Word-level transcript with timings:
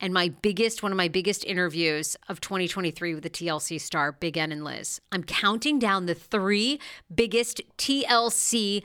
And 0.00 0.14
my 0.14 0.28
biggest, 0.28 0.82
one 0.82 0.92
of 0.92 0.96
my 0.96 1.08
biggest 1.08 1.44
interviews 1.44 2.16
of 2.28 2.40
2023 2.40 3.14
with 3.14 3.22
the 3.24 3.30
TLC 3.30 3.80
star, 3.80 4.12
Big 4.12 4.36
Ed 4.38 4.52
and 4.52 4.64
Liz. 4.64 5.00
I'm 5.10 5.24
counting 5.24 5.78
down 5.78 6.06
the 6.06 6.14
three 6.14 6.78
biggest 7.12 7.60
TLC 7.78 8.82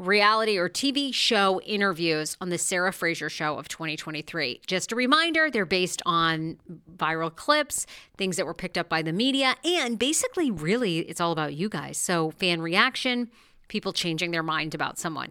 reality 0.00 0.56
or 0.56 0.68
TV 0.68 1.12
show 1.12 1.60
interviews 1.60 2.36
on 2.40 2.48
the 2.48 2.58
Sarah 2.58 2.92
Fraser 2.92 3.28
show 3.28 3.56
of 3.58 3.68
2023. 3.68 4.62
Just 4.66 4.92
a 4.92 4.96
reminder, 4.96 5.50
they're 5.50 5.66
based 5.66 6.02
on 6.06 6.58
viral 6.96 7.34
clips, 7.34 7.86
things 8.16 8.36
that 8.36 8.46
were 8.46 8.54
picked 8.54 8.78
up 8.78 8.88
by 8.88 9.02
the 9.02 9.12
media, 9.12 9.54
and 9.64 9.98
basically, 9.98 10.50
really, 10.50 11.00
it's 11.00 11.20
all 11.20 11.32
about 11.32 11.54
you 11.54 11.68
guys. 11.68 11.98
So, 11.98 12.30
fan 12.30 12.60
reaction 12.62 13.30
people 13.70 13.94
changing 13.94 14.32
their 14.32 14.42
mind 14.42 14.74
about 14.74 14.98
someone. 14.98 15.30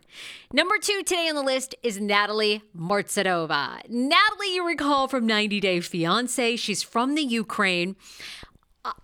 Number 0.51 0.79
two 0.81 1.03
today 1.03 1.27
on 1.29 1.35
the 1.35 1.43
list 1.43 1.75
is 1.83 1.99
Natalie 1.99 2.63
Mordovtseva. 2.75 3.87
Natalie, 3.87 4.55
you 4.55 4.65
recall 4.65 5.07
from 5.07 5.27
90 5.27 5.59
Day 5.59 5.79
Fiance, 5.81 6.55
she's 6.55 6.81
from 6.81 7.13
the 7.13 7.21
Ukraine. 7.21 7.95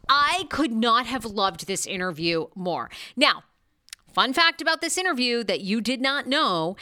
I 0.09 0.47
could 0.50 0.72
not 0.72 1.06
have 1.06 1.25
loved 1.25 1.68
this 1.68 1.85
interview 1.85 2.47
more. 2.56 2.90
Now, 3.16 3.44
fun 4.13 4.34
fact 4.34 4.62
about 4.62 4.81
this 4.81 4.97
interview 4.97 5.44
that 5.44 5.62
you 5.62 5.81
did 5.81 6.01
not 6.01 6.25
know 6.25 6.78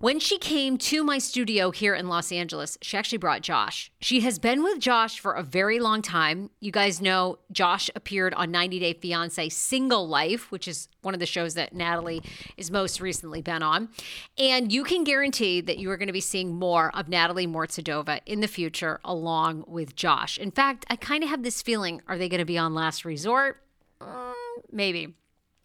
when 0.00 0.20
she 0.20 0.38
came 0.38 0.78
to 0.78 1.02
my 1.02 1.18
studio 1.18 1.70
here 1.70 1.94
in 1.94 2.08
Los 2.08 2.30
Angeles, 2.30 2.78
she 2.80 2.96
actually 2.96 3.18
brought 3.18 3.42
Josh. 3.42 3.90
She 4.00 4.20
has 4.20 4.38
been 4.38 4.62
with 4.62 4.78
Josh 4.78 5.18
for 5.18 5.32
a 5.32 5.42
very 5.42 5.80
long 5.80 6.02
time. 6.02 6.50
You 6.60 6.70
guys 6.70 7.00
know 7.00 7.38
Josh 7.50 7.90
appeared 7.96 8.32
on 8.34 8.50
90 8.50 8.78
Day 8.78 8.94
Fiancé 8.94 9.50
Single 9.50 10.06
Life, 10.06 10.52
which 10.52 10.68
is 10.68 10.88
one 11.02 11.14
of 11.14 11.20
the 11.20 11.26
shows 11.26 11.54
that 11.54 11.72
Natalie 11.72 12.22
is 12.56 12.70
most 12.70 13.00
recently 13.00 13.42
been 13.42 13.62
on. 13.62 13.88
And 14.36 14.72
you 14.72 14.84
can 14.84 15.04
guarantee 15.04 15.60
that 15.62 15.78
you 15.78 15.90
are 15.90 15.96
going 15.96 16.06
to 16.06 16.12
be 16.12 16.20
seeing 16.20 16.54
more 16.54 16.94
of 16.96 17.08
Natalie 17.08 17.46
Mordovtseva 17.46 18.20
in 18.24 18.40
the 18.40 18.48
future 18.48 19.00
along 19.04 19.64
with 19.66 19.96
Josh. 19.96 20.38
In 20.38 20.50
fact, 20.50 20.86
I 20.88 20.96
kind 20.96 21.24
of 21.24 21.30
have 21.30 21.42
this 21.42 21.60
feeling 21.60 22.02
are 22.06 22.18
they 22.18 22.28
going 22.28 22.38
to 22.38 22.44
be 22.44 22.58
on 22.58 22.74
Last 22.74 23.04
Resort? 23.04 23.62
Mm, 24.00 24.32
maybe. 24.70 25.14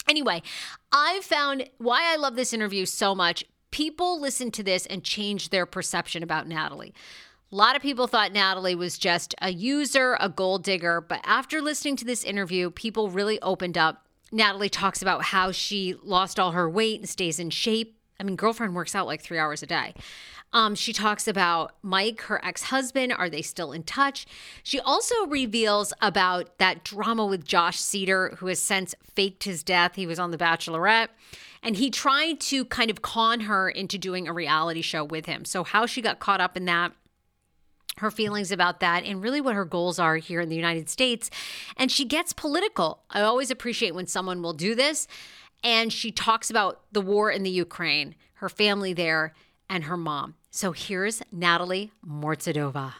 Anyway, 0.08 0.42
I 0.92 1.22
found 1.24 1.70
why 1.78 2.12
I 2.12 2.18
love 2.18 2.36
this 2.36 2.52
interview 2.52 2.86
so 2.86 3.16
much 3.16 3.46
people 3.74 4.22
listened 4.22 4.54
to 4.54 4.62
this 4.62 4.86
and 4.86 5.04
changed 5.04 5.50
their 5.52 5.66
perception 5.66 6.22
about 6.22 6.48
Natalie. 6.48 6.94
A 7.52 7.56
lot 7.56 7.76
of 7.76 7.82
people 7.82 8.06
thought 8.06 8.32
Natalie 8.32 8.76
was 8.76 9.00
just 9.00 9.34
a 9.42 9.52
user, 9.52 10.16
a 10.20 10.30
gold 10.30 10.64
digger, 10.64 11.02
but 11.02 11.22
after 11.24 11.60
listening 11.60 11.96
to 11.96 12.06
this 12.06 12.24
interview, 12.24 12.70
people 12.70 13.10
really 13.10 13.42
opened 13.42 13.76
up. 13.76 14.06
Natalie 14.32 14.70
talks 14.70 15.02
about 15.02 15.24
how 15.24 15.52
she 15.52 15.96
lost 16.04 16.40
all 16.40 16.52
her 16.52 16.70
weight 16.70 17.00
and 17.00 17.10
stays 17.10 17.40
in 17.40 17.50
shape. 17.50 17.98
I 18.20 18.24
mean, 18.24 18.36
girlfriend 18.36 18.76
works 18.76 18.94
out 18.94 19.08
like 19.08 19.24
three 19.24 19.40
hours 19.40 19.64
a 19.64 19.68
day. 19.68 19.96
Um, 20.54 20.76
she 20.76 20.94
talks 20.94 21.28
about 21.28 21.74
Mike, 21.82 22.22
her 22.22 22.44
ex 22.46 22.64
husband. 22.64 23.12
Are 23.14 23.30
they 23.30 23.42
still 23.42 23.72
in 23.72 23.82
touch? 23.82 24.28
She 24.62 24.80
also 24.80 25.26
reveals 25.26 25.94
about 26.00 26.60
that 26.60 26.84
drama 26.84 27.26
with 27.26 27.44
Josh 27.44 27.80
Seiter, 27.80 28.36
who 28.38 28.46
has 28.48 28.60
since 28.60 28.94
faked 29.16 29.46
his 29.46 29.64
death. 29.64 29.96
He 29.96 30.06
was 30.06 30.20
on 30.20 30.30
The 30.30 30.38
Bachelorette. 30.38 31.08
And 31.64 31.78
he 31.78 31.90
tried 31.90 32.42
to 32.42 32.66
kind 32.66 32.92
of 32.92 33.02
con 33.02 33.42
her 33.42 33.70
into 33.70 33.98
doing 33.98 34.28
a 34.28 34.34
reality 34.34 34.82
show 34.82 35.04
with 35.04 35.26
him. 35.26 35.46
So, 35.46 35.64
how 35.64 35.86
she 35.86 36.02
got 36.02 36.20
caught 36.20 36.42
up 36.42 36.58
in 36.58 36.66
that, 36.66 36.92
her 37.98 38.12
feelings 38.12 38.52
about 38.52 38.82
that, 38.82 39.04
and 39.06 39.24
really 39.24 39.40
what 39.40 39.56
her 39.56 39.66
goals 39.66 39.98
are 39.98 40.18
here 40.18 40.42
in 40.42 40.50
the 40.50 40.56
United 40.56 40.90
States. 40.90 41.30
And 41.78 41.90
she 41.90 42.04
gets 42.06 42.34
political. 42.34 43.04
I 43.10 43.22
always 43.22 43.50
appreciate 43.50 43.96
when 43.96 44.08
someone 44.08 44.42
will 44.42 44.54
do 44.54 44.76
this. 44.76 45.08
And 45.64 45.94
she 45.94 46.12
talks 46.12 46.50
about 46.50 46.82
the 46.92 47.00
war 47.00 47.32
in 47.32 47.44
the 47.44 47.50
Ukraine, 47.50 48.16
her 48.36 48.50
family 48.50 48.92
there, 48.92 49.34
and 49.70 49.86
her 49.86 49.96
mom. 49.96 50.36
So, 50.52 50.74
here's 50.74 51.22
Natalie 51.32 51.94
Mordovtseva. 52.06 52.94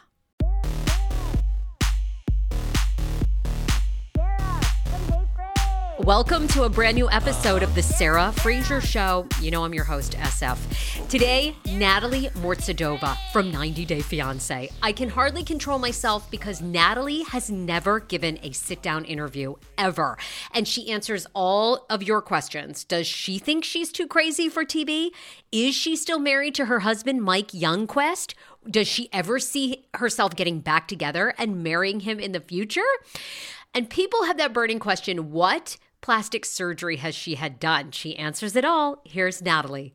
Welcome 6.04 6.48
to 6.48 6.64
a 6.64 6.68
brand 6.68 6.96
new 6.96 7.08
episode 7.08 7.62
of 7.62 7.74
The 7.74 7.80
Sarah 7.82 8.30
Fraser 8.30 8.82
Show. 8.82 9.26
You 9.40 9.50
know, 9.50 9.64
I'm 9.64 9.72
your 9.72 9.84
host, 9.84 10.12
SF. 10.18 11.08
Today, 11.08 11.56
Natalie 11.64 12.28
Mordovtseva 12.42 13.16
from 13.32 13.50
90 13.50 13.86
Day 13.86 14.02
Fiance. 14.02 14.70
I 14.82 14.92
can 14.92 15.08
hardly 15.08 15.42
control 15.42 15.78
myself 15.78 16.30
because 16.30 16.60
Natalie 16.60 17.22
has 17.22 17.50
never 17.50 18.00
given 18.00 18.38
a 18.42 18.52
sit 18.52 18.82
down 18.82 19.06
interview 19.06 19.54
ever. 19.78 20.18
And 20.52 20.68
she 20.68 20.90
answers 20.90 21.26
all 21.32 21.86
of 21.88 22.02
your 22.02 22.20
questions. 22.20 22.84
Does 22.84 23.06
she 23.06 23.38
think 23.38 23.64
she's 23.64 23.90
too 23.90 24.06
crazy 24.06 24.50
for 24.50 24.62
TV? 24.62 25.08
Is 25.52 25.74
she 25.74 25.96
still 25.96 26.18
married 26.18 26.54
to 26.56 26.66
her 26.66 26.80
husband, 26.80 27.22
Mike 27.22 27.52
Youngquist? 27.52 28.34
Does 28.70 28.88
she 28.88 29.08
ever 29.10 29.38
see 29.38 29.86
herself 29.94 30.36
getting 30.36 30.60
back 30.60 30.86
together 30.86 31.32
and 31.38 31.62
marrying 31.62 32.00
him 32.00 32.20
in 32.20 32.32
the 32.32 32.40
future? 32.40 32.82
And 33.72 33.88
people 33.88 34.24
have 34.24 34.36
that 34.36 34.52
burning 34.52 34.78
question 34.78 35.32
what 35.32 35.78
plastic 36.04 36.44
surgery 36.44 36.96
has 36.96 37.14
she 37.14 37.36
had 37.36 37.58
done? 37.58 37.90
She 37.90 38.14
answers 38.16 38.54
it 38.56 38.64
all. 38.64 39.00
Here's 39.06 39.40
Natalie. 39.40 39.94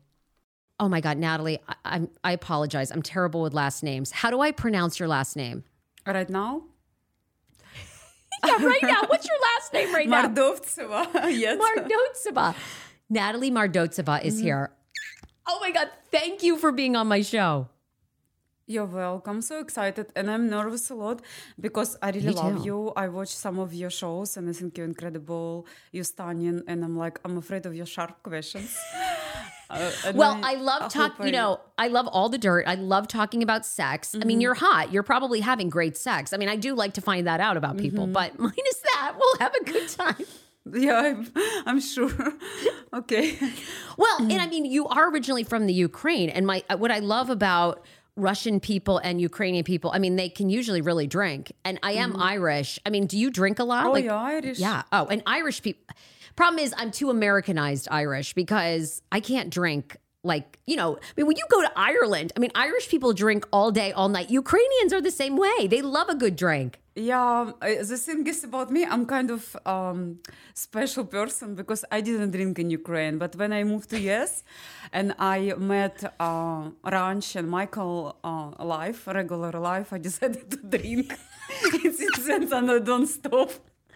Oh 0.80 0.88
my 0.88 1.00
God, 1.00 1.18
Natalie, 1.18 1.60
I, 1.84 1.96
am 1.96 2.08
I 2.24 2.32
apologize. 2.32 2.90
I'm 2.90 3.00
terrible 3.00 3.42
with 3.42 3.54
last 3.54 3.84
names. 3.84 4.10
How 4.10 4.28
do 4.28 4.40
I 4.40 4.50
pronounce 4.50 4.98
your 4.98 5.06
last 5.06 5.36
name? 5.36 5.62
Right 6.04 6.28
now? 6.30 6.64
yeah, 8.44 8.56
right 8.56 8.82
now. 8.82 9.02
What's 9.06 9.28
your 9.28 9.38
last 9.40 9.72
name 9.72 9.94
right 9.94 10.08
now? 10.08 10.26
Mordovtseva. 10.26 11.30
yes. 11.38 11.60
Mardotseva. 11.60 12.56
Natalie 13.08 13.52
Mardotseva 13.52 14.24
is 14.24 14.40
mm. 14.40 14.42
here. 14.42 14.72
Oh 15.46 15.58
my 15.60 15.70
God. 15.70 15.90
Thank 16.10 16.42
you 16.42 16.56
for 16.56 16.72
being 16.72 16.96
on 16.96 17.06
my 17.06 17.22
show. 17.22 17.68
You're 18.70 18.86
welcome. 18.86 19.42
So 19.42 19.58
excited. 19.58 20.12
And 20.14 20.30
I'm 20.30 20.48
nervous 20.48 20.90
a 20.90 20.94
lot 20.94 21.22
because 21.58 21.96
I 22.00 22.10
really 22.10 22.30
love 22.30 22.64
you. 22.64 22.92
I 22.94 23.08
watch 23.08 23.34
some 23.34 23.58
of 23.58 23.74
your 23.74 23.90
shows 23.90 24.36
and 24.36 24.48
I 24.48 24.52
think 24.52 24.78
you're 24.78 24.86
incredible. 24.86 25.66
You're 25.90 26.04
stunning. 26.04 26.62
And 26.68 26.84
I'm 26.84 26.96
like, 26.96 27.18
I'm 27.24 27.36
afraid 27.36 27.66
of 27.66 27.74
your 27.74 27.86
sharp 27.86 28.22
questions. 28.22 28.78
Uh, 29.72 29.88
Well, 30.16 30.36
I 30.42 30.56
love 30.56 30.92
talking. 30.92 31.26
You 31.26 31.30
know, 31.30 31.60
I 31.78 31.86
love 31.86 32.08
all 32.08 32.28
the 32.28 32.38
dirt. 32.38 32.64
I 32.66 32.74
love 32.74 33.06
talking 33.06 33.40
about 33.40 33.64
sex. 33.64 34.16
I 34.16 34.18
mean, 34.18 34.26
mm-hmm. 34.26 34.40
you're 34.40 34.54
hot. 34.54 34.90
You're 34.92 35.04
probably 35.04 35.38
having 35.38 35.68
great 35.68 35.96
sex. 35.96 36.32
I 36.32 36.38
mean, 36.38 36.48
I 36.48 36.56
do 36.56 36.74
like 36.74 36.94
to 36.94 37.00
find 37.00 37.24
that 37.28 37.38
out 37.38 37.56
about 37.56 37.78
people. 37.78 38.06
Mm-hmm. 38.06 38.12
But 38.12 38.36
minus 38.40 38.80
that, 38.82 39.14
we'll 39.16 39.38
have 39.38 39.54
a 39.54 39.64
good 39.64 39.88
time. 39.88 40.26
Yeah, 40.72 40.98
I'm, 40.98 41.32
I'm 41.66 41.80
sure. 41.80 42.12
okay. 42.92 43.38
Well, 43.96 44.18
and 44.18 44.42
I 44.42 44.46
mm. 44.46 44.50
mean, 44.50 44.64
you 44.64 44.88
are 44.88 45.08
originally 45.08 45.44
from 45.44 45.66
the 45.66 45.72
Ukraine, 45.72 46.30
and 46.30 46.46
my 46.46 46.64
what 46.76 46.90
I 46.90 46.98
love 46.98 47.30
about 47.30 47.84
Russian 48.16 48.60
people 48.60 48.98
and 48.98 49.20
Ukrainian 49.20 49.64
people, 49.64 49.90
I 49.92 49.98
mean, 49.98 50.16
they 50.16 50.28
can 50.28 50.50
usually 50.50 50.80
really 50.80 51.06
drink. 51.06 51.52
And 51.64 51.78
I 51.82 51.92
am 51.92 52.12
mm-hmm. 52.12 52.22
Irish. 52.22 52.78
I 52.84 52.90
mean, 52.90 53.06
do 53.06 53.18
you 53.18 53.30
drink 53.30 53.58
a 53.58 53.64
lot? 53.64 53.86
Oh, 53.86 53.92
Like- 53.92 54.04
you're 54.04 54.14
Irish. 54.14 54.58
Yeah. 54.58 54.82
Oh, 54.92 55.06
and 55.06 55.22
Irish 55.26 55.62
people. 55.62 55.82
Problem 56.36 56.58
is, 56.58 56.72
I'm 56.76 56.90
too 56.90 57.10
Americanized 57.10 57.88
Irish 57.90 58.34
because 58.34 59.02
I 59.10 59.20
can't 59.20 59.50
drink. 59.50 59.96
Like, 60.22 60.58
you 60.66 60.76
know, 60.76 60.96
I 60.96 61.12
mean, 61.16 61.26
when 61.26 61.36
you 61.36 61.44
go 61.50 61.62
to 61.62 61.72
Ireland, 61.74 62.32
I 62.36 62.40
mean, 62.40 62.50
Irish 62.54 62.88
people 62.88 63.12
drink 63.14 63.46
all 63.52 63.70
day, 63.70 63.90
all 63.92 64.10
night. 64.10 64.28
Ukrainians 64.30 64.92
are 64.92 65.00
the 65.00 65.10
same 65.10 65.36
way. 65.36 65.66
They 65.66 65.80
love 65.80 66.08
a 66.10 66.14
good 66.14 66.36
drink. 66.36 66.78
Yeah, 66.94 67.52
I- 67.62 67.76
the 67.76 67.96
thing 67.96 68.26
is 68.26 68.44
about 68.44 68.70
me, 68.70 68.84
I'm 68.84 69.06
kind 69.06 69.30
of 69.30 69.56
um, 69.64 70.18
special 70.52 71.04
person 71.06 71.54
because 71.54 71.86
I 71.90 72.02
didn't 72.02 72.32
drink 72.32 72.58
in 72.58 72.68
Ukraine. 72.68 73.16
But 73.16 73.34
when 73.36 73.50
I 73.54 73.64
moved 73.64 73.88
to 73.90 73.98
US 74.10 74.44
and 74.92 75.14
I 75.18 75.54
met 75.56 75.96
uh, 76.20 76.68
Ranch 76.84 77.36
and 77.36 77.48
Michael 77.48 78.16
uh, 78.22 78.50
life, 78.62 79.06
regular 79.06 79.52
life, 79.52 79.88
I 79.94 79.98
decided 80.08 80.50
to 80.50 80.58
drink. 80.76 81.14
Since 81.98 82.26
then, 82.26 82.52
and 82.52 82.70
I 82.70 82.78
don't 82.78 83.06
stop. 83.06 83.50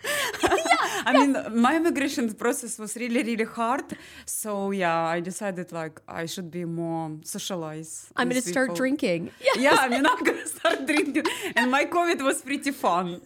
I 1.06 1.12
mean, 1.12 1.36
my 1.62 1.76
immigration 1.76 2.32
process 2.34 2.78
was 2.78 2.96
really, 2.96 3.22
really 3.22 3.44
hard. 3.44 3.84
So 4.26 4.70
yeah, 4.70 5.04
I 5.16 5.20
decided 5.20 5.72
like 5.72 6.00
I 6.08 6.26
should 6.26 6.50
be 6.50 6.64
more 6.64 7.10
socialized. 7.24 8.08
I'm 8.16 8.28
going 8.28 8.36
with 8.36 8.44
to 8.44 8.50
start 8.50 8.68
people. 8.68 8.76
drinking. 8.76 9.30
Yeah, 9.56 9.76
I 9.80 9.88
mean, 9.88 10.04
I'm 10.06 10.22
gonna 10.24 10.46
start 10.58 10.86
drinking, 10.86 11.24
and 11.56 11.70
my 11.70 11.84
COVID 11.84 12.20
was 12.22 12.42
pretty 12.42 12.70
fun. 12.72 13.20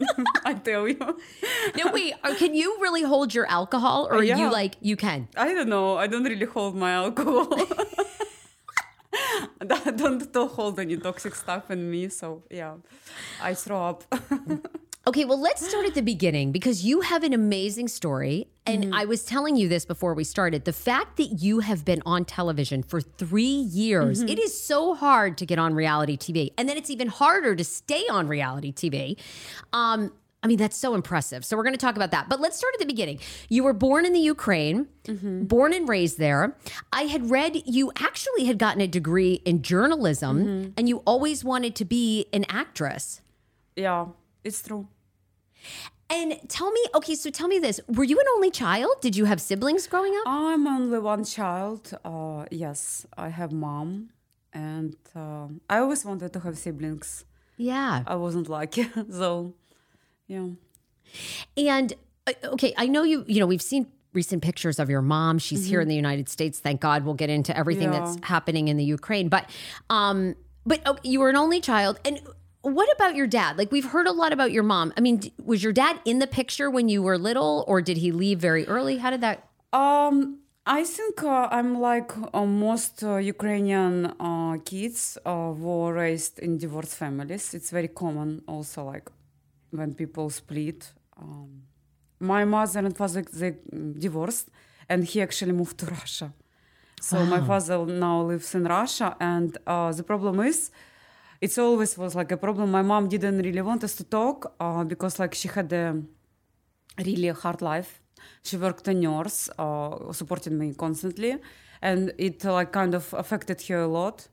I 0.45 0.55
tell 0.55 0.87
you. 0.89 0.99
Now, 1.77 1.93
wait, 1.93 2.15
can 2.39 2.55
you 2.55 2.77
really 2.81 3.03
hold 3.03 3.33
your 3.35 3.47
alcohol 3.47 4.09
or 4.11 4.23
Yeah. 4.23 4.37
you 4.39 4.51
like, 4.53 4.75
you 4.81 4.97
can? 4.97 5.29
I 5.37 5.55
don't 5.55 5.69
know. 5.69 5.97
I 5.97 6.07
don't 6.07 6.25
really 6.25 6.47
hold 6.47 6.75
my 6.77 6.93
alcohol. 6.93 7.49
Don't, 9.97 10.33
don't 10.33 10.53
hold 10.53 10.79
any 10.79 10.97
toxic 10.97 11.35
stuff 11.35 11.71
in 11.71 11.91
me, 11.91 12.09
so 12.09 12.43
yeah, 12.51 12.75
I 13.43 13.55
throw 13.55 13.81
up. 13.91 14.05
Okay, 15.09 15.25
well, 15.25 15.41
let's 15.41 15.67
start 15.67 15.87
at 15.87 15.95
the 15.95 16.03
beginning 16.15 16.53
because 16.53 16.85
you 16.85 17.01
have 17.01 17.25
an 17.25 17.33
amazing 17.33 17.89
story. 17.89 18.47
And 18.67 18.85
mm-hmm. 18.85 18.95
I 18.95 19.07
was 19.07 19.25
telling 19.25 19.57
you 19.57 19.67
this 19.67 19.87
before 19.87 20.13
we 20.13 20.23
started. 20.23 20.67
The 20.67 20.73
fact 20.75 21.17
that 21.17 21.41
you 21.41 21.61
have 21.61 21.83
been 21.83 22.03
on 22.05 22.27
television 22.27 22.83
for 22.83 23.01
three 23.01 23.43
years, 23.43 24.21
mm-hmm. 24.21 24.29
it 24.29 24.39
is 24.39 24.63
so 24.63 24.95
hard 24.95 25.39
to 25.39 25.47
get 25.47 25.59
on 25.59 25.73
reality 25.73 26.19
TV. 26.19 26.53
And 26.59 26.69
then 26.69 26.77
it's 26.77 26.91
even 26.91 27.09
harder 27.09 27.57
to 27.57 27.65
stay 27.65 28.05
on 28.11 28.29
reality 28.29 28.71
TV. 28.71 29.19
Um, 29.73 30.13
I 30.43 30.47
mean, 30.47 30.59
that's 30.59 30.77
so 30.77 30.95
impressive. 30.95 31.43
So 31.43 31.57
we're 31.57 31.63
going 31.63 31.73
to 31.73 31.81
talk 31.81 31.97
about 31.97 32.11
that. 32.11 32.29
But 32.29 32.39
let's 32.41 32.59
start 32.59 32.75
at 32.75 32.81
the 32.81 32.87
beginning. 32.87 33.19
You 33.49 33.65
were 33.65 33.73
born 33.73 34.05
in 34.05 34.13
the 34.13 34.21
Ukraine, 34.21 34.89
mm-hmm. 35.05 35.45
born 35.45 35.73
and 35.73 35.89
raised 35.89 36.19
there. 36.19 36.55
I 36.93 37.05
had 37.05 37.31
read 37.31 37.63
you 37.65 37.91
actually 37.97 38.45
had 38.45 38.59
gotten 38.59 38.83
a 38.83 38.87
degree 38.87 39.41
in 39.47 39.63
journalism 39.63 40.75
and 40.77 40.87
you 40.87 40.99
always 41.07 41.43
wanted 41.43 41.75
to 41.77 41.87
be 41.87 42.27
an 42.35 42.45
actress. 42.51 43.23
yeah, 43.75 44.09
it's 44.45 44.63
true. 44.63 44.87
And 46.11 46.39
tell 46.49 46.71
me, 46.71 46.81
okay, 46.95 47.15
so 47.15 47.29
tell 47.31 47.49
me 47.49 47.59
this. 47.59 47.81
Were 47.87 48.05
you 48.05 48.19
an 48.19 48.25
only 48.35 48.51
child? 48.51 48.93
Did 49.03 49.15
you 49.15 49.27
have 49.27 49.41
siblings 49.43 49.87
growing 49.87 50.15
up? 50.15 50.23
I'm 50.27 50.67
only 50.67 50.99
one 50.99 51.25
child. 51.25 51.93
Uh, 52.05 52.47
yes, 52.51 53.07
I 53.17 53.29
have 53.29 53.53
mom, 53.53 54.09
and 54.55 54.97
uh, 55.15 55.49
I 55.69 55.79
always 55.81 56.07
wanted 56.07 56.33
to 56.33 56.41
have 56.41 56.57
siblings. 56.57 57.25
Yeah. 57.59 58.05
I 58.07 58.15
wasn't 58.17 58.49
lucky, 58.49 58.89
so 59.11 59.53
yeah. 60.27 60.49
And 61.57 61.93
uh, 62.27 62.33
okay, 62.45 62.73
I 62.77 62.87
know 62.87 63.03
you, 63.03 63.25
you 63.29 63.41
know, 63.41 63.47
we've 63.47 63.63
seen 63.63 63.89
recent 64.15 64.43
pictures 64.43 64.79
of 64.79 64.89
your 64.89 65.03
mom. 65.03 65.39
She's 65.39 65.67
here 65.67 65.81
in 65.83 65.89
the 65.89 65.95
United 65.95 66.29
States. 66.31 66.59
Thank 66.59 66.81
God 66.81 67.05
we'll 67.05 67.15
get 67.15 67.29
into 67.31 67.57
everything 67.57 67.93
Yeah. 67.93 68.01
that's 68.01 68.19
happening 68.23 68.69
in 68.69 68.77
the 68.79 68.85
Ukraine. 68.85 69.29
But 69.29 69.51
um 69.91 70.35
but 70.65 70.87
okay, 70.87 71.09
you 71.09 71.21
were 71.21 71.29
an 71.31 71.37
only 71.37 71.61
child 71.61 72.01
and 72.05 72.21
what 72.63 72.89
about 72.97 73.15
your 73.15 73.27
dad? 73.27 73.59
Like 73.59 73.71
we've 73.73 73.85
heard 73.87 74.07
a 74.07 74.13
lot 74.13 74.33
about 74.33 74.53
your 74.53 74.63
mom. 74.63 74.93
I 74.97 75.01
mean, 75.01 75.19
d- 75.19 75.33
was 75.45 75.63
your 75.63 75.73
dad 75.73 76.01
in 76.05 76.19
the 76.19 76.27
picture 76.27 76.71
when 76.71 76.89
you 76.89 77.03
were 77.03 77.19
little 77.19 77.65
or 77.69 77.81
did 77.81 77.99
he 77.99 78.13
leave 78.13 78.39
very 78.39 78.67
early? 78.67 78.99
How 78.99 79.11
did 79.11 79.21
that 79.21 79.49
Um, 79.73 80.39
I 80.67 80.85
think 80.85 81.23
uh, 81.23 81.49
I'm 81.51 81.81
like 81.81 82.13
uh, 82.35 82.45
most 82.45 83.03
uh, 83.03 83.17
Ukrainian 83.17 83.95
uh, 84.21 84.57
kids 84.65 85.17
uh, 85.25 85.53
were 85.57 85.95
raised 85.95 86.39
in 86.39 86.59
divorced 86.59 86.95
families. 86.95 87.55
It's 87.55 87.71
very 87.71 87.89
common 87.89 88.43
also, 88.47 88.85
like 88.85 89.09
when 89.71 89.95
people 89.95 90.29
split. 90.31 90.93
Um, 91.21 91.63
my 92.21 92.45
mother 92.45 92.81
and 92.81 92.97
father 92.97 93.23
they 93.23 93.53
mm, 93.53 93.99
divorced, 93.99 94.49
and 94.91 95.05
he 95.05 95.23
actually 95.23 95.53
moved 95.53 95.79
to 95.79 95.87
Russia. 95.87 96.33
So 97.01 97.25
my 97.25 97.41
father 97.41 97.87
now 97.87 98.23
lives 98.23 98.55
in 98.55 98.65
Russia, 98.65 99.17
and 99.21 99.57
uh, 99.67 99.93
the 99.93 100.03
problem 100.03 100.41
is, 100.41 100.71
it's 101.41 101.59
always 101.59 101.97
was 101.99 102.15
like 102.15 102.33
a 102.33 102.37
problem. 102.37 102.71
My 102.71 102.83
mom 102.83 103.09
didn't 103.09 103.39
really 103.39 103.63
want 103.63 103.85
us 103.85 103.95
to 103.97 104.05
talk 104.05 104.55
uh, 104.61 104.85
because 104.85 105.19
like 105.19 105.35
she 105.35 105.49
had 105.49 105.73
a 105.73 106.03
really 107.05 107.29
hard 107.29 107.63
life. 107.63 108.01
She 108.43 108.57
worked 108.57 108.89
a 108.89 108.95
nurse, 108.95 109.49
uh, 109.59 110.13
supported 110.13 110.53
me 110.53 110.75
constantly, 110.75 111.37
and 111.83 112.13
it 112.19 112.45
like 112.45 112.73
kind 112.73 112.95
of 112.95 113.13
affected 113.15 113.61
her 113.69 113.81
a 113.83 113.87
lot. 113.89 114.29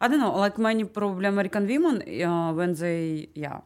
I 0.00 0.08
don't 0.08 0.18
know, 0.20 0.36
like 0.36 0.58
many 0.58 0.84
probably 0.84 1.26
American 1.26 1.66
women, 1.66 2.02
uh, 2.22 2.52
when 2.52 2.74
they 2.74 3.28
yeah 3.34 3.60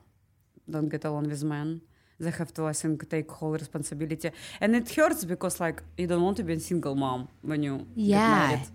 don't 0.70 0.88
get 0.90 1.04
along 1.06 1.28
with 1.30 1.42
men, 1.42 1.80
they 2.20 2.30
have 2.30 2.52
to 2.54 2.66
I 2.66 2.72
think 2.74 3.08
take 3.08 3.30
whole 3.30 3.52
responsibility, 3.52 4.30
and 4.60 4.76
it 4.76 4.94
hurts 4.94 5.24
because 5.24 5.58
like 5.60 5.82
you 5.96 6.06
don't 6.06 6.22
want 6.22 6.36
to 6.36 6.44
be 6.44 6.52
a 6.52 6.60
single 6.60 6.94
mom 6.94 7.28
when 7.42 7.62
you 7.62 7.78
get 7.78 7.86
Yeah. 7.96 8.46
married. 8.48 8.68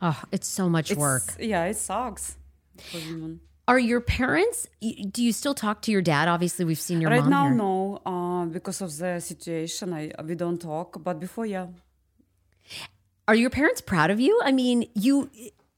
Oh, 0.00 0.22
it's 0.32 0.48
so 0.48 0.68
much 0.68 0.90
It's- 0.90 0.98
work. 1.00 1.36
Yeah, 1.38 1.64
it 1.66 1.76
sucks. 1.76 2.36
Are 3.66 3.78
your 3.78 4.00
parents 4.02 4.68
do 5.10 5.22
you 5.22 5.32
still 5.32 5.54
talk 5.54 5.80
to 5.82 5.90
your 5.90 6.02
dad? 6.02 6.28
Obviously, 6.28 6.64
we've 6.64 6.78
seen 6.78 7.00
your 7.00 7.10
right 7.10 7.20
mom 7.20 7.30
now, 7.30 7.44
here. 7.44 7.54
no, 7.54 8.02
uh, 8.04 8.44
because 8.44 8.82
of 8.82 8.96
the 8.98 9.20
situation, 9.20 9.92
I 9.92 10.12
we 10.22 10.34
don't 10.34 10.60
talk. 10.60 11.02
But 11.02 11.18
before, 11.18 11.46
yeah. 11.46 11.68
Are 13.26 13.34
your 13.34 13.48
parents 13.48 13.80
proud 13.80 14.10
of 14.10 14.20
you? 14.20 14.38
I 14.44 14.52
mean, 14.52 14.86
you 14.94 15.30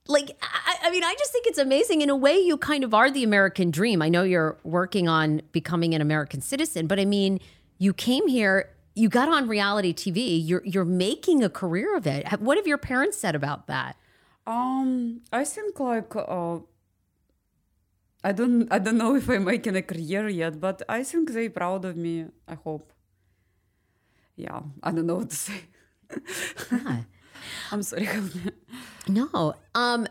like 0.07 0.31
I, 0.41 0.75
I 0.83 0.91
mean, 0.91 1.03
I 1.03 1.15
just 1.17 1.31
think 1.31 1.47
it's 1.47 1.57
amazing. 1.57 2.01
In 2.01 2.09
a 2.09 2.15
way, 2.15 2.37
you 2.37 2.57
kind 2.57 2.83
of 2.83 2.93
are 2.93 3.09
the 3.09 3.23
American 3.23 3.71
dream. 3.71 4.01
I 4.01 4.09
know 4.09 4.23
you're 4.23 4.57
working 4.63 5.07
on 5.07 5.41
becoming 5.53 5.93
an 5.93 6.01
American 6.01 6.41
citizen, 6.41 6.87
but 6.87 6.99
I 6.99 7.05
mean, 7.05 7.39
you 7.77 7.93
came 7.93 8.27
here, 8.27 8.69
you 8.95 9.07
got 9.07 9.29
on 9.29 9.47
reality 9.47 9.93
TV, 9.93 10.45
you're 10.45 10.63
you're 10.65 10.83
making 10.83 11.41
a 11.41 11.49
career 11.49 11.95
of 11.95 12.05
it. 12.05 12.27
What 12.41 12.57
have 12.57 12.67
your 12.67 12.77
parents 12.77 13.17
said 13.17 13.33
about 13.33 13.67
that? 13.67 13.95
Um, 14.45 15.21
I 15.31 15.45
think 15.45 15.79
like 15.79 16.13
uh, 16.15 16.59
I 18.27 18.33
don't 18.33 18.67
I 18.75 18.79
don't 18.85 18.97
know 19.03 19.15
if 19.15 19.29
I'm 19.29 19.45
making 19.45 19.75
a 19.77 19.81
career 19.91 20.27
yet, 20.27 20.53
but 20.59 20.77
I 20.97 20.99
think 21.09 21.31
they're 21.33 21.49
proud 21.61 21.85
of 21.85 21.95
me. 21.95 22.15
I 22.53 22.55
hope. 22.65 22.91
Yeah, 24.35 24.59
I 24.83 24.89
don't 24.91 25.07
know 25.09 25.19
what 25.21 25.29
to 25.29 25.39
say. 25.47 25.61
Yeah. 26.71 26.97
I'm 27.71 27.83
sorry. 27.89 28.09
No. 29.07 29.53
Um 29.83 30.01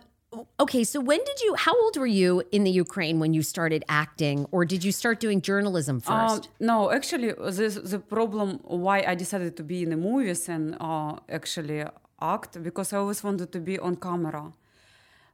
okay, 0.64 0.82
so 0.92 0.98
when 1.10 1.20
did 1.28 1.38
you 1.44 1.50
how 1.66 1.74
old 1.82 1.96
were 1.98 2.12
you 2.22 2.32
in 2.56 2.64
the 2.64 2.74
Ukraine 2.86 3.16
when 3.22 3.32
you 3.36 3.42
started 3.54 3.82
acting 4.02 4.38
or 4.50 4.64
did 4.72 4.82
you 4.86 4.92
start 5.02 5.16
doing 5.20 5.38
journalism 5.50 5.96
first? 6.00 6.42
Um, 6.46 6.66
no, 6.70 6.78
actually, 6.98 7.30
this 7.60 7.74
the 7.92 8.00
problem 8.16 8.48
why 8.86 8.98
I 9.12 9.14
decided 9.24 9.52
to 9.60 9.64
be 9.72 9.78
in 9.84 9.90
the 9.94 10.00
movies 10.08 10.48
and 10.48 10.64
uh, 10.80 11.12
actually 11.38 11.84
act 12.34 12.52
because 12.68 12.88
I 12.94 12.96
always 13.02 13.20
wanted 13.28 13.48
to 13.56 13.60
be 13.60 13.76
on 13.78 13.96
camera. 14.08 14.44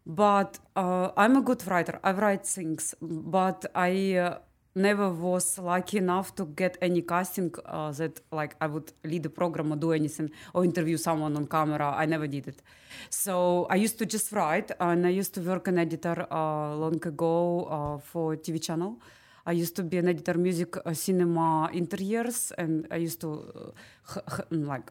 But 0.05 0.59
uh, 0.75 1.11
I'm 1.17 1.37
a 1.37 1.43
good 1.43 1.67
writer. 1.69 2.01
I 2.03 2.13
write 2.13 2.45
things, 2.45 2.95
but 3.01 3.67
I 3.75 4.17
uh, 4.17 4.39
never 4.75 5.11
was 5.11 5.59
lucky 5.59 5.99
enough 5.99 6.35
to 6.37 6.47
get 6.47 6.79
any 6.81 7.03
casting 7.03 7.55
uh, 7.67 7.93
that 7.93 8.21
like 8.33 8.57
I 8.61 8.67
would 8.67 8.93
lead 9.05 9.27
a 9.27 9.31
program 9.31 9.73
or 9.73 9.77
do 9.77 9.93
anything 9.93 10.31
or 10.55 10.65
interview 10.65 10.97
someone 10.97 11.37
on 11.37 11.47
camera. 11.47 11.95
I 11.97 12.07
never 12.07 12.27
did 12.27 12.49
it. 12.49 12.63
So 13.11 13.67
I 13.71 13.77
used 13.77 13.99
to 13.99 14.07
just 14.07 14.33
write, 14.33 14.71
and 14.81 15.07
I 15.07 15.11
used 15.11 15.35
to 15.35 15.41
work 15.41 15.69
an 15.69 15.79
editor 15.79 16.27
uh, 16.31 16.75
long 16.75 17.05
ago 17.07 17.65
uh, 17.65 17.99
for 17.99 18.37
TV 18.37 18.61
channel. 18.61 19.01
I 19.45 19.53
used 19.53 19.75
to 19.77 19.83
be 19.83 19.99
an 19.99 20.09
editor 20.09 20.35
music 20.35 20.77
uh, 20.85 20.95
cinema 20.95 21.69
interiors, 21.73 22.53
and 22.59 22.87
I 22.91 22.97
used 22.97 23.21
to 23.23 23.75
uh, 24.17 24.41
like 24.51 24.91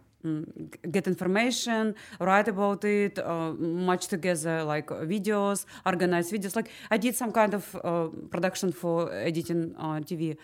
get 0.91 1.07
information, 1.07 1.95
write 2.19 2.47
about 2.47 2.83
it, 2.85 3.19
uh, 3.19 3.51
match 3.53 4.07
together 4.07 4.63
like 4.63 4.87
videos, 4.87 5.65
organize 5.85 6.31
videos. 6.31 6.55
Like 6.55 6.69
I 6.89 6.97
did 6.97 7.15
some 7.15 7.31
kind 7.31 7.53
of 7.53 7.75
uh, 7.83 8.07
production 8.29 8.71
for 8.71 9.11
editing 9.13 9.75
uh, 9.77 9.99
TV. 9.99 10.37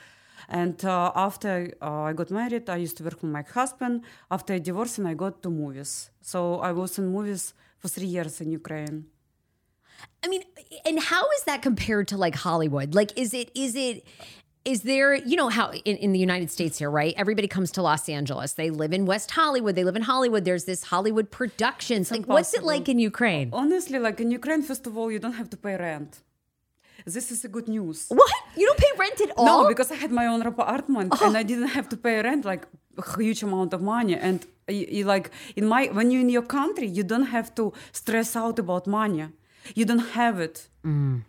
And 0.49 0.83
uh, 0.85 1.11
after 1.15 1.73
uh, 1.81 2.03
I 2.03 2.13
got 2.13 2.31
married, 2.31 2.69
I 2.69 2.77
used 2.77 2.97
to 2.97 3.03
work 3.03 3.21
with 3.21 3.31
my 3.31 3.43
husband. 3.43 4.03
After 4.31 4.57
divorcing, 4.59 5.05
I 5.05 5.13
got 5.13 5.43
to 5.43 5.49
movies. 5.49 6.09
So 6.21 6.59
I 6.59 6.71
was 6.71 6.97
in 6.97 7.07
movies 7.07 7.53
for 7.77 7.87
three 7.87 8.07
years 8.07 8.39
in 8.41 8.51
Ukraine. 8.51 9.05
I 10.23 10.27
mean, 10.27 10.43
and 10.85 10.99
how 10.99 11.23
is 11.31 11.43
that 11.45 11.61
compared 11.61 12.07
to 12.09 12.17
like 12.17 12.35
Hollywood? 12.35 12.93
Like, 12.93 13.17
is 13.17 13.33
it, 13.33 13.51
is 13.55 13.75
it, 13.75 14.05
is 14.67 14.81
there, 14.81 15.15
you 15.15 15.37
know, 15.37 15.47
how 15.47 15.71
in, 15.71 15.95
in 16.05 16.11
the 16.11 16.19
United 16.19 16.51
States 16.51 16.77
here, 16.79 16.91
right? 16.91 17.13
Everybody 17.23 17.47
comes 17.47 17.71
to 17.71 17.81
Los 17.81 18.09
Angeles. 18.09 18.53
They 18.61 18.69
live 18.69 18.91
in 18.91 19.05
West 19.05 19.31
Hollywood. 19.31 19.75
They 19.75 19.85
live 19.89 19.95
in 19.95 20.07
Hollywood. 20.13 20.43
There's 20.43 20.65
this 20.65 20.83
Hollywood 20.83 21.31
Productions. 21.31 22.11
Like, 22.11 22.25
what's 22.25 22.53
it 22.53 22.63
like 22.63 22.89
in 22.89 22.99
Ukraine? 22.99 23.49
Honestly, 23.53 23.97
like 24.07 24.19
in 24.19 24.29
Ukraine, 24.39 24.61
first 24.61 24.85
of 24.85 24.97
all, 24.97 25.09
you 25.09 25.19
don't 25.19 25.37
have 25.41 25.49
to 25.51 25.57
pay 25.65 25.75
rent. 25.77 26.11
This 27.05 27.31
is 27.31 27.45
a 27.45 27.51
good 27.55 27.69
news. 27.69 27.99
What? 28.09 28.33
You 28.57 28.65
don't 28.67 28.81
pay 28.85 28.93
rent 29.03 29.21
at 29.21 29.31
all? 29.37 29.45
No, 29.45 29.69
because 29.69 29.89
I 29.95 29.95
had 29.95 30.11
my 30.11 30.25
own 30.25 30.41
apartment 30.41 31.13
and 31.21 31.37
I 31.37 31.41
oh. 31.41 31.49
didn't 31.51 31.71
have 31.77 31.87
to 31.93 31.97
pay 32.05 32.21
rent 32.21 32.43
like 32.43 32.63
a 32.97 33.05
huge 33.15 33.41
amount 33.43 33.71
of 33.73 33.81
money. 33.81 34.15
And 34.15 34.45
you, 34.67 34.85
you 34.97 35.03
like 35.05 35.31
in 35.55 35.65
my 35.73 35.81
when 35.97 36.11
you're 36.11 36.25
in 36.27 36.31
your 36.37 36.47
country, 36.59 36.87
you 36.97 37.03
don't 37.03 37.29
have 37.37 37.55
to 37.55 37.71
stress 38.01 38.35
out 38.35 38.59
about 38.59 38.85
money. 38.87 39.27
You 39.75 39.85
don't 39.85 40.07
have 40.21 40.41
it. 40.47 40.67
Mm. 40.83 41.23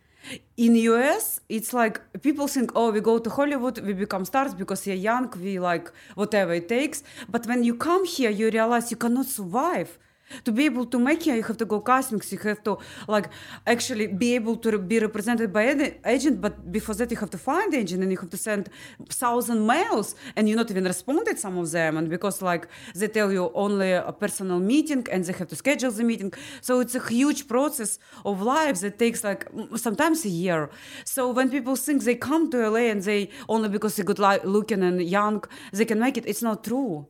In 0.56 0.74
US, 0.76 1.40
it's 1.48 1.72
like 1.72 2.00
people 2.22 2.48
think, 2.48 2.72
oh, 2.74 2.90
we 2.90 3.00
go 3.00 3.18
to 3.18 3.30
Hollywood, 3.30 3.78
we 3.78 3.92
become 3.92 4.24
stars 4.24 4.54
because 4.54 4.86
we're 4.86 4.96
young, 4.96 5.32
we 5.40 5.58
like 5.58 5.90
whatever 6.14 6.52
it 6.54 6.68
takes. 6.68 7.02
But 7.28 7.46
when 7.46 7.64
you 7.64 7.74
come 7.74 8.04
here, 8.04 8.30
you 8.30 8.50
realize 8.50 8.90
you 8.90 8.96
cannot 8.96 9.26
survive. 9.26 9.98
To 10.44 10.52
be 10.52 10.64
able 10.66 10.86
to 10.86 10.98
make 10.98 11.22
here, 11.22 11.36
you 11.36 11.42
have 11.42 11.56
to 11.56 11.64
go 11.64 11.80
castings. 11.80 12.30
You 12.32 12.38
have 12.38 12.62
to 12.64 12.78
like 13.06 13.28
actually 13.66 14.06
be 14.06 14.34
able 14.34 14.56
to 14.56 14.78
be 14.78 14.98
represented 14.98 15.52
by 15.52 15.62
an 15.62 15.94
agent. 16.04 16.40
But 16.40 16.70
before 16.70 16.94
that, 16.96 17.10
you 17.10 17.16
have 17.16 17.30
to 17.30 17.38
find 17.38 17.72
the 17.72 17.78
agent 17.78 18.02
and 18.02 18.12
you 18.12 18.18
have 18.18 18.30
to 18.30 18.36
send 18.36 18.68
thousand 19.08 19.66
mails, 19.66 20.14
and 20.36 20.48
you 20.48 20.56
not 20.56 20.70
even 20.70 20.84
responded 20.84 21.38
some 21.38 21.58
of 21.58 21.70
them. 21.70 21.96
And 21.96 22.08
because 22.08 22.42
like 22.42 22.68
they 22.94 23.08
tell 23.08 23.32
you 23.32 23.50
only 23.54 23.92
a 23.92 24.12
personal 24.12 24.60
meeting, 24.60 25.06
and 25.10 25.24
they 25.24 25.32
have 25.32 25.48
to 25.48 25.56
schedule 25.56 25.90
the 25.90 26.04
meeting, 26.04 26.32
so 26.60 26.80
it's 26.80 26.94
a 26.94 27.08
huge 27.08 27.48
process 27.48 27.98
of 28.24 28.42
lives 28.42 28.80
that 28.80 28.98
takes 28.98 29.24
like 29.24 29.46
sometimes 29.76 30.24
a 30.24 30.28
year. 30.28 30.70
So 31.04 31.30
when 31.30 31.50
people 31.50 31.76
think 31.76 32.04
they 32.04 32.16
come 32.16 32.50
to 32.50 32.68
LA 32.68 32.90
and 32.92 33.02
they 33.02 33.30
only 33.48 33.68
because 33.68 33.96
they're 33.96 34.04
good 34.04 34.18
looking 34.44 34.82
and 34.82 35.02
young, 35.02 35.44
they 35.72 35.84
can 35.84 35.98
make 35.98 36.16
it, 36.16 36.24
it's 36.26 36.42
not 36.42 36.64
true. 36.64 37.06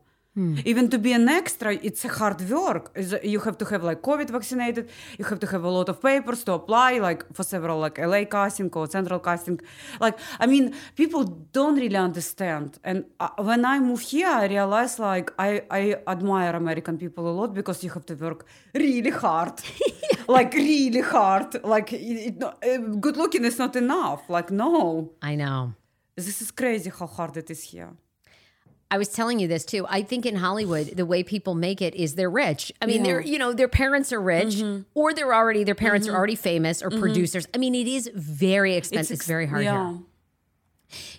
Even 0.64 0.88
to 0.90 0.98
be 0.98 1.12
an 1.12 1.28
extra, 1.28 1.74
it's 1.74 2.04
a 2.04 2.08
hard 2.08 2.40
work. 2.48 2.96
You 3.22 3.40
have 3.40 3.58
to 3.58 3.64
have 3.66 3.82
like 3.82 4.00
COVID 4.02 4.30
vaccinated. 4.30 4.88
You 5.18 5.24
have 5.24 5.40
to 5.40 5.46
have 5.46 5.64
a 5.64 5.68
lot 5.68 5.88
of 5.88 6.00
papers 6.00 6.44
to 6.44 6.52
apply, 6.52 6.98
like 6.98 7.20
for 7.34 7.42
several 7.42 7.78
like 7.80 7.98
LA 7.98 8.24
casting 8.24 8.70
or 8.72 8.86
central 8.88 9.20
casting. 9.20 9.60
Like 10.00 10.16
I 10.38 10.46
mean, 10.46 10.74
people 10.94 11.24
don't 11.52 11.76
really 11.76 11.96
understand. 11.96 12.78
And 12.84 13.04
uh, 13.18 13.30
when 13.38 13.64
I 13.64 13.80
moved 13.80 14.10
here, 14.10 14.28
I 14.28 14.46
realized 14.46 14.98
like 14.98 15.32
I 15.38 15.62
I 15.70 15.96
admire 16.06 16.54
American 16.54 16.98
people 16.98 17.24
a 17.28 17.34
lot 17.40 17.54
because 17.54 17.82
you 17.84 17.90
have 17.90 18.06
to 18.06 18.14
work 18.14 18.46
really 18.74 19.10
hard, 19.10 19.54
like 20.28 20.54
really 20.54 21.00
hard. 21.00 21.64
Like 21.64 21.92
it, 21.92 22.18
it, 22.28 22.42
uh, 22.42 22.78
good 23.04 23.16
looking 23.16 23.44
is 23.44 23.58
not 23.58 23.74
enough. 23.76 24.28
Like 24.28 24.50
no, 24.50 25.10
I 25.22 25.34
know. 25.34 25.74
this 26.16 26.40
is 26.42 26.50
crazy 26.50 26.90
how 26.90 27.06
hard 27.06 27.36
it 27.36 27.50
is 27.50 27.62
here. 27.62 27.92
I 28.90 28.96
was 28.96 29.08
telling 29.08 29.38
you 29.38 29.46
this 29.48 29.64
too. 29.64 29.86
I 29.88 30.02
think 30.02 30.24
in 30.24 30.36
Hollywood, 30.36 30.96
the 30.96 31.04
way 31.04 31.22
people 31.22 31.54
make 31.54 31.82
it 31.82 31.94
is 31.94 32.14
they're 32.14 32.30
rich. 32.30 32.72
I 32.80 32.86
mean, 32.86 32.98
Yeah. 32.98 33.02
they're 33.04 33.20
you 33.20 33.38
know 33.38 33.52
their 33.52 33.68
parents 33.68 34.12
are 34.12 34.20
rich, 34.20 34.62
or 34.94 35.12
they're 35.12 35.34
already 35.34 35.62
their 35.64 35.74
parents 35.74 36.08
are 36.08 36.14
already 36.14 36.36
famous 36.36 36.82
or 36.82 36.90
producers. 36.90 37.46
I 37.54 37.58
mean, 37.58 37.74
it 37.74 37.86
is 37.86 38.10
very 38.14 38.74
expensive. 38.76 39.14
It's, 39.14 39.20
ex- 39.22 39.26
very 39.26 39.46
hard 39.46 39.64
yeah. 39.64 39.90
here. 39.90 39.98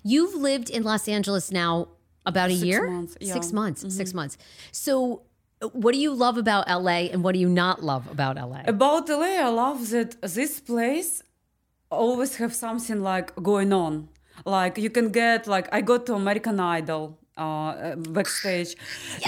You've 0.03 0.33
lived 0.33 0.69
in 0.69 0.83
Los 0.83 1.07
Angeles 1.07 1.51
now 1.51 1.89
about 2.25 2.49
a 2.49 2.53
Six 2.53 2.65
year, 2.65 2.89
months, 2.89 3.13
six 3.13 3.25
yeah. 3.27 3.35
Mm-hmm. 3.35 3.55
months, 3.55 3.95
six 3.95 4.13
months. 4.13 4.37
So, 4.71 5.21
uh, 5.61 5.67
what 5.67 5.93
do 5.93 5.99
you 5.99 6.13
love 6.13 6.37
about 6.37 6.67
LA, 6.67 7.09
and 7.11 7.23
what 7.23 7.33
do 7.33 7.39
you 7.39 7.49
not 7.49 7.83
love 7.83 8.09
about 8.09 8.35
LA? 8.35 8.61
About 8.65 9.07
LA, 9.09 9.37
I 9.47 9.49
love 9.49 9.89
that 9.91 10.19
this 10.21 10.59
place 10.59 11.21
always 11.91 12.37
have 12.37 12.53
something 12.55 13.01
like 13.01 13.35
going 13.43 13.71
on. 13.73 14.09
Like 14.45 14.77
you 14.77 14.89
can 14.89 15.11
get 15.11 15.47
like 15.47 15.67
I 15.71 15.81
got 15.81 16.05
to 16.07 16.15
American 16.15 16.59
Idol 16.59 17.18
uh, 17.39 17.95
backstage. 18.17 18.75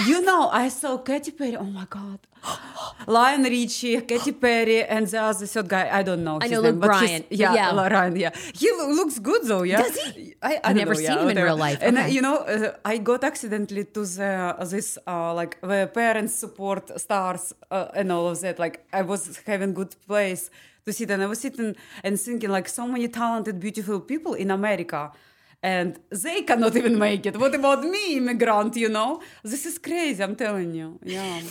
You 0.08 0.22
know, 0.22 0.50
I 0.50 0.70
saw 0.70 0.98
Katy 0.98 1.32
Perry. 1.32 1.56
Oh 1.56 1.72
my 1.80 1.86
god, 1.90 2.20
Lion 3.08 3.44
Richie, 3.44 4.02
Katy 4.02 4.32
Perry, 4.44 4.84
and 4.84 5.08
the 5.08 5.20
other 5.22 5.46
third 5.46 5.68
guy. 5.68 5.90
I 6.00 6.04
don't 6.04 6.24
know. 6.24 6.38
I 6.42 6.48
know 6.48 6.62
Luke 6.62 6.80
Bryan. 6.80 7.24
Yeah, 7.30 7.54
Yeah. 7.54 7.88
Ryan. 7.96 8.16
Yeah, 8.16 8.32
he 8.54 8.70
lo- 8.72 8.92
looks 9.00 9.18
good 9.20 9.44
though. 9.46 9.64
Yeah, 9.64 9.82
Does 9.84 9.98
he? 10.02 10.36
I, 10.42 10.54
I 10.54 10.56
I've 10.56 10.62
don't 10.64 10.76
never 10.78 10.94
know, 10.94 11.00
seen 11.00 11.18
yeah, 11.18 11.24
him 11.24 11.30
in 11.38 11.44
real 11.44 11.58
life. 11.68 11.80
And 11.82 11.98
uh, 11.98 12.02
Okay. 12.02 12.12
you 12.16 12.22
know, 12.22 12.38
uh, 12.38 12.74
I 12.86 12.98
got 12.98 13.24
accidentally 13.24 13.86
to 13.96 14.02
the 14.06 14.56
uh, 14.60 14.66
this 14.66 14.98
uh, 15.08 15.34
like 15.34 15.58
where 15.62 15.88
parents 15.88 16.34
support 16.36 16.84
stars 17.00 17.54
uh, 17.72 17.88
and 18.00 18.12
all 18.12 18.28
of 18.30 18.40
that. 18.42 18.60
Like 18.60 18.86
I 18.94 19.02
was 19.12 19.22
having 19.46 19.74
good 19.74 19.96
place 20.08 20.50
to 20.86 20.92
sit, 20.94 21.12
and 21.12 21.22
I 21.24 21.28
was 21.28 21.40
sitting 21.40 21.76
and 22.04 22.20
thinking 22.20 22.50
like 22.50 22.68
so 22.68 22.88
many 22.88 23.08
talented, 23.08 23.60
beautiful 23.60 24.00
people 24.00 24.34
in 24.34 24.50
America. 24.52 25.12
And 25.64 26.00
they 26.10 26.42
cannot 26.42 26.76
even 26.76 26.98
make 26.98 27.26
it. 27.28 27.38
What 27.38 27.54
about 27.54 27.84
me, 27.84 28.18
immigrant? 28.18 28.76
You 28.76 28.90
know, 28.90 29.22
this 29.44 29.66
is 29.68 29.78
crazy. 29.78 30.24
I'm 30.24 30.36
telling 30.36 30.74
you. 30.74 30.98
Yeah. 31.04 31.42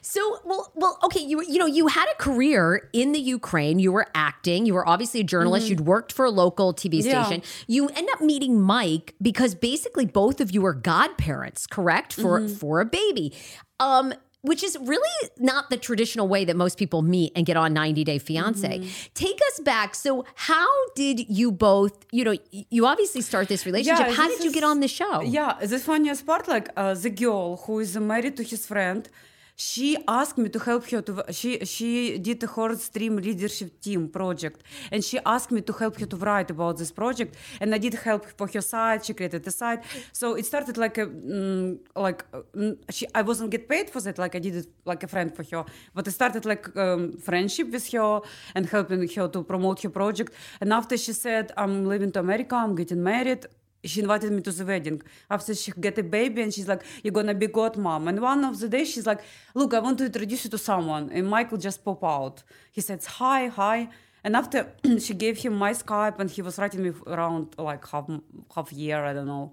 So, 0.00 0.38
well, 0.44 0.72
well, 0.74 0.98
okay, 1.04 1.20
you 1.20 1.42
you 1.42 1.58
know, 1.58 1.66
you 1.66 1.88
had 1.88 2.06
a 2.08 2.14
career 2.16 2.88
in 2.94 3.12
the 3.12 3.18
Ukraine. 3.20 3.78
You 3.78 3.92
were 3.92 4.06
acting. 4.14 4.64
You 4.64 4.72
were 4.72 4.88
obviously 4.88 5.20
a 5.20 5.24
journalist. 5.24 5.68
You'd 5.68 5.80
worked 5.94 6.12
for 6.12 6.24
a 6.24 6.30
local 6.30 6.72
TV 6.72 7.00
Mm-hmm. 7.00 7.08
Yeah. 7.10 7.24
station. 7.26 7.42
You 7.66 7.88
end 7.88 8.08
up 8.14 8.22
meeting 8.22 8.58
Mike 8.60 9.14
because 9.20 9.54
basically 9.54 10.06
both 10.06 10.40
of 10.40 10.50
you 10.50 10.64
are 10.64 10.72
godparents, 10.74 11.66
correct? 11.66 12.14
For 12.14 12.40
Mm-hmm. 12.40 12.54
for 12.54 12.80
a 12.80 12.86
baby. 12.86 13.34
Um 13.80 14.14
which 14.42 14.62
is 14.62 14.76
really 14.80 15.30
not 15.38 15.68
the 15.68 15.76
traditional 15.76 16.28
way 16.28 16.44
that 16.44 16.56
most 16.56 16.78
people 16.78 17.02
meet 17.02 17.32
and 17.34 17.44
get 17.44 17.56
on 17.56 17.72
90 17.72 18.04
Day 18.04 18.18
Fiance. 18.18 18.68
Mm-hmm. 18.68 18.88
Take 19.14 19.38
us 19.48 19.60
back. 19.60 19.94
So, 19.94 20.24
how 20.34 20.68
did 20.94 21.28
you 21.28 21.50
both, 21.50 22.06
you 22.12 22.24
know, 22.24 22.36
you 22.50 22.86
obviously 22.86 23.20
start 23.20 23.48
this 23.48 23.66
relationship. 23.66 24.06
Yeah, 24.06 24.12
how 24.14 24.28
this 24.28 24.38
did 24.38 24.44
you 24.46 24.52
get 24.52 24.64
on 24.64 24.80
the 24.80 24.88
show? 24.88 25.22
Yeah, 25.22 25.54
the 25.60 25.78
funniest 25.78 26.24
part, 26.24 26.46
like 26.46 26.68
uh, 26.76 26.94
the 26.94 27.10
girl 27.10 27.56
who 27.56 27.80
is 27.80 27.96
married 27.96 28.36
to 28.36 28.42
his 28.42 28.66
friend, 28.66 29.08
she 29.58 29.96
asked 30.06 30.38
me 30.38 30.48
to 30.48 30.60
help 30.60 30.88
her 30.90 31.02
to. 31.02 31.24
She 31.32 31.64
she 31.64 32.16
did 32.18 32.42
a 32.44 32.46
horror 32.46 32.76
stream 32.76 33.16
leadership 33.16 33.80
team 33.80 34.08
project, 34.08 34.62
and 34.92 35.04
she 35.04 35.18
asked 35.26 35.50
me 35.50 35.60
to 35.62 35.72
help 35.72 35.98
her 35.98 36.06
to 36.06 36.16
write 36.16 36.48
about 36.50 36.78
this 36.78 36.92
project, 36.92 37.36
and 37.60 37.74
I 37.74 37.78
did 37.78 37.94
help 37.94 38.24
for 38.38 38.46
her 38.46 38.60
site. 38.60 39.04
She 39.06 39.14
created 39.14 39.42
the 39.42 39.50
site, 39.50 39.82
so 40.12 40.34
it 40.34 40.46
started 40.46 40.76
like 40.76 40.96
a 40.98 41.06
mm, 41.06 41.78
like 41.96 42.24
mm, 42.52 42.78
she. 42.90 43.06
I 43.16 43.22
wasn't 43.22 43.50
get 43.50 43.68
paid 43.68 43.90
for 43.90 44.00
that, 44.02 44.16
like 44.16 44.36
I 44.36 44.38
did 44.38 44.54
it 44.54 44.68
like 44.84 45.02
a 45.02 45.08
friend 45.08 45.34
for 45.34 45.44
her, 45.50 45.64
but 45.92 46.06
it 46.06 46.12
started 46.12 46.44
like 46.44 46.64
um, 46.76 47.18
friendship 47.18 47.72
with 47.72 47.90
her 47.90 48.20
and 48.54 48.64
helping 48.66 49.08
her 49.08 49.28
to 49.28 49.42
promote 49.42 49.82
her 49.82 49.90
project. 49.90 50.32
And 50.60 50.72
after 50.72 50.96
she 50.96 51.12
said, 51.12 51.50
"I'm 51.56 51.84
leaving 51.84 52.12
to 52.12 52.20
America, 52.20 52.54
I'm 52.54 52.76
getting 52.76 53.02
married." 53.02 53.46
She 53.88 54.00
invited 54.00 54.30
me 54.32 54.40
to 54.42 54.52
the 54.52 54.64
wedding. 54.64 55.02
After 55.30 55.54
she 55.54 55.72
get 55.72 55.98
a 55.98 56.02
baby 56.02 56.42
and 56.42 56.52
she's 56.52 56.68
like 56.68 56.82
you're 57.02 57.12
gonna 57.12 57.34
be 57.34 57.48
godmom 57.48 58.08
and 58.08 58.20
one 58.20 58.44
of 58.44 58.58
the 58.60 58.68
days 58.68 58.90
she's 58.92 59.06
like 59.06 59.20
look 59.54 59.74
i 59.74 59.80
want 59.80 59.98
to 59.98 60.06
introduce 60.06 60.44
you 60.44 60.50
to 60.50 60.58
someone. 60.58 61.10
And 61.12 61.28
michael 61.28 61.58
just 61.58 61.84
pop 61.84 62.02
out. 62.04 62.42
He 62.72 62.80
says 62.80 63.06
hi 63.06 63.48
hi. 63.48 63.88
And 64.24 64.36
after 64.36 64.72
she 64.98 65.14
gave 65.14 65.38
him 65.38 65.54
my 65.54 65.72
skype 65.72 66.18
and 66.18 66.30
he 66.30 66.42
was 66.42 66.58
writing 66.58 66.82
me 66.82 66.92
around 67.06 67.54
like 67.58 67.86
half 67.86 68.06
half 68.54 68.72
year 68.72 69.04
i 69.04 69.12
don't 69.12 69.26
know 69.26 69.52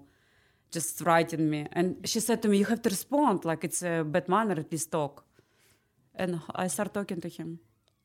just 0.70 1.00
writing 1.02 1.48
me. 1.48 1.66
And 1.72 1.96
she 2.04 2.20
said 2.20 2.42
to 2.42 2.48
me 2.48 2.58
you 2.58 2.66
have 2.66 2.82
to 2.82 2.90
respond 2.90 3.44
like 3.44 3.64
it's 3.64 3.82
a 3.82 4.04
bad 4.04 4.28
manner 4.28 4.62
please 4.62 4.86
talk. 4.86 5.24
And 6.14 6.40
i 6.54 6.66
start 6.66 6.92
talking 6.94 7.20
to 7.20 7.28
him. 7.28 7.60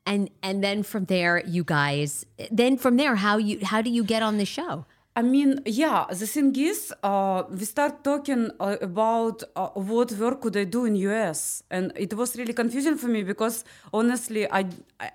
And 0.06 0.30
and 0.42 0.64
then 0.64 0.84
from 0.84 1.06
there 1.06 1.36
you 1.46 1.64
guys 1.64 2.26
then 2.62 2.78
from 2.78 2.98
there 2.98 3.16
how 3.16 3.38
you 3.38 3.60
how 3.72 3.82
do 3.82 3.90
you 3.90 4.04
get 4.04 4.22
on 4.24 4.38
the 4.38 4.46
show? 4.46 4.86
I 5.22 5.24
mean, 5.24 5.62
yeah, 5.68 6.06
the 6.10 6.26
thing 6.26 6.56
is, 6.56 6.92
uh, 7.04 7.44
we 7.48 7.66
start 7.66 8.04
talking 8.04 8.50
uh, 8.60 8.78
about 8.82 9.44
uh, 9.56 9.68
what 9.76 10.12
work 10.14 10.42
could 10.42 10.58
I 10.58 10.64
do 10.64 10.86
in 10.86 10.96
US, 10.96 11.62
and 11.70 11.94
it 11.96 12.16
was 12.16 12.36
really 12.36 12.54
confusing 12.54 12.98
for 12.98 13.06
me 13.08 13.22
because 13.22 13.64
honestly, 13.94 14.52
I 14.52 14.66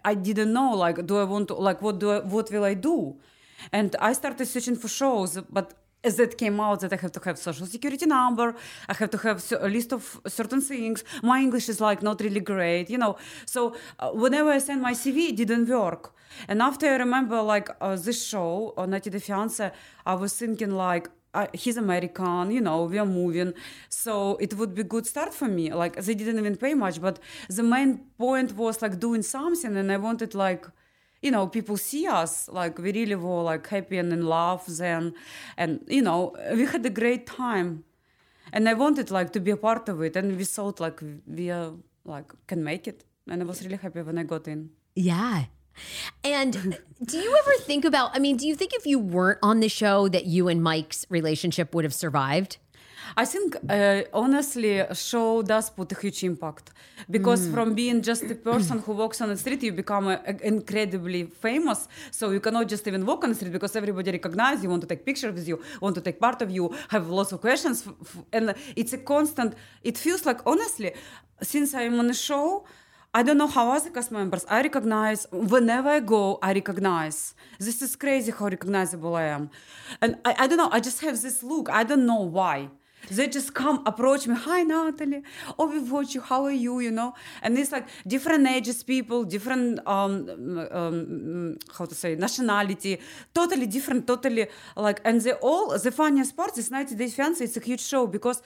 I, 0.05 0.15
didn't 0.15 0.53
know 0.53 0.71
like, 0.77 1.05
do 1.09 1.19
I 1.19 1.25
want 1.25 1.49
to 1.49 1.55
like 1.55 1.83
what 1.83 1.99
do 1.99 2.13
I, 2.13 2.19
what 2.21 2.53
will 2.53 2.63
I 2.63 2.75
do, 2.75 3.17
and 3.73 3.97
I 4.01 4.13
started 4.13 4.47
searching 4.47 4.77
for 4.77 4.87
shows, 4.87 5.41
but 5.51 5.75
it 6.19 6.39
came 6.39 6.61
out 6.61 6.81
that 6.81 6.93
I 6.93 6.97
have 6.97 7.13
to 7.13 7.21
have 7.25 7.39
social 7.39 7.67
security 7.67 8.07
number, 8.07 8.55
I 8.89 8.95
have 8.95 9.11
to 9.11 9.19
have 9.19 9.39
a 9.61 9.69
list 9.69 9.93
of 9.93 10.21
certain 10.27 10.61
things. 10.61 11.05
My 11.23 11.39
English 11.41 11.69
is 11.69 11.81
like 11.81 12.03
not 12.03 12.21
really 12.21 12.41
great, 12.41 12.91
you 12.91 12.99
know. 12.99 13.17
So 13.47 13.75
uh, 13.99 14.11
whenever 14.11 14.51
I 14.51 14.59
sent 14.59 14.81
my 14.81 14.93
CV, 14.93 15.19
it 15.31 15.37
didn't 15.37 15.69
work. 15.69 16.15
And 16.49 16.61
after 16.63 16.87
I 16.87 16.97
remember 16.97 17.41
like 17.43 17.69
uh, 17.81 17.97
this 17.97 18.25
show 18.27 18.75
on 18.77 18.91
90 18.91 19.11
Day 19.11 19.19
Fiance, 19.19 19.71
I 20.05 20.15
was 20.15 20.33
thinking 20.35 20.73
like, 20.73 21.09
uh, 21.35 21.47
he's 21.53 21.77
American, 21.77 22.51
you 22.51 22.63
know, 22.63 22.85
we 22.85 22.99
are 22.99 23.07
moving. 23.07 23.53
So 23.91 24.37
it 24.37 24.55
would 24.55 24.75
be 24.75 24.83
good 24.85 25.07
start 25.07 25.35
for 25.35 25.49
me. 25.49 25.73
Like 25.73 25.97
they 25.97 26.15
didn't 26.15 26.39
even 26.39 26.57
pay 26.57 26.75
much, 26.75 27.01
but 27.01 27.19
the 27.49 27.63
main 27.63 27.99
point 28.19 28.57
was 28.57 28.81
like 28.81 28.99
doing 28.99 29.23
something 29.23 29.77
and 29.77 29.93
I 29.93 29.99
wanted 29.99 30.35
like 30.35 30.67
you 31.27 31.33
know 31.35 31.47
people 31.57 31.77
see 31.77 32.05
us 32.21 32.33
like 32.61 32.79
we 32.79 32.93
really 32.93 33.19
were 33.27 33.43
like 33.43 33.67
happy 33.67 33.99
and 34.03 34.13
in 34.13 34.25
love 34.27 34.63
then. 34.83 35.15
And 35.57 35.71
you 35.97 36.03
know 36.09 36.19
we 36.59 36.65
had 36.75 36.87
a 36.87 36.95
great 37.01 37.27
time. 37.27 37.85
And 38.53 38.69
i 38.69 38.75
wanted 38.75 39.11
like 39.11 39.33
to 39.37 39.41
be 39.41 39.53
a 39.59 39.61
part 39.69 39.89
of 39.89 40.01
it. 40.07 40.17
And 40.17 40.37
we 40.41 40.45
thought 40.45 40.79
like 40.87 40.99
we 41.27 41.51
are 41.51 41.73
like 42.05 42.29
can 42.47 42.63
make 42.71 42.87
it. 42.93 43.05
And 43.31 43.43
i 43.43 43.45
was 43.45 43.63
really 43.65 43.83
happy 43.85 44.03
when 44.03 44.19
i 44.19 44.25
got 44.35 44.47
in. 44.47 44.71
Yeah. 44.95 45.45
And 46.25 46.53
do 47.05 47.19
you 47.19 47.37
ever 47.43 47.55
think 47.63 47.85
about, 47.85 48.15
I 48.15 48.19
mean, 48.19 48.37
do 48.37 48.47
you 48.47 48.55
think 48.55 48.73
if 48.75 48.87
you 48.87 48.99
weren't 48.99 49.41
on 49.43 49.61
the 49.61 49.69
show 49.69 50.09
that 50.09 50.25
you 50.27 50.49
and 50.49 50.63
Mike's 50.63 51.07
relationship 51.09 51.75
would 51.75 51.85
have 51.85 51.95
survived? 51.95 52.57
I 53.15 53.25
think 53.25 53.57
uh, 53.69 54.03
honestly, 54.13 54.79
a 54.79 54.95
show 54.95 55.43
does 55.43 55.71
put 55.71 55.93
a 55.93 56.01
huge 56.01 56.25
impact 56.25 56.71
because 57.11 57.47
from 57.49 57.75
being 57.75 58.03
just 58.03 58.25
a 58.25 58.35
person 58.35 58.79
who 58.79 58.93
walks 58.93 59.21
on 59.21 59.29
the 59.29 59.37
street, 59.37 59.63
you 59.63 59.73
become 59.73 60.09
uh, 60.09 60.19
incredibly 60.43 61.25
famous. 61.25 61.89
So 62.11 62.31
you 62.31 62.41
cannot 62.41 62.69
just 62.69 62.87
even 62.89 63.05
walk 63.05 63.23
on 63.25 63.31
the 63.31 63.37
street 63.37 63.53
because 63.53 63.77
everybody 63.77 64.11
recognizes 64.11 64.65
you, 64.65 64.71
want 64.71 64.83
to 64.83 64.89
take 64.89 65.05
pictures 65.05 65.35
with 65.35 65.47
you, 65.47 65.61
want 65.81 65.95
to 65.97 66.01
take 66.01 66.19
part 66.21 66.43
of 66.43 66.51
you, 66.51 66.75
have 66.89 67.09
lots 67.09 67.33
of 67.33 67.41
questions, 67.41 67.87
and 68.33 68.55
it's 68.75 68.93
a 68.93 68.99
constant. 68.99 69.55
It 69.83 69.99
feels 69.99 70.27
like 70.27 70.41
honestly, 70.47 70.93
since 71.43 71.75
I'm 71.75 71.99
on 71.99 72.07
the 72.09 72.15
show. 72.15 72.65
I 73.15 73.23
don't 73.23 73.39
know 73.39 73.47
how 73.47 73.73
other 73.73 73.89
cast 73.89 74.13
members. 74.13 74.45
I 74.47 74.61
recognize 74.61 75.27
whenever 75.33 75.89
I 75.89 76.01
go. 76.01 76.39
I 76.43 76.53
recognize. 76.53 77.35
This 77.59 77.81
is 77.81 77.97
crazy 77.97 78.31
how 78.31 78.45
recognizable 78.45 79.15
I 79.17 79.23
am, 79.37 79.49
and 80.03 80.17
I, 80.23 80.35
I 80.41 80.47
don't 80.47 80.59
know. 80.59 80.69
I 80.71 80.81
just 80.81 81.01
have 81.01 81.23
this 81.23 81.43
look. 81.43 81.71
I 81.71 81.83
don't 81.83 82.05
know 82.05 82.21
why. 82.21 82.69
They 83.11 83.29
just 83.29 83.55
come 83.55 83.83
approach 83.87 84.27
me. 84.27 84.35
Hi, 84.35 84.63
Natalie. 84.63 85.23
Oh, 85.59 85.69
we 85.69 85.79
watch 85.79 86.15
you. 86.15 86.21
How 86.21 86.45
are 86.45 86.51
you? 86.51 86.81
You 86.81 86.91
know, 86.91 87.15
and 87.43 87.57
it's 87.57 87.71
like 87.71 87.87
different 88.07 88.47
ages, 88.49 88.83
people, 88.83 89.25
different 89.25 89.81
um, 89.87 90.69
um 90.71 91.59
how 91.77 91.85
to 91.85 91.95
say 91.95 92.17
nationality, 92.17 92.99
totally 93.33 93.67
different, 93.67 94.07
totally 94.07 94.47
like, 94.77 95.01
and 95.05 95.21
they 95.21 95.33
all 95.35 95.79
the 95.79 95.93
funniest 95.93 96.37
part 96.37 96.59
is 96.59 96.71
90 96.71 96.97
Days 96.97 97.15
Fiance. 97.15 97.45
It's 97.45 97.57
a 97.57 97.61
huge 97.61 97.81
show 97.81 98.07
because 98.09 98.43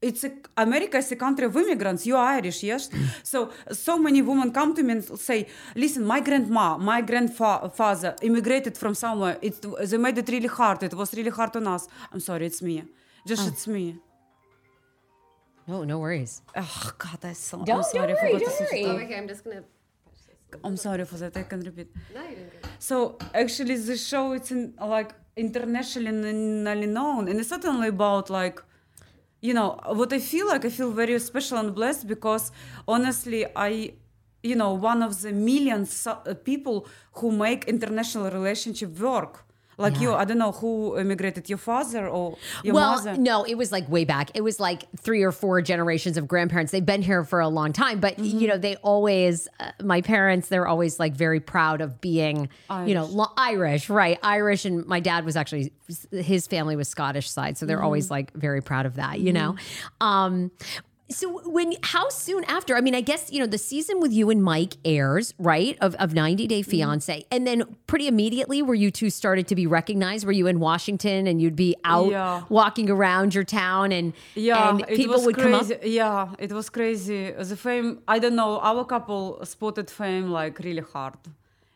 it's 0.00 0.22
a, 0.22 0.30
America 0.56 0.98
is 0.98 1.10
a 1.10 1.16
country 1.16 1.46
of 1.46 1.56
immigrants. 1.56 2.06
You 2.06 2.16
are 2.16 2.34
Irish, 2.34 2.62
yes. 2.62 2.88
so 3.24 3.50
so 3.72 3.98
many 3.98 4.22
women 4.22 4.52
come 4.52 4.74
to 4.76 4.82
me 4.84 4.92
and 4.92 5.18
say, 5.18 5.48
"Listen, 5.74 6.04
my 6.06 6.20
grandma, 6.20 6.78
my 6.78 7.00
grandfather 7.00 8.14
immigrated 8.22 8.78
from 8.78 8.94
somewhere. 8.94 9.38
It 9.42 9.60
they 9.90 9.96
made 9.96 10.18
it 10.18 10.28
really 10.28 10.46
hard. 10.46 10.84
It 10.84 10.94
was 10.94 11.12
really 11.14 11.30
hard 11.30 11.56
on 11.56 11.66
us. 11.66 11.88
I'm 12.12 12.20
sorry, 12.20 12.46
it's 12.46 12.62
me. 12.62 12.84
Just 13.28 13.46
it's 13.52 13.66
me. 13.76 13.86
No, 15.66 15.84
no 15.84 15.98
worries. 15.98 16.40
Oh 16.56 16.92
God, 16.98 17.20
I 17.24 17.34
so, 17.34 17.58
Don't- 17.58 17.76
I'm 17.78 17.82
sorry. 17.82 18.06
don't 18.06 18.18
I 18.18 18.22
worry, 18.22 18.32
forgot 18.38 18.52
to 18.58 18.64
don't 18.64 18.72
worry. 18.72 18.84
off. 18.96 19.02
Okay, 19.04 19.16
I'm 19.20 19.28
just 19.28 19.44
gonna. 19.44 19.62
I'm 20.64 20.76
sorry 20.78 21.04
for 21.04 21.16
that. 21.22 21.36
I 21.36 21.42
can 21.42 21.60
repeat. 21.60 21.88
No, 22.14 22.22
you 22.22 22.36
didn't. 22.36 22.52
Good. 22.62 22.70
So 22.78 23.18
actually, 23.42 23.76
the 23.76 23.96
show 23.98 24.32
it's 24.32 24.50
in, 24.50 24.62
like 24.80 25.10
internationally 25.36 26.86
known, 26.86 27.28
and 27.28 27.38
it's 27.40 27.50
certainly 27.50 27.88
about 27.88 28.30
like, 28.30 28.58
you 29.42 29.52
know, 29.52 29.78
what 30.00 30.10
I 30.18 30.20
feel 30.20 30.46
like. 30.52 30.64
I 30.64 30.70
feel 30.70 30.90
very 30.90 31.18
special 31.18 31.58
and 31.58 31.74
blessed 31.74 32.06
because 32.06 32.50
honestly, 32.94 33.40
I, 33.54 33.92
you 34.42 34.56
know, 34.56 34.72
one 34.72 35.02
of 35.02 35.20
the 35.20 35.32
millions 35.32 36.06
uh, 36.06 36.14
people 36.50 36.86
who 37.18 37.30
make 37.30 37.60
international 37.66 38.30
relationship 38.30 38.98
work. 38.98 39.44
Like 39.78 40.00
you, 40.00 40.12
I 40.12 40.24
don't 40.24 40.38
know 40.38 40.50
who 40.52 40.98
immigrated, 40.98 41.48
your 41.48 41.56
father 41.58 42.08
or 42.08 42.36
your 42.64 42.74
well, 42.74 42.96
mother. 42.96 43.16
no, 43.16 43.44
it 43.44 43.54
was 43.54 43.70
like 43.70 43.88
way 43.88 44.04
back. 44.04 44.30
It 44.34 44.40
was 44.42 44.58
like 44.58 44.84
three 44.96 45.22
or 45.22 45.30
four 45.32 45.62
generations 45.62 46.16
of 46.16 46.26
grandparents. 46.26 46.72
They've 46.72 46.84
been 46.84 47.00
here 47.02 47.22
for 47.24 47.38
a 47.40 47.48
long 47.48 47.72
time, 47.72 48.00
but 48.00 48.16
Mm-hmm. 48.16 48.38
you 48.38 48.48
know, 48.48 48.58
they 48.58 48.74
always, 48.76 49.46
uh, 49.60 49.70
my 49.82 50.00
parents, 50.02 50.48
they're 50.48 50.66
always 50.66 50.98
like 50.98 51.14
very 51.14 51.38
proud 51.38 51.80
of 51.80 52.00
being, 52.00 52.48
you 52.86 52.94
know, 52.94 53.04
lo- 53.04 53.30
Irish, 53.36 53.88
right? 53.88 54.18
Irish. 54.22 54.64
And 54.64 54.84
my 54.86 54.98
dad 54.98 55.24
was 55.24 55.36
actually, 55.36 55.72
his 56.10 56.46
family 56.48 56.74
was 56.74 56.88
Scottish 56.88 57.30
side. 57.30 57.56
So 57.56 57.64
they're 57.64 57.76
Mm-hmm. 57.76 57.84
always 57.84 58.10
like 58.10 58.32
very 58.34 58.60
proud 58.60 58.84
of 58.86 58.96
that, 58.96 59.20
you 59.20 59.32
know? 59.32 59.54
Um, 60.00 60.50
so 61.10 61.40
when 61.48 61.74
how 61.82 62.08
soon 62.10 62.44
after? 62.44 62.76
I 62.76 62.80
mean, 62.80 62.94
I 62.94 63.00
guess 63.00 63.30
you 63.32 63.40
know 63.40 63.46
the 63.46 63.58
season 63.58 64.00
with 64.00 64.12
you 64.12 64.28
and 64.30 64.42
Mike 64.42 64.74
airs, 64.84 65.32
right? 65.38 65.76
Of 65.80 65.94
of 65.96 66.12
90 66.14 66.46
Day 66.46 66.60
Mm-hmm. 66.60 66.70
Fiance, 66.70 67.24
and 67.30 67.46
then 67.46 67.76
pretty 67.86 68.06
immediately, 68.08 68.60
where 68.62 68.74
you 68.74 68.90
two 68.90 69.10
started 69.10 69.46
to 69.48 69.54
be 69.54 69.66
recognized, 69.66 70.26
were 70.26 70.32
you 70.32 70.46
in 70.46 70.58
Washington 70.60 71.26
and 71.26 71.40
you'd 71.42 71.56
be 71.56 71.74
out 71.84 72.10
Yeah. 72.10 72.42
walking 72.48 72.90
around 72.90 73.34
your 73.34 73.44
town, 73.44 73.92
and 73.92 74.12
Yeah, 74.34 74.70
and 74.70 74.86
people 74.86 75.20
would 75.24 75.34
crazy. 75.36 75.74
come 75.74 75.78
up. 75.80 75.84
Yeah, 75.84 76.28
it 76.38 76.52
was 76.52 76.68
crazy. 76.70 77.30
The 77.32 77.56
fame, 77.56 77.88
I 78.06 78.18
don't 78.18 78.36
know, 78.36 78.58
our 78.60 78.84
couple 78.84 79.38
spotted 79.44 79.88
fame 79.90 80.30
like 80.30 80.58
really 80.58 80.82
hard. 80.92 81.14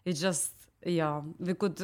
It 0.05 0.15
just, 0.15 0.53
yeah, 0.85 1.21
we 1.39 1.55
could, 1.55 1.79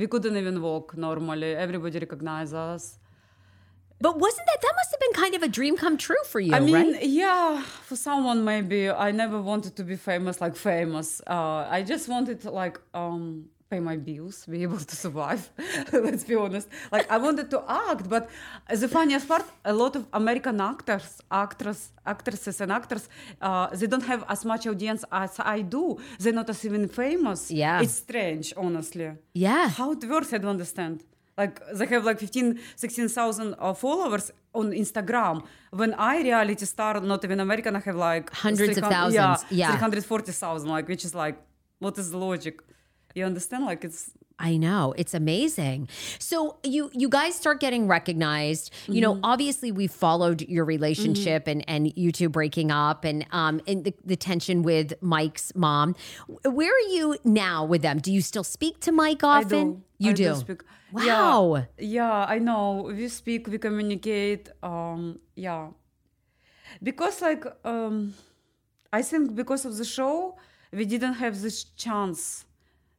we 0.00 0.06
couldn't 0.08 0.36
even 0.36 0.60
walk 0.60 0.96
normally. 0.96 1.54
Everybody 1.54 1.98
recognized 2.00 2.54
us. 2.54 2.98
But 4.04 4.18
wasn't 4.18 4.46
that 4.50 4.60
that 4.64 4.74
must 4.80 4.90
have 4.94 5.00
been 5.06 5.16
kind 5.22 5.34
of 5.38 5.42
a 5.48 5.50
dream 5.58 5.74
come 5.84 5.96
true 5.96 6.22
for 6.32 6.40
you, 6.40 6.54
I 6.54 6.60
mean, 6.60 6.74
right? 6.74 7.06
yeah, 7.22 7.62
for 7.88 7.96
someone 8.08 8.38
maybe 8.52 8.90
I 8.90 9.10
never 9.22 9.38
wanted 9.40 9.72
to 9.78 9.84
be 9.84 9.96
famous, 10.10 10.34
like 10.44 10.56
famous. 10.56 11.08
Uh, 11.36 11.76
I 11.76 11.82
just 11.92 12.04
wanted 12.14 12.40
to 12.44 12.50
like 12.50 12.76
um, 12.94 13.44
pay 13.72 13.80
my 13.92 13.96
bills, 14.08 14.36
be 14.54 14.60
able 14.68 14.82
to 14.92 14.96
survive. 15.04 15.42
Let's 16.06 16.24
be 16.24 16.34
honest. 16.44 16.66
Like 16.94 17.06
I 17.16 17.18
wanted 17.26 17.48
to 17.54 17.58
act, 17.90 18.04
but 18.14 18.24
the 18.82 18.88
funniest 18.96 19.26
part, 19.32 19.46
a 19.64 19.74
lot 19.82 19.92
of 19.98 20.02
American 20.12 20.60
actors, 20.72 21.08
actors, 21.44 21.80
actresses, 22.14 22.56
and 22.60 22.70
actors, 22.80 23.04
uh, 23.40 23.68
they 23.78 23.88
don't 23.92 24.08
have 24.12 24.22
as 24.34 24.44
much 24.44 24.62
audience 24.66 25.02
as 25.12 25.32
I 25.56 25.58
do. 25.76 25.84
They're 26.18 26.38
not 26.40 26.50
as 26.50 26.60
even 26.68 26.88
famous. 26.88 27.40
Yeah. 27.50 27.84
it's 27.84 27.98
strange, 28.06 28.52
honestly. 28.56 29.08
Yeah. 29.46 29.68
How 29.78 29.92
it 29.92 30.02
works, 30.04 30.32
I 30.34 30.38
don't 30.38 30.56
understand. 30.58 30.96
Like 31.38 31.60
they 31.74 31.86
have 31.86 32.04
like 32.04 32.18
15, 32.20 32.58
16,000 32.76 33.54
uh, 33.58 33.72
followers 33.74 34.30
on 34.54 34.70
Instagram. 34.72 35.44
When 35.70 35.94
I 35.94 36.20
reality 36.22 36.64
star, 36.66 37.00
not 37.00 37.24
even 37.24 37.40
American, 37.40 37.74
I 37.76 37.80
have 37.80 37.96
like 37.96 38.30
Hundreds 38.32 38.76
of 38.76 38.84
300 38.84 38.90
thousands, 39.14 39.50
yeah. 39.50 39.68
340,000, 39.70 40.68
like 40.68 40.88
which 40.88 41.04
is 41.04 41.14
like, 41.14 41.36
what 41.78 41.96
is 41.98 42.10
the 42.10 42.18
logic? 42.18 42.60
You 43.14 43.24
understand? 43.24 43.64
Like 43.66 43.84
it's 43.84 44.10
I 44.38 44.56
know 44.56 44.92
it's 44.96 45.14
amazing. 45.14 45.88
So 46.18 46.56
you 46.64 46.90
you 46.92 47.08
guys 47.08 47.34
start 47.34 47.60
getting 47.60 47.86
recognized. 47.86 48.70
You 48.88 49.00
know, 49.00 49.14
Mm-hmm. 49.14 49.24
obviously 49.24 49.70
we 49.72 49.86
followed 49.86 50.42
your 50.42 50.64
relationship 50.64 51.46
and 51.46 51.64
and 51.68 51.92
you 51.96 52.10
two 52.12 52.28
breaking 52.28 52.70
up 52.70 53.04
and 53.04 53.26
um 53.30 53.60
and 53.66 53.84
the, 53.84 53.94
the 54.04 54.16
tension 54.16 54.62
with 54.62 54.94
Mike's 55.00 55.52
mom. 55.54 55.94
Where 56.44 56.74
are 56.74 56.88
you 56.96 57.16
now 57.24 57.64
with 57.64 57.82
them? 57.82 57.98
Do 57.98 58.10
you 58.12 58.20
still 58.22 58.44
speak 58.44 58.80
to 58.80 58.92
Mike 58.92 59.22
often? 59.22 59.72
Do. 59.74 59.82
You 59.98 60.10
I 60.10 60.14
do. 60.14 60.34
Wow. 60.92 61.56
Yeah, 61.56 61.64
yeah, 61.78 62.24
I 62.28 62.38
know. 62.38 62.84
We 62.94 63.08
speak, 63.08 63.48
we 63.48 63.58
communicate. 63.58 64.48
Um, 64.62 65.18
yeah, 65.34 65.68
because 66.82 67.20
like 67.22 67.44
um, 67.64 68.14
I 68.92 69.02
think 69.02 69.34
because 69.34 69.64
of 69.64 69.76
the 69.76 69.84
show, 69.84 70.36
we 70.72 70.84
didn't 70.84 71.14
have 71.14 71.40
this 71.40 71.64
chance 71.76 72.44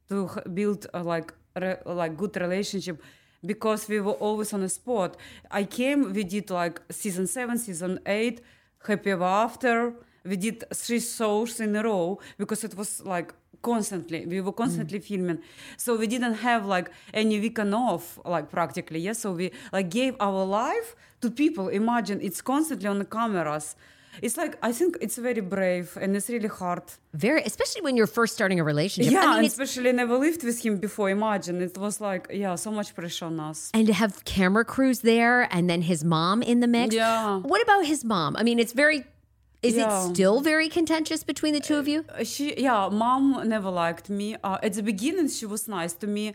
to 0.10 0.30
build 0.54 0.88
a, 0.94 1.04
like 1.04 1.34
re- 1.60 1.80
like 1.86 2.18
good 2.18 2.36
relationship 2.38 3.02
because 3.46 3.88
we 3.90 4.00
were 4.00 4.14
always 4.14 4.54
on 4.54 4.64
a 4.64 4.70
spot. 4.70 5.18
I 5.52 5.64
came, 5.66 6.14
we 6.14 6.24
did 6.24 6.50
like 6.50 6.82
season 6.92 7.28
seven, 7.28 7.58
season 7.58 8.00
eight, 8.06 8.42
Happy 8.88 9.12
Ever 9.12 9.24
After. 9.26 9.96
We 10.26 10.38
did 10.38 10.64
three 10.74 11.02
shows 11.02 11.60
in 11.60 11.76
a 11.76 11.84
row 11.84 12.20
because 12.38 12.64
it 12.64 12.76
was 12.78 13.02
like 13.06 13.34
constantly. 13.64 14.26
We 14.28 14.42
were 14.42 14.52
mm. 14.52 14.58
constantly 14.64 15.00
filming, 15.00 15.40
so 15.78 15.96
we 15.96 16.08
didn't 16.08 16.36
have 16.50 16.68
like 16.68 16.92
any 17.14 17.40
weekend 17.40 17.74
off, 17.74 18.20
like 18.26 18.52
practically. 18.52 19.00
Yes, 19.00 19.20
so 19.20 19.32
we 19.32 19.52
like 19.72 19.90
gave 19.90 20.16
our 20.20 20.46
life 20.46 20.96
to 21.22 21.32
people. 21.32 21.70
Imagine 21.70 22.20
it's 22.22 22.42
constantly 22.42 22.88
on 22.88 23.00
the 23.00 23.06
cameras. 23.06 23.76
It's 24.22 24.38
like 24.38 24.58
I 24.62 24.72
think 24.72 24.98
it's 25.02 25.18
very 25.18 25.42
brave 25.42 25.98
and 26.00 26.16
it's 26.16 26.30
really 26.30 26.48
hard. 26.48 26.84
Very, 27.14 27.42
especially 27.44 27.82
when 27.82 27.98
you're 27.98 28.14
first 28.20 28.34
starting 28.36 28.60
a 28.60 28.64
relationship. 28.64 29.12
Yeah, 29.12 29.26
I 29.26 29.36
mean, 29.38 29.46
especially 29.46 29.92
never 29.92 30.18
lived 30.18 30.44
with 30.44 30.64
him 30.64 30.78
before. 30.78 31.10
Imagine 31.10 31.62
it 31.62 31.78
was 31.78 32.00
like 32.00 32.28
yeah, 32.32 32.56
so 32.56 32.72
much 32.72 32.94
pressure 32.94 33.26
on 33.26 33.40
us. 33.40 33.72
and 33.74 33.88
to 33.88 33.94
have 33.94 34.24
camera 34.26 34.66
crews 34.66 35.00
there, 35.00 35.48
and 35.52 35.70
then 35.70 35.82
his 35.82 36.04
mom 36.04 36.44
in 36.44 36.60
the 36.60 36.68
mix. 36.68 36.94
Yeah. 36.94 37.38
What 37.38 37.62
about 37.64 37.86
his 37.86 38.04
mom? 38.04 38.36
I 38.36 38.44
mean, 38.44 38.60
it's 38.60 38.74
very 38.74 39.06
Is 39.64 39.76
Yeah. 39.76 39.88
it 39.88 40.14
still 40.14 40.42
very 40.42 40.68
contentious 40.78 41.22
between 41.32 41.54
the 41.58 41.64
two 41.68 41.78
of 41.82 41.88
you? 41.88 42.00
Uh, 42.10 42.24
she 42.34 42.46
yeah 42.68 42.90
mom 43.04 43.24
never 43.56 43.72
liked 43.84 44.08
me 44.20 44.28
uh, 44.44 44.58
at 44.68 44.74
the 44.78 44.84
beginning 44.92 45.28
she 45.40 45.46
was 45.54 45.64
nice 45.80 45.94
to 46.02 46.08
me 46.16 46.26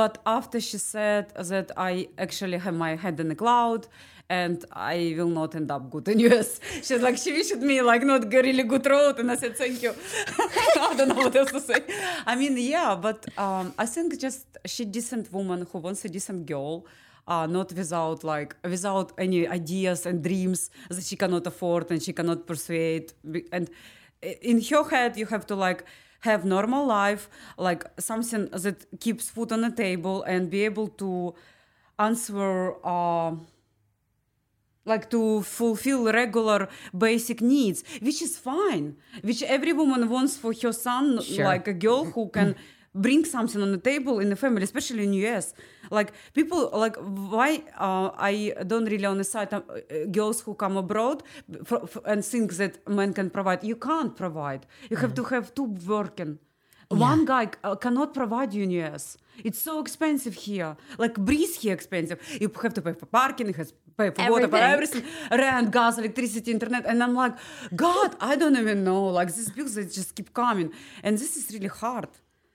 but 0.00 0.12
after 0.36 0.58
she 0.68 0.78
said 0.94 1.24
that 1.52 1.68
i 1.90 1.92
actually 2.26 2.58
have 2.66 2.76
my 2.86 2.92
head 3.02 3.16
in 3.22 3.26
the 3.32 3.38
cloud 3.44 3.82
and 4.40 4.56
i 4.94 4.96
will 5.18 5.32
not 5.40 5.50
end 5.60 5.68
up 5.76 5.82
good 5.94 6.06
in 6.12 6.18
us 6.38 6.50
she's 6.86 7.02
like 7.06 7.16
she 7.24 7.30
wished 7.38 7.56
me 7.70 7.76
like 7.92 8.02
not 8.12 8.22
really 8.46 8.62
good 8.72 8.86
road 8.94 9.14
and 9.20 9.28
i 9.34 9.36
said 9.42 9.52
thank 9.62 9.76
you 9.84 9.92
i 10.88 10.94
don't 10.96 11.08
know 11.12 11.22
what 11.26 11.34
else 11.40 11.52
to 11.58 11.60
say 11.70 11.80
i 12.30 12.32
mean 12.40 12.54
yeah 12.74 12.94
but 13.06 13.20
um, 13.44 13.66
i 13.84 13.86
think 13.94 14.06
just 14.26 14.44
she 14.72 14.82
decent 14.98 15.26
woman 15.36 15.66
who 15.70 15.76
wants 15.86 16.04
a 16.04 16.08
decent 16.16 16.40
girl 16.46 16.74
uh, 17.26 17.46
not 17.46 17.72
without 17.72 18.24
like 18.24 18.56
without 18.64 19.12
any 19.18 19.46
ideas 19.46 20.06
and 20.06 20.22
dreams 20.22 20.70
that 20.88 21.04
she 21.04 21.16
cannot 21.16 21.46
afford 21.46 21.90
and 21.90 22.02
she 22.02 22.12
cannot 22.12 22.46
persuade 22.46 23.12
and 23.52 23.70
in 24.42 24.60
her 24.62 24.84
head 24.90 25.16
you 25.16 25.26
have 25.26 25.46
to 25.46 25.54
like 25.54 25.84
have 26.20 26.44
normal 26.44 26.86
life 26.86 27.28
like 27.56 27.84
something 27.98 28.46
that 28.64 28.84
keeps 29.00 29.30
food 29.30 29.50
on 29.52 29.60
the 29.62 29.70
table 29.70 30.22
and 30.24 30.50
be 30.50 30.64
able 30.64 30.88
to 30.88 31.34
answer 31.98 32.74
uh, 32.84 33.32
like 34.86 35.10
to 35.10 35.42
fulfill 35.42 36.10
regular 36.12 36.68
basic 36.96 37.40
needs 37.40 37.84
which 38.00 38.20
is 38.22 38.38
fine 38.38 38.96
which 39.22 39.42
every 39.42 39.72
woman 39.72 40.08
wants 40.08 40.36
for 40.36 40.52
her 40.62 40.72
son 40.72 41.20
Sure. 41.22 41.44
like 41.44 41.68
a 41.68 41.74
girl 41.74 42.04
who 42.04 42.28
can 42.28 42.54
bring 42.94 43.24
something 43.24 43.62
on 43.62 43.72
the 43.72 43.78
table 43.78 44.18
in 44.18 44.30
the 44.30 44.36
family 44.36 44.62
especially 44.62 45.04
in 45.04 45.14
us 45.36 45.54
like 45.90 46.12
people 46.34 46.70
like 46.72 46.96
why 46.96 47.62
uh, 47.78 48.10
i 48.18 48.52
don't 48.66 48.86
really 48.86 49.04
on 49.04 49.18
the 49.18 49.24
side 49.24 49.52
uh, 49.52 49.62
girls 50.10 50.40
who 50.40 50.54
come 50.54 50.76
abroad 50.76 51.22
for, 51.64 51.86
for, 51.86 52.02
and 52.04 52.24
think 52.24 52.54
that 52.54 52.86
men 52.88 53.12
can 53.12 53.30
provide 53.30 53.62
you 53.62 53.76
can't 53.76 54.16
provide 54.16 54.66
you 54.90 54.96
have 54.96 55.14
to 55.14 55.24
have 55.24 55.54
two 55.54 55.68
working 55.86 56.38
one 56.90 57.24
guy 57.24 57.48
uh, 57.62 57.76
cannot 57.76 58.12
provide 58.12 58.52
you 58.52 58.64
in 58.64 58.70
US. 58.82 59.16
It's 59.44 59.60
so 59.60 59.80
expensive 59.80 60.34
here. 60.34 60.76
Like 60.98 61.14
breeze 61.14 61.54
here 61.62 61.72
expensive. 61.72 62.18
You 62.40 62.50
have 62.62 62.74
to 62.74 62.82
pay 62.82 62.94
for 62.94 63.06
parking, 63.06 63.46
you 63.46 63.54
have 63.54 63.68
to 63.68 63.74
pay 63.96 64.10
for 64.10 64.28
water, 64.28 64.48
for 64.48 64.56
Everything. 64.56 65.04
everything, 65.04 65.38
rent, 65.38 65.70
gas, 65.70 65.98
electricity, 65.98 66.50
internet. 66.50 66.84
And 66.86 67.00
I'm 67.02 67.14
like, 67.14 67.36
God, 67.76 68.16
I 68.20 68.34
don't 68.34 68.56
even 68.56 68.82
know. 68.82 69.06
Like 69.06 69.32
these 69.32 69.50
bills 69.50 69.74
that 69.76 69.92
just 69.92 70.16
keep 70.16 70.34
coming. 70.34 70.72
And 71.04 71.16
this 71.16 71.36
is 71.36 71.52
really 71.54 71.68
hard. 71.68 72.08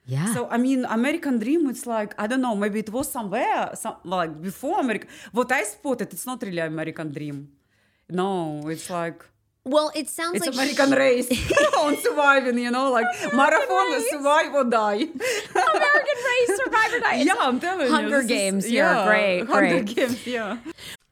Yeah. 0.06 0.32
So 0.34 0.48
I 0.48 0.56
mean, 0.56 0.84
American 0.84 1.38
Dream. 1.38 1.68
It's 1.68 1.86
like 1.86 2.14
I 2.18 2.26
don't 2.26 2.40
know. 2.40 2.54
Maybe 2.54 2.78
it 2.80 2.90
was 2.90 3.10
somewhere, 3.10 3.70
some, 3.74 3.96
like 4.04 4.40
before 4.40 4.78
America. 4.80 5.06
What 5.32 5.50
I 5.50 5.62
spotted, 5.64 6.12
it's 6.12 6.26
not 6.26 6.40
really 6.42 6.58
American 6.60 7.10
Dream. 7.12 7.48
No, 8.08 8.68
it's 8.68 8.88
like 8.88 9.24
well, 9.64 9.90
it 9.96 10.08
sounds 10.08 10.36
it's 10.36 10.46
like 10.46 10.54
American 10.54 10.90
race 10.92 11.28
on 11.78 11.96
surviving. 11.96 12.56
You 12.58 12.70
know, 12.70 12.92
like 12.92 13.06
marathon, 13.32 13.92
race. 13.92 14.10
survive 14.10 14.54
or 14.54 14.64
die. 14.64 14.94
American 15.74 16.18
race 16.30 16.52
survivor 16.62 17.00
diet. 17.00 17.26
yeah, 17.26 17.34
I'm 17.40 17.58
telling 17.58 17.86
you. 17.88 17.92
Hunger 17.92 18.20
is- 18.20 18.26
Games 18.26 18.64
here. 18.64 18.84
yeah, 18.84 19.06
Great, 19.06 19.44
Hunger 19.46 19.82
great. 19.82 19.96
Games. 19.96 20.24
Yeah. 20.26 20.58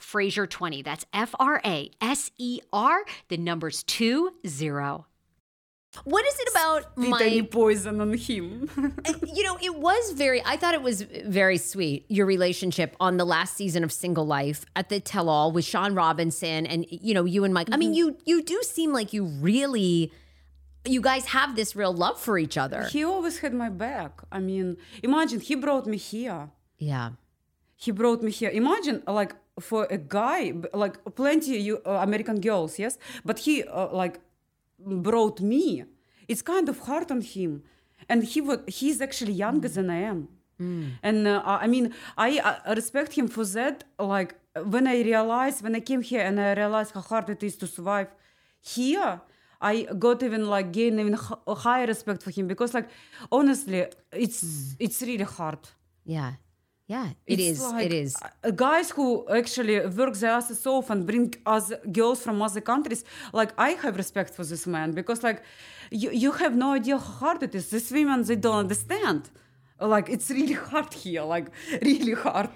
Fraser20. 0.00 0.84
That's 0.84 1.04
F 1.12 1.34
R 1.38 1.60
A 1.64 1.90
S 2.00 2.30
E 2.38 2.60
R, 2.72 3.04
the 3.28 3.36
numbers 3.36 3.82
two 3.82 4.34
zero. 4.46 5.06
What 6.04 6.26
is 6.26 6.38
it 6.38 6.48
about 6.50 6.98
my 6.98 7.18
any 7.22 7.42
poison 7.42 8.00
on 8.00 8.12
him. 8.14 8.68
Uh, 9.06 9.12
you 9.34 9.42
know, 9.44 9.56
it 9.62 9.74
was 9.76 10.12
very, 10.12 10.42
I 10.44 10.56
thought 10.56 10.74
it 10.74 10.82
was 10.82 11.02
very 11.02 11.58
sweet, 11.58 12.04
your 12.08 12.26
relationship 12.26 12.96
on 13.00 13.16
the 13.16 13.24
last 13.24 13.56
season 13.56 13.84
of 13.84 13.92
Single 13.92 14.26
Life 14.26 14.64
at 14.74 14.88
the 14.88 15.00
tell 15.00 15.28
all 15.28 15.52
with 15.52 15.64
Sean 15.64 15.94
Robinson 15.94 16.66
and, 16.66 16.86
you 16.90 17.14
know, 17.14 17.24
you 17.24 17.44
and 17.44 17.54
Mike. 17.54 17.68
I 17.72 17.76
mean, 17.76 17.90
mm-hmm. 17.90 17.96
you, 17.96 18.16
you 18.24 18.42
do 18.42 18.60
seem 18.62 18.92
like 18.92 19.12
you 19.12 19.24
really, 19.24 20.12
you 20.84 21.00
guys 21.00 21.26
have 21.26 21.56
this 21.56 21.76
real 21.76 21.92
love 21.92 22.20
for 22.20 22.38
each 22.38 22.58
other. 22.58 22.84
he 22.84 23.04
always 23.04 23.38
had 23.38 23.54
my 23.54 23.68
back. 23.68 24.20
I 24.30 24.40
mean, 24.40 24.76
imagine 25.02 25.40
he 25.40 25.54
brought 25.54 25.86
me 25.86 25.96
here. 25.96 26.50
Yeah. 26.78 27.10
he 27.76 27.90
brought 27.90 28.22
me 28.22 28.30
here. 28.30 28.50
Imagine, 28.50 29.02
like, 29.06 29.34
for 29.60 29.86
a 29.90 29.98
guy, 29.98 30.52
like, 30.74 30.96
plenty 31.14 31.56
you 31.58 31.80
uh, 31.86 32.02
American 32.02 32.40
girls, 32.40 32.78
yes, 32.78 32.98
but 33.24 33.38
he 33.40 33.62
uh, 33.64 33.88
like 33.92 34.20
brought 34.78 35.40
me. 35.40 35.84
It's 36.28 36.42
kind 36.42 36.68
of 36.68 36.78
hard 36.80 37.10
on 37.10 37.20
him, 37.20 37.62
and 38.08 38.24
he 38.24 38.40
would. 38.40 38.68
He's 38.68 39.00
actually 39.00 39.32
younger 39.32 39.68
than 39.68 39.90
I 39.90 40.00
am, 40.02 40.28
and 41.02 41.26
uh, 41.26 41.42
I 41.44 41.66
mean, 41.66 41.94
I 42.16 42.38
uh, 42.38 42.74
respect 42.74 43.12
him 43.14 43.28
for 43.28 43.44
that. 43.44 43.84
Like, 43.98 44.34
when 44.64 44.86
I 44.86 45.02
realized 45.02 45.62
when 45.62 45.74
I 45.74 45.80
came 45.80 46.02
here 46.02 46.22
and 46.22 46.40
I 46.40 46.54
realized 46.54 46.92
how 46.94 47.00
hard 47.00 47.30
it 47.30 47.42
is 47.42 47.56
to 47.56 47.66
survive 47.66 48.08
here. 48.60 49.20
I 49.58 49.84
got 49.84 50.22
even 50.22 50.46
like 50.50 50.70
gain 50.72 51.00
even 51.00 51.16
higher 51.48 51.86
respect 51.86 52.22
for 52.22 52.30
him 52.30 52.46
because 52.46 52.74
like 52.74 52.88
honestly 53.32 53.86
it's 54.12 54.76
it's 54.78 55.00
really 55.00 55.24
hard. 55.24 55.58
Yeah. 56.04 56.32
Yeah. 56.88 57.08
It 57.26 57.40
It's 57.40 57.58
is. 57.58 57.62
like, 57.62 57.86
it 57.86 57.92
is. 57.92 58.16
uh, 58.44 58.50
guys 58.50 58.90
who 58.90 59.26
actually 59.28 59.80
work 59.86 60.14
their 60.14 60.30
asses 60.30 60.64
off 60.66 60.88
and 60.90 61.04
bring 61.06 61.34
us 61.44 61.72
girls 61.92 62.20
from 62.22 62.40
other 62.40 62.60
countries. 62.60 63.04
Like 63.32 63.52
I 63.58 63.70
have 63.70 63.96
respect 63.96 64.34
for 64.34 64.44
this 64.44 64.66
man 64.66 64.92
because 64.92 65.22
like 65.24 65.42
you 65.90 66.10
you 66.12 66.30
have 66.32 66.54
no 66.54 66.72
idea 66.74 66.96
how 66.98 67.12
hard 67.26 67.42
it 67.42 67.54
is. 67.54 67.70
These 67.70 67.90
women 67.92 68.22
they 68.22 68.36
don't 68.36 68.60
understand. 68.66 69.22
Like 69.80 70.08
it's 70.08 70.30
really 70.30 70.54
hard 70.70 70.94
here. 70.94 71.22
Like 71.22 71.46
really 71.82 72.14
hard. 72.14 72.50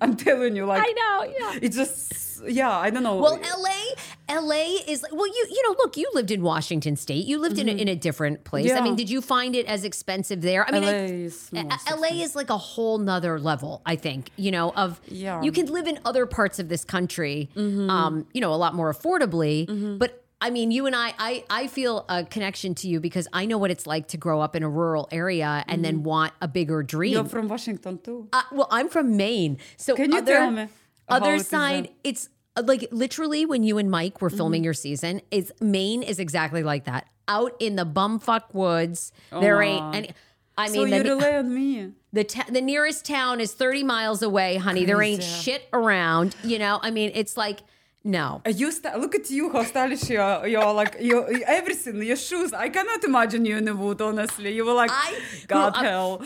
I'm 0.00 0.14
telling 0.16 0.56
you. 0.56 0.66
Like 0.66 0.82
I 0.86 0.92
know. 1.00 1.16
Yeah. 1.38 1.58
It's 1.64 1.76
just 1.76 2.29
yeah. 2.46 2.70
I 2.70 2.90
don't 2.90 3.02
know. 3.02 3.16
Well, 3.16 3.38
LA, 3.40 4.40
LA 4.40 4.78
is 4.86 5.04
well, 5.12 5.26
you 5.26 5.46
you 5.50 5.62
know, 5.68 5.74
look, 5.78 5.96
you 5.96 6.10
lived 6.14 6.30
in 6.30 6.42
Washington 6.42 6.96
State. 6.96 7.26
You 7.26 7.38
lived 7.38 7.58
in, 7.58 7.68
a, 7.68 7.72
in 7.72 7.88
a 7.88 7.96
different 7.96 8.44
place. 8.44 8.66
Yeah. 8.66 8.78
I 8.78 8.82
mean, 8.82 8.96
did 8.96 9.10
you 9.10 9.20
find 9.20 9.54
it 9.56 9.66
as 9.66 9.84
expensive 9.84 10.40
there? 10.42 10.66
I 10.66 10.72
mean, 10.72 10.82
LA 10.82 10.88
I- 10.88 11.04
is 11.06 11.50
most 11.52 11.90
LA 11.90 12.22
is 12.22 12.34
like 12.36 12.50
a 12.50 12.58
whole 12.58 12.98
nother 12.98 13.38
level, 13.38 13.82
I 13.84 13.96
think, 13.96 14.30
you 14.36 14.50
know, 14.50 14.70
of 14.72 15.00
Yeah. 15.08 15.42
you 15.42 15.52
can 15.52 15.66
live 15.66 15.86
in 15.86 15.98
other 16.04 16.26
parts 16.26 16.58
of 16.58 16.68
this 16.68 16.84
country, 16.84 17.48
um, 17.56 18.26
you 18.32 18.40
know, 18.40 18.52
a 18.54 18.56
lot 18.56 18.74
more 18.74 18.92
affordably. 18.92 19.98
But 19.98 20.16
I 20.42 20.48
mean, 20.48 20.70
you 20.70 20.86
and 20.86 20.96
I, 20.96 21.12
I, 21.18 21.44
I 21.50 21.66
feel 21.66 22.06
a 22.08 22.24
connection 22.24 22.74
to 22.76 22.88
you 22.88 22.98
because 22.98 23.28
I 23.30 23.44
know 23.44 23.58
what 23.58 23.70
it's 23.70 23.86
like 23.86 24.08
to 24.08 24.16
grow 24.16 24.40
up 24.40 24.56
in 24.56 24.62
a 24.62 24.70
rural 24.70 25.06
area 25.12 25.62
and 25.68 25.84
then 25.84 26.02
want 26.02 26.32
a 26.40 26.48
bigger 26.48 26.82
dream. 26.82 27.12
You're 27.12 27.24
from 27.26 27.46
Washington 27.48 27.98
too. 27.98 28.26
Uh, 28.32 28.42
well, 28.50 28.66
I'm 28.70 28.88
from 28.88 29.18
Maine, 29.18 29.58
so 29.76 29.94
Can 29.94 30.12
you 30.12 30.18
other, 30.18 30.32
tell 30.32 30.50
me 30.50 30.68
other 31.12 31.38
side, 31.38 31.84
there? 31.86 31.92
it's 32.04 32.28
uh, 32.56 32.62
like 32.66 32.88
literally 32.90 33.46
when 33.46 33.62
you 33.62 33.78
and 33.78 33.90
Mike 33.90 34.20
were 34.20 34.28
Mm-hmm. 34.28 34.36
filming 34.36 34.64
your 34.64 34.74
season, 34.74 35.20
is 35.30 35.52
Maine 35.60 36.02
is 36.02 36.18
exactly 36.18 36.62
like 36.62 36.84
that. 36.84 37.06
Out 37.28 37.54
in 37.60 37.76
the 37.76 37.86
bumfuck 37.86 38.52
woods, 38.54 39.12
there 39.30 39.62
ain't 39.62 39.94
any. 39.94 40.10
I 40.58 40.68
mean, 40.68 40.88
you 40.88 41.02
the, 41.04 41.38
on 41.38 41.54
me. 41.54 41.92
the 42.12 42.24
ta- 42.24 42.46
the 42.50 42.60
nearest 42.60 43.04
town 43.06 43.40
is 43.40 43.54
30 43.54 43.84
miles 43.84 44.20
away, 44.20 44.56
honey. 44.56 44.84
There 44.84 45.00
ain't 45.00 45.22
shit 45.22 45.66
around. 45.72 46.34
You 46.44 46.58
know, 46.58 46.80
I 46.82 46.90
mean, 46.90 47.12
it's 47.14 47.36
like 47.36 47.60
no. 48.02 48.42
You 48.46 48.72
st- 48.72 48.98
look 48.98 49.14
at 49.14 49.30
you, 49.30 49.50
how 49.52 49.62
stylish 49.62 50.10
you 50.10 50.20
are. 50.20 50.46
You're 50.48 50.72
like 50.72 50.96
you 51.00 51.24
everything, 51.46 52.02
your 52.02 52.16
shoes. 52.16 52.52
I 52.52 52.68
cannot 52.68 53.04
imagine 53.04 53.44
you 53.46 53.56
in 53.58 53.64
the 53.66 53.74
wood. 53.76 54.00
Honestly, 54.02 54.52
you 54.54 54.64
were 54.66 54.72
like, 54.74 54.90
I 54.92 55.18
God 55.46 55.76
up- 55.76 55.84
hell. 55.84 56.22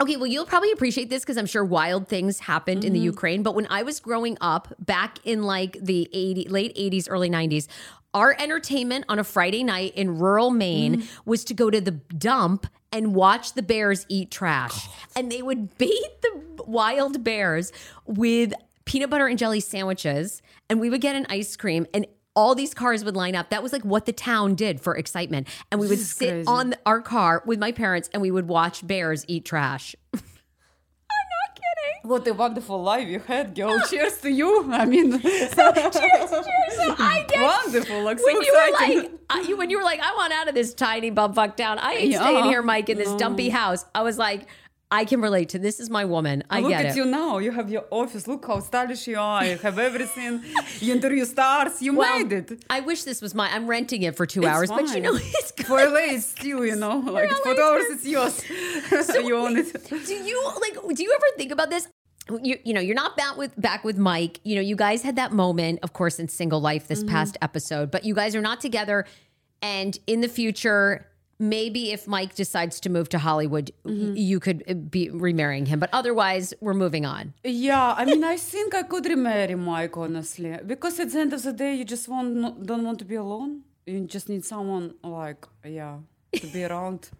Okay, 0.00 0.16
well, 0.16 0.26
you'll 0.26 0.44
probably 0.46 0.72
appreciate 0.72 1.08
this 1.08 1.22
because 1.22 1.36
I'm 1.36 1.46
sure 1.46 1.64
wild 1.64 2.08
things 2.08 2.40
happened 2.40 2.84
in 2.84 2.92
the 2.92 2.98
Mm-hmm. 2.98 3.04
Ukraine. 3.06 3.42
But 3.42 3.54
when 3.54 3.66
I 3.70 3.82
was 3.84 4.00
growing 4.00 4.36
up 4.40 4.74
back 4.78 5.18
in 5.24 5.44
like 5.44 5.78
the 5.80 6.08
80, 6.12 6.48
late 6.48 6.74
80s, 6.76 7.06
early 7.08 7.30
90s, 7.30 7.68
our 8.12 8.34
entertainment 8.38 9.04
on 9.08 9.18
a 9.18 9.24
Friday 9.24 9.62
night 9.64 9.92
in 9.94 10.18
rural 10.18 10.50
Maine 10.50 10.96
Mm-hmm. 11.02 11.30
was 11.30 11.44
to 11.44 11.54
go 11.54 11.70
to 11.70 11.80
the 11.80 11.92
dump 11.92 12.66
and 12.92 13.14
watch 13.14 13.54
the 13.54 13.62
bears 13.62 14.04
eat 14.08 14.30
trash. 14.30 14.88
And 15.16 15.30
they 15.30 15.42
would 15.42 15.78
bait 15.78 16.22
the 16.22 16.64
wild 16.64 17.22
bears 17.24 17.72
with 18.06 18.52
peanut 18.84 19.10
butter 19.10 19.26
and 19.26 19.38
jelly 19.38 19.60
sandwiches. 19.60 20.42
And 20.68 20.80
we 20.80 20.90
would 20.90 21.00
get 21.00 21.16
an 21.16 21.26
ice 21.28 21.56
cream 21.56 21.86
and 21.94 22.06
all 22.36 22.54
these 22.54 22.74
cars 22.74 23.04
would 23.04 23.14
line 23.16 23.34
up. 23.36 23.50
That 23.50 23.62
was 23.62 23.72
like 23.72 23.84
what 23.84 24.06
the 24.06 24.12
town 24.12 24.54
did 24.54 24.80
for 24.80 24.96
excitement. 24.96 25.46
And 25.70 25.80
we 25.80 25.86
would 25.88 25.98
sit 26.00 26.30
crazy. 26.30 26.46
on 26.48 26.74
our 26.84 27.00
car 27.00 27.42
with 27.46 27.58
my 27.58 27.72
parents 27.72 28.10
and 28.12 28.20
we 28.20 28.30
would 28.30 28.48
watch 28.48 28.86
bears 28.86 29.24
eat 29.28 29.44
trash. 29.44 29.94
I'm 30.14 30.20
not 30.20 31.54
kidding. 31.54 32.10
What 32.10 32.26
a 32.26 32.34
wonderful 32.34 32.82
life 32.82 33.06
you 33.08 33.20
had, 33.20 33.54
girl. 33.54 33.80
Cheers 33.88 34.18
to 34.22 34.30
you. 34.30 34.70
I 34.72 34.84
mean, 34.84 35.12
so, 35.12 35.18
cheers, 35.22 35.94
cheers. 35.94 36.30
So 36.76 36.94
I 36.98 37.24
get 37.28 37.40
wonderful. 37.40 38.02
Like 38.02 38.18
so 38.18 38.24
when 38.26 38.42
you 38.42 38.52
were 38.52 38.72
like, 39.02 39.12
uh, 39.30 39.38
you, 39.48 39.56
when 39.56 39.70
you 39.70 39.78
were 39.78 39.84
like, 39.84 40.00
I 40.00 40.12
want 40.14 40.32
out 40.32 40.48
of 40.48 40.54
this 40.54 40.74
tiny 40.74 41.10
bumfuck 41.10 41.56
town. 41.56 41.78
I 41.78 41.92
ain't 41.94 42.10
Yeah. 42.10 42.20
staying 42.22 42.44
here, 42.44 42.62
Mike, 42.62 42.88
in 42.88 42.98
this 42.98 43.12
dumpy 43.14 43.48
house. 43.48 43.84
I 43.94 44.02
was 44.02 44.18
like, 44.18 44.46
I 44.94 45.04
can 45.04 45.20
relate 45.20 45.48
to 45.54 45.58
this. 45.58 45.80
Is 45.80 45.90
my 45.90 46.04
woman. 46.04 46.44
I 46.48 46.60
Look 46.60 46.70
get 46.70 46.86
at 46.86 46.90
it. 46.92 46.96
you 46.96 47.04
now. 47.04 47.38
You 47.38 47.50
have 47.50 47.68
your 47.68 47.84
office. 47.90 48.28
Look 48.28 48.46
how 48.46 48.60
stylish 48.60 49.08
you 49.08 49.18
are. 49.18 49.44
You 49.44 49.56
have 49.58 49.78
everything. 49.78 50.42
you 50.80 50.94
interview 50.94 51.24
stars. 51.24 51.82
You 51.82 51.96
Well, 51.96 52.18
made 52.18 52.32
it. 52.32 52.64
I 52.70 52.78
wish 52.80 53.02
this 53.02 53.20
was 53.20 53.34
my. 53.34 53.46
I'm 53.54 53.66
renting 53.66 54.02
it 54.02 54.14
for 54.16 54.24
two 54.24 54.42
It's 54.42 54.50
hours, 54.50 54.70
but 54.70 54.94
you 54.94 55.00
know, 55.00 55.16
it's 55.40 55.50
good. 55.50 55.66
For 55.66 55.84
LA, 55.84 56.14
it's 56.16 56.26
still, 56.26 56.64
you 56.64 56.76
know, 56.76 56.98
like 57.18 57.28
for 57.28 57.54
two 57.54 57.60
hours, 57.60 57.86
it's 57.94 58.06
yours. 58.06 58.34
you 59.28 59.36
own 59.36 59.56
it. 59.56 59.68
do 59.88 60.14
you 60.30 60.38
like? 60.64 60.96
Do 60.96 61.02
you 61.02 61.12
ever 61.18 61.26
think 61.36 61.50
about 61.50 61.70
this? 61.70 61.88
You, 62.42 62.56
you 62.64 62.72
know, 62.72 62.80
you're 62.80 62.94
not 63.04 63.16
back 63.16 63.36
with 63.36 63.52
back 63.60 63.82
with 63.82 63.98
Mike. 63.98 64.38
You 64.44 64.54
know, 64.54 64.62
you 64.70 64.76
guys 64.76 65.02
had 65.02 65.16
that 65.16 65.32
moment, 65.32 65.80
of 65.82 65.92
course, 65.92 66.20
in 66.20 66.28
single 66.28 66.60
life 66.60 66.86
this 66.86 67.00
mm-hmm. 67.00 67.10
past 67.10 67.36
episode, 67.42 67.90
but 67.90 68.04
you 68.04 68.14
guys 68.14 68.36
are 68.36 68.40
not 68.50 68.60
together. 68.60 69.06
And 69.60 69.98
in 70.06 70.20
the 70.20 70.28
future, 70.28 71.06
maybe 71.48 71.92
if 71.92 72.06
Mike 72.06 72.34
decides 72.34 72.80
to 72.80 72.88
move 72.96 73.08
to 73.10 73.18
Hollywood, 73.18 73.70
y- 73.84 73.92
you 74.30 74.38
could 74.40 74.62
uh, 74.68 74.74
be 74.74 75.10
remarrying 75.10 75.66
him. 75.66 75.78
But 75.84 75.90
otherwise, 75.92 76.54
we're 76.60 76.74
moving 76.84 77.04
on. 77.06 77.34
Yeah, 77.44 77.94
I 78.00 78.04
mean, 78.04 78.24
I 78.24 78.36
think 78.36 78.74
I 78.74 78.82
could 78.82 79.06
remarry 79.06 79.54
Mike, 79.54 79.96
honestly, 79.96 80.56
because 80.66 80.98
at 81.00 81.10
the 81.12 81.18
end 81.20 81.32
of 81.32 81.42
the 81.42 81.52
day, 81.52 81.72
you 81.74 81.84
just 81.84 82.08
want 82.08 82.66
don't 82.70 82.84
want 82.84 82.98
to 83.00 83.04
be 83.04 83.16
alone. 83.26 83.62
You 83.86 84.00
just 84.16 84.28
need 84.28 84.44
someone 84.44 84.94
like, 85.02 85.46
yeah, 85.78 85.98
to 86.42 86.46
be 86.46 86.64
around. 86.64 87.10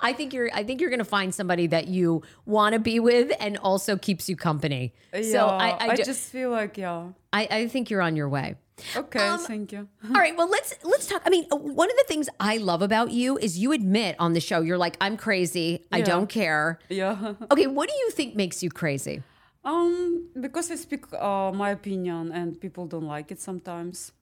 I 0.00 0.12
think 0.12 0.32
you're. 0.32 0.48
I 0.54 0.62
think 0.64 0.80
you're 0.80 0.90
going 0.90 0.98
to 1.00 1.04
find 1.04 1.34
somebody 1.34 1.66
that 1.68 1.88
you 1.88 2.22
want 2.46 2.74
to 2.74 2.78
be 2.78 3.00
with, 3.00 3.32
and 3.40 3.56
also 3.58 3.96
keeps 3.96 4.28
you 4.28 4.36
company. 4.36 4.92
Yeah, 5.12 5.22
so 5.22 5.46
I, 5.48 5.76
I, 5.92 5.96
ju- 5.96 6.04
just 6.04 6.30
feel 6.30 6.50
like, 6.50 6.78
yeah, 6.78 7.08
I, 7.32 7.48
I 7.50 7.68
think 7.68 7.90
you're 7.90 8.02
on 8.02 8.14
your 8.14 8.28
way. 8.28 8.54
okay, 8.94 9.18
Um, 9.26 9.40
thank 9.40 9.72
you. 9.72 9.88
All 10.04 10.20
right, 10.20 10.36
well 10.36 10.48
let's 10.48 10.74
let's 10.84 11.06
talk. 11.08 11.22
I 11.26 11.30
mean, 11.30 11.46
uh, 11.50 11.56
one 11.56 11.90
of 11.90 11.96
the 11.96 12.04
things 12.06 12.28
I 12.38 12.58
love 12.58 12.80
about 12.80 13.10
you 13.10 13.38
is 13.38 13.58
you 13.58 13.72
admit 13.72 14.14
on 14.20 14.34
the 14.34 14.40
show 14.40 14.60
you're 14.60 14.78
like 14.78 14.96
I'm 15.00 15.16
crazy. 15.16 15.84
I 15.90 16.00
don't 16.00 16.28
care. 16.28 16.78
Yeah. 16.88 17.34
Okay, 17.52 17.66
what 17.66 17.88
do 17.88 17.94
you 17.96 18.10
think 18.12 18.36
makes 18.36 18.62
you 18.62 18.70
crazy? 18.70 19.22
Um, 19.64 20.28
because 20.40 20.70
I 20.70 20.76
speak 20.76 21.12
uh, 21.12 21.50
my 21.52 21.70
opinion 21.70 22.30
and 22.32 22.58
people 22.60 22.86
don't 22.86 23.08
like 23.16 23.32
it 23.32 23.40
sometimes, 23.40 24.12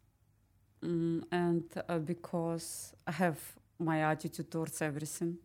mm, 0.83 1.23
and 1.31 1.65
uh, 1.89 1.99
because 1.99 2.95
I 3.07 3.13
have 3.13 3.39
my 3.79 4.01
attitude 4.11 4.51
towards 4.51 4.81
everything. 4.81 5.37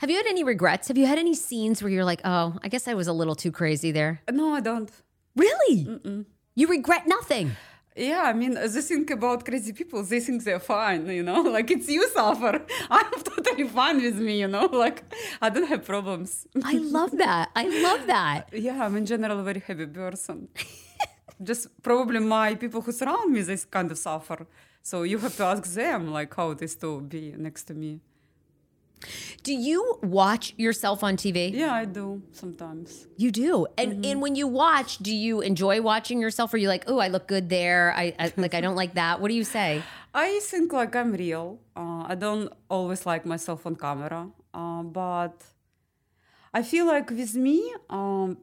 Have 0.00 0.10
you 0.10 0.16
had 0.16 0.26
any 0.26 0.44
regrets? 0.44 0.88
Have 0.88 0.98
you 0.98 1.06
had 1.06 1.18
any 1.18 1.34
scenes 1.34 1.82
where 1.82 1.90
you're 1.90 2.04
like, 2.04 2.20
"Oh, 2.24 2.56
I 2.62 2.68
guess 2.68 2.88
I 2.88 2.94
was 2.94 3.08
a 3.08 3.12
little 3.12 3.34
too 3.34 3.52
crazy 3.52 3.92
there." 3.92 4.20
No, 4.30 4.54
I 4.54 4.60
don't. 4.60 4.90
Really? 5.36 5.76
You 6.54 6.66
regret 6.68 7.06
nothing. 7.06 7.56
Yeah, 7.96 8.22
I 8.22 8.32
mean, 8.32 8.54
the 8.54 8.82
thing 8.82 9.10
about 9.10 9.44
crazy 9.44 9.72
people, 9.72 10.02
they 10.02 10.20
think 10.20 10.44
they're 10.44 10.60
fine, 10.60 11.06
you 11.08 11.22
know, 11.22 11.40
like 11.56 11.70
it's 11.70 11.88
you 11.88 12.08
suffer. 12.08 12.62
I'm 12.90 13.10
totally 13.22 13.66
fine 13.68 14.00
with 14.00 14.16
me, 14.16 14.40
you 14.40 14.48
know, 14.48 14.66
like 14.84 15.02
I 15.42 15.50
don't 15.50 15.66
have 15.66 15.84
problems. 15.84 16.46
I 16.64 16.74
love 16.74 17.10
that. 17.18 17.50
I 17.54 17.64
love 17.82 18.06
that. 18.06 18.48
Yeah, 18.52 18.84
I'm 18.84 18.96
in 18.96 19.06
general 19.06 19.40
a 19.40 19.42
very 19.42 19.60
happy 19.60 19.86
person. 19.86 20.48
Just 21.42 21.82
probably 21.82 22.20
my 22.20 22.54
people 22.54 22.80
who 22.80 22.92
surround 22.92 23.32
me, 23.32 23.40
they 23.42 23.56
kind 23.70 23.90
of 23.90 23.98
suffer. 23.98 24.46
So 24.82 25.02
you 25.02 25.18
have 25.18 25.36
to 25.36 25.44
ask 25.44 25.64
them, 25.64 26.12
like, 26.12 26.34
how 26.34 26.50
it 26.52 26.62
is 26.62 26.74
to 26.76 27.00
be 27.00 27.34
next 27.36 27.64
to 27.64 27.74
me. 27.74 28.00
Do 29.42 29.52
you 29.52 29.98
watch 30.02 30.54
yourself 30.56 31.02
on 31.02 31.16
TV? 31.16 31.52
Yeah, 31.52 31.72
I 31.72 31.84
do 31.86 32.22
sometimes. 32.32 33.06
You 33.16 33.30
do. 33.30 33.66
And 33.78 34.04
and 34.04 34.20
when 34.20 34.34
you 34.34 34.46
watch, 34.46 34.98
do 34.98 35.14
you 35.14 35.40
enjoy 35.40 35.80
watching 35.80 36.20
yourself? 36.20 36.52
Or 36.52 36.56
are 36.56 36.60
you 36.60 36.68
like, 36.68 36.84
oh, 36.86 36.98
I 36.98 37.08
look 37.08 37.26
good 37.26 37.48
there. 37.48 37.94
I, 37.96 38.14
I 38.18 38.32
like 38.36 38.54
I 38.54 38.60
don't 38.60 38.76
like 38.76 38.94
that. 38.94 39.20
What 39.20 39.28
do 39.28 39.34
you 39.34 39.44
say? 39.44 39.82
I 40.12 40.40
think 40.40 40.72
like 40.72 40.94
I'm 40.96 41.12
real. 41.12 41.60
Uh, 41.74 42.04
I 42.08 42.14
don't 42.14 42.52
always 42.68 43.06
like 43.06 43.24
myself 43.24 43.64
on 43.64 43.76
camera, 43.76 44.28
uh, 44.52 44.82
but 44.82 45.44
I 46.52 46.62
feel 46.62 46.86
like 46.86 47.10
with 47.10 47.34
me, 47.34 47.72
um, 47.88 48.38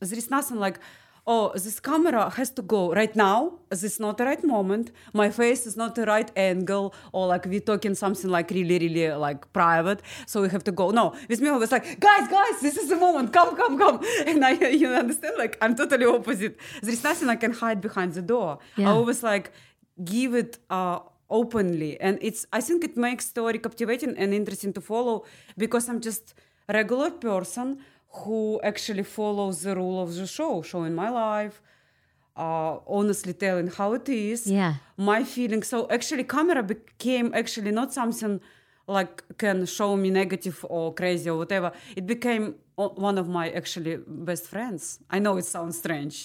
there 0.00 0.18
is 0.18 0.30
nothing 0.30 0.58
like, 0.58 0.78
oh, 1.26 1.52
this 1.54 1.80
camera 1.80 2.30
has 2.30 2.50
to 2.50 2.62
go 2.62 2.92
right 2.92 3.14
now. 3.16 3.54
This 3.70 3.82
is 3.82 3.98
not 3.98 4.18
the 4.18 4.24
right 4.24 4.44
moment. 4.44 4.90
My 5.12 5.30
face 5.30 5.66
is 5.66 5.76
not 5.76 5.94
the 5.94 6.04
right 6.04 6.30
angle, 6.36 6.94
or 7.12 7.26
like 7.26 7.46
we're 7.46 7.60
talking 7.60 7.94
something 7.94 8.30
like 8.30 8.50
really, 8.50 8.78
really 8.78 9.10
like 9.12 9.50
private. 9.52 10.02
So 10.26 10.42
we 10.42 10.48
have 10.50 10.64
to 10.64 10.72
go. 10.72 10.90
No, 10.90 11.14
with 11.28 11.40
me, 11.40 11.48
I 11.48 11.56
was 11.56 11.72
like, 11.72 11.98
guys, 11.98 12.28
guys, 12.28 12.60
this 12.60 12.76
is 12.76 12.88
the 12.88 12.96
moment. 12.96 13.32
Come, 13.32 13.56
come, 13.56 13.78
come. 13.78 14.00
And 14.26 14.44
I, 14.44 14.52
you 14.52 14.88
understand, 14.88 15.36
like 15.38 15.56
I'm 15.60 15.74
totally 15.74 16.06
opposite. 16.06 16.58
There's 16.82 17.02
nothing 17.02 17.28
I 17.28 17.36
can 17.36 17.52
hide 17.52 17.80
behind 17.80 18.12
the 18.14 18.22
door. 18.22 18.58
Yeah. 18.76 18.90
I 18.90 18.92
always 18.92 19.22
like 19.22 19.52
give 20.04 20.34
it 20.34 20.58
uh, 20.68 20.98
openly, 21.30 21.98
and 22.00 22.18
it's. 22.20 22.46
I 22.52 22.60
think 22.60 22.84
it 22.84 22.96
makes 22.96 23.26
story 23.26 23.58
captivating 23.58 24.16
and 24.18 24.34
interesting 24.34 24.72
to 24.74 24.80
follow 24.80 25.24
because 25.56 25.88
I'm 25.88 26.00
just 26.00 26.34
regular 26.68 27.10
person 27.10 27.78
who 28.22 28.60
actually 28.62 29.02
follows 29.02 29.62
the 29.62 29.74
rule 29.74 30.02
of 30.02 30.14
the 30.14 30.26
show, 30.26 30.62
showing 30.62 30.94
my 30.94 31.10
life, 31.10 31.60
uh, 32.36 32.78
honestly 32.86 33.32
telling 33.32 33.68
how 33.68 33.92
it 33.94 34.08
is, 34.08 34.46
Yeah. 34.46 34.74
my 34.96 35.24
feelings. 35.24 35.66
So 35.68 35.88
actually, 35.90 36.24
camera 36.24 36.62
became 36.62 37.32
actually 37.34 37.72
not 37.72 37.92
something 37.92 38.40
like 38.86 39.22
can 39.38 39.64
show 39.66 39.96
me 39.96 40.10
negative 40.10 40.64
or 40.68 40.92
crazy 40.94 41.28
or 41.30 41.38
whatever. 41.38 41.72
It 41.96 42.06
became 42.06 42.44
one 42.76 43.18
of 43.18 43.26
my 43.28 43.50
actually 43.50 43.96
best 44.06 44.44
friends. 44.46 44.98
I 45.10 45.18
know 45.18 45.36
it 45.38 45.46
sounds 45.46 45.78
strange. 45.78 46.16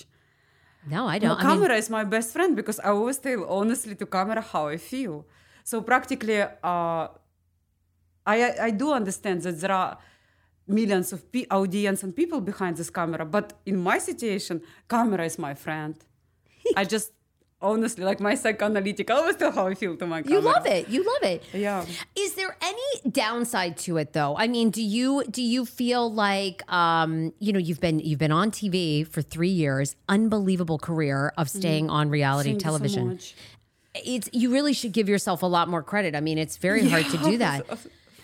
No, 0.85 1.07
I 1.07 1.19
don't. 1.19 1.31
I 1.31 1.33
mean, 1.35 1.47
camera 1.47 1.75
is 1.77 1.89
my 1.89 2.03
best 2.03 2.33
friend 2.33 2.55
because 2.55 2.79
I 2.79 2.89
always 2.89 3.17
tell 3.17 3.45
honestly 3.45 3.95
to 3.95 4.05
camera 4.05 4.41
how 4.41 4.67
I 4.67 4.77
feel. 4.77 5.25
So 5.63 5.81
practically, 5.81 6.41
uh, 6.41 7.07
I 8.25 8.37
I 8.67 8.71
do 8.71 8.91
understand 8.91 9.41
that 9.43 9.59
there 9.61 9.71
are 9.71 9.97
millions 10.69 11.11
of 11.13 11.29
pe- 11.31 11.45
audience 11.51 12.03
and 12.03 12.15
people 12.15 12.39
behind 12.41 12.77
this 12.77 12.89
camera, 12.89 13.25
but 13.25 13.53
in 13.65 13.77
my 13.77 13.97
situation, 13.97 14.61
camera 14.87 15.25
is 15.25 15.37
my 15.39 15.53
friend. 15.53 15.95
I 16.77 16.85
just 16.95 17.11
honestly 17.61 18.05
like 18.05 18.21
my 18.21 18.35
psychoanalytic. 18.35 19.09
I 19.11 19.15
always 19.15 19.35
tell 19.35 19.51
how 19.51 19.67
I 19.67 19.73
feel 19.75 19.97
to 19.97 20.07
my 20.07 20.21
camera. 20.21 20.39
you 20.39 20.45
love 20.45 20.65
it. 20.65 20.87
You 20.87 21.03
love 21.03 21.23
it. 21.23 21.43
Yeah. 21.53 21.85
Is 22.15 22.35
there 22.35 22.55
any 22.61 23.11
downside 23.11 23.75
to 23.79 23.97
it 23.97 24.13
though? 24.13 24.37
I 24.37 24.47
mean, 24.47 24.69
do 24.69 24.81
you 24.81 25.23
do 25.29 25.41
you 25.41 25.65
feel 25.65 26.09
like 26.13 26.61
um, 26.71 27.33
you 27.39 27.51
know, 27.51 27.59
you've 27.59 27.81
been 27.81 27.99
you've 27.99 28.19
been 28.19 28.31
on 28.31 28.51
TV 28.51 29.05
for 29.05 29.21
3 29.21 29.49
years, 29.49 29.95
unbelievable 30.07 30.79
career 30.79 31.33
of 31.37 31.49
staying 31.49 31.89
on 31.89 32.09
reality 32.09 32.51
Mm-hmm. 32.51 32.59
Thank 32.59 32.61
so 32.61 32.65
television. 32.69 33.07
much. 33.09 33.35
it's 33.95 34.29
you 34.31 34.51
really 34.53 34.71
should 34.73 34.93
give 34.93 35.09
yourself 35.09 35.43
a 35.43 35.47
lot 35.47 35.67
more 35.67 35.83
credit. 35.83 36.15
I 36.15 36.21
mean, 36.21 36.37
it's 36.37 36.55
very 36.57 36.87
hard 36.93 37.07
to 37.07 37.17
do 37.17 37.37
that. 37.45 37.65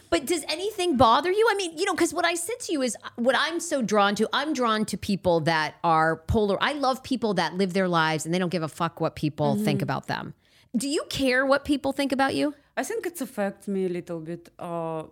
But 0.10 0.26
does 0.26 0.44
anything 0.50 0.98
bother 0.98 1.32
you? 1.32 1.48
I 1.52 1.56
mean, 1.56 1.78
you 1.78 1.86
know, 1.86 1.94
because 1.94 2.14
what 2.14 2.26
I 2.26 2.36
said 2.36 2.60
to 2.62 2.74
you 2.74 2.82
is 2.82 2.96
what 3.16 3.36
I'm 3.38 3.60
so 3.60 3.82
drawn 3.82 4.16
to. 4.16 4.30
I'm 4.34 4.54
drawn 4.54 4.86
to 4.86 4.98
people 4.98 5.42
that 5.42 5.76
are 5.84 6.18
polar. 6.28 6.58
I 6.62 6.74
love 6.74 7.04
people 7.04 7.34
that 7.36 7.56
live 7.56 7.74
their 7.74 7.88
lives 7.88 8.26
and 8.26 8.34
they 8.34 8.40
don't 8.40 8.50
give 8.50 8.64
a 8.64 8.68
fuck 8.68 9.02
what 9.02 9.16
people 9.16 9.56
think 9.58 9.82
about 9.82 10.08
them. 10.08 10.34
Do 10.76 10.90
you 10.90 11.04
care 11.10 11.46
what 11.46 11.66
people 11.66 11.92
think 11.94 12.12
about 12.12 12.36
you? 12.36 12.54
I 12.78 12.84
think 12.84 13.06
it's 13.06 13.22
affect 13.22 13.68
me 13.68 13.86
a 13.86 13.90
little 13.90 14.20
bit 14.20 14.50
uh, 14.60 15.04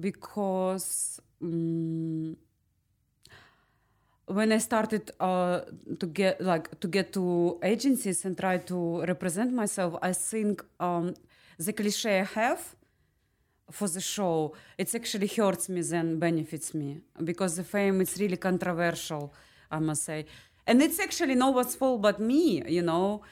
because 0.00 1.20
mm 1.42 2.36
when 4.26 4.52
I 4.52 4.58
started 4.58 5.10
uh, 5.20 5.60
to 5.98 6.06
get 6.06 6.40
like 6.40 6.80
to 6.80 6.88
get 6.88 7.12
to 7.14 7.58
agencies 7.62 8.24
and 8.24 8.36
try 8.36 8.58
to 8.58 9.02
represent 9.02 9.52
myself, 9.52 9.96
I 10.02 10.12
think 10.12 10.64
um, 10.80 11.14
the 11.58 11.72
cliche 11.72 12.20
I 12.20 12.24
have 12.24 12.74
for 13.70 13.88
the 13.88 14.00
show 14.00 14.54
it 14.76 14.94
actually 14.94 15.26
hurts 15.26 15.68
me 15.68 15.80
than 15.82 16.18
benefits 16.18 16.74
me. 16.74 17.00
Because 17.22 17.56
the 17.56 17.64
fame 17.64 18.00
is 18.00 18.18
really 18.18 18.36
controversial 18.36 19.32
i 19.70 19.78
must 19.78 20.04
say. 20.04 20.26
And 20.66 20.82
it's 20.82 21.00
actually 21.00 21.34
no 21.34 21.50
one's 21.50 21.74
fault 21.74 22.02
but 22.02 22.20
me 22.20 22.62
you 22.66 22.82
know? 22.82 23.22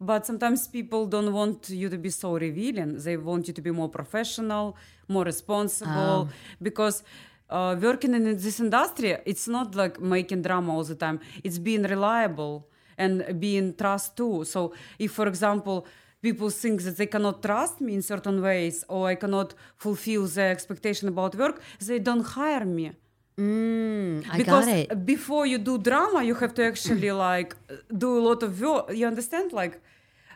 But 0.00 0.26
sometimes 0.26 0.68
people 0.68 1.06
don't 1.06 1.32
want 1.32 1.70
you 1.70 1.88
to 1.88 1.98
be 1.98 2.10
so 2.10 2.38
revealing. 2.38 2.98
They 2.98 3.16
want 3.16 3.48
you 3.48 3.54
to 3.54 3.60
be 3.60 3.72
more 3.72 3.88
professional 3.88 4.76
more 5.08 5.24
responsible. 5.24 6.28
Because 6.62 7.02
uh, 7.50 7.74
working 7.80 8.14
in 8.14 8.24
this 8.36 8.60
industry 8.60 9.16
it's 9.24 9.48
not 9.48 9.74
like 9.74 10.00
making 10.00 10.42
drama 10.42 10.74
all 10.74 10.84
the 10.84 10.94
time. 10.94 11.18
It's 11.42 11.58
being 11.58 11.82
reliable 11.82 12.68
and 12.96 13.40
being 13.40 13.74
trust 13.74 14.16
too. 14.16 14.44
So 14.44 14.72
if 14.98 15.12
for 15.12 15.26
example 15.26 15.86
people 16.20 16.50
think 16.50 16.82
that 16.82 16.96
they 16.96 17.06
cannot 17.06 17.42
trust 17.42 17.80
me 17.80 17.94
in 17.94 18.02
certain 18.02 18.42
ways 18.42 18.84
or 18.88 19.08
I 19.08 19.14
cannot 19.14 19.54
fulfill 19.76 20.26
their 20.26 20.50
expectation 20.50 21.08
about 21.08 21.34
work, 21.36 21.60
they 21.80 21.98
don't 21.98 22.24
hire 22.24 22.64
me. 22.64 22.92
Mm, 23.38 24.24
I 24.32 24.38
because 24.38 24.66
got 24.66 24.74
it. 24.74 25.06
before 25.06 25.46
you 25.46 25.58
do 25.58 25.78
drama, 25.78 26.24
you 26.24 26.34
have 26.34 26.54
to 26.54 26.64
actually 26.64 27.12
like 27.28 27.54
do 27.96 28.18
a 28.18 28.22
lot 28.28 28.42
of 28.42 28.60
work. 28.60 28.90
You 28.92 29.06
understand? 29.06 29.52
Like, 29.52 29.80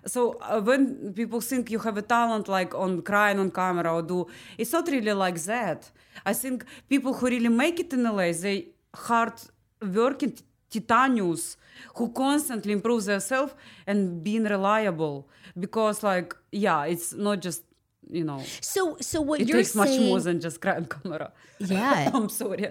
so 0.06 0.38
uh, 0.40 0.60
when 0.60 1.12
people 1.12 1.40
think 1.40 1.68
you 1.70 1.80
have 1.80 1.96
a 1.96 2.02
talent 2.02 2.46
like 2.46 2.74
on 2.74 3.02
crying 3.02 3.40
on 3.40 3.50
camera 3.50 3.92
or 3.92 4.02
do, 4.02 4.26
it's 4.56 4.72
not 4.72 4.86
really 4.86 5.12
like 5.12 5.42
that. 5.44 5.90
I 6.24 6.32
think 6.32 6.64
people 6.88 7.12
who 7.12 7.26
really 7.26 7.48
make 7.48 7.80
it 7.80 7.92
in 7.92 8.04
LA, 8.04 8.30
they 8.32 8.68
hard 8.94 9.34
working 9.80 10.34
titanius 10.72 11.56
who 11.96 12.04
constantly 12.12 12.72
improve 12.78 13.04
themselves 13.04 13.52
and 13.86 14.22
being 14.24 14.44
reliable 14.44 15.16
because 15.64 16.02
like 16.02 16.34
yeah 16.50 16.84
it's 16.92 17.12
not 17.26 17.40
just 17.46 17.62
you 18.10 18.24
know 18.24 18.42
So, 18.60 18.96
so 19.00 19.20
what 19.20 19.40
it 19.40 19.48
you're 19.48 19.58
takes 19.58 19.74
much 19.74 19.88
saying? 19.88 20.08
more 20.08 20.20
than 20.20 20.40
just 20.40 20.64
on 20.66 20.84
camera 20.94 21.32
Yeah. 21.58 22.10
i'm 22.14 22.28
sorry 22.28 22.66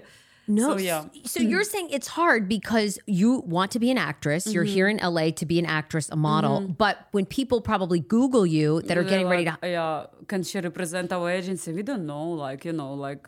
No, 0.48 0.70
so 0.74 0.78
yeah 0.90 1.02
So 1.32 1.38
you're 1.50 1.62
saying 1.72 1.88
it's 1.96 2.08
hard 2.18 2.42
because 2.56 2.98
you 3.06 3.28
want 3.56 3.70
to 3.74 3.78
be 3.84 3.90
an 3.94 3.98
actress. 4.10 4.42
You're 4.52 4.66
Mm-hmm. 4.66 4.78
here 4.78 4.88
in 4.94 4.98
LA 5.16 5.26
to 5.40 5.44
be 5.52 5.56
an 5.62 5.68
actress, 5.80 6.06
a 6.10 6.18
model. 6.30 6.56
But 6.84 6.96
when 7.16 7.26
people 7.38 7.58
probably 7.70 8.00
Google 8.14 8.44
you 8.56 8.82
that 8.88 8.96
are 9.00 9.06
getting 9.12 9.28
ready 9.34 9.44
to 9.50 9.54
yeah 9.62 10.06
can 10.30 10.40
she 10.48 10.58
represent 10.70 11.08
our 11.16 11.28
agency 11.38 11.70
we 11.78 11.82
don't 11.90 12.06
know 12.12 12.26
like 12.46 12.60
you 12.68 12.74
know 12.80 12.92
like 13.06 13.22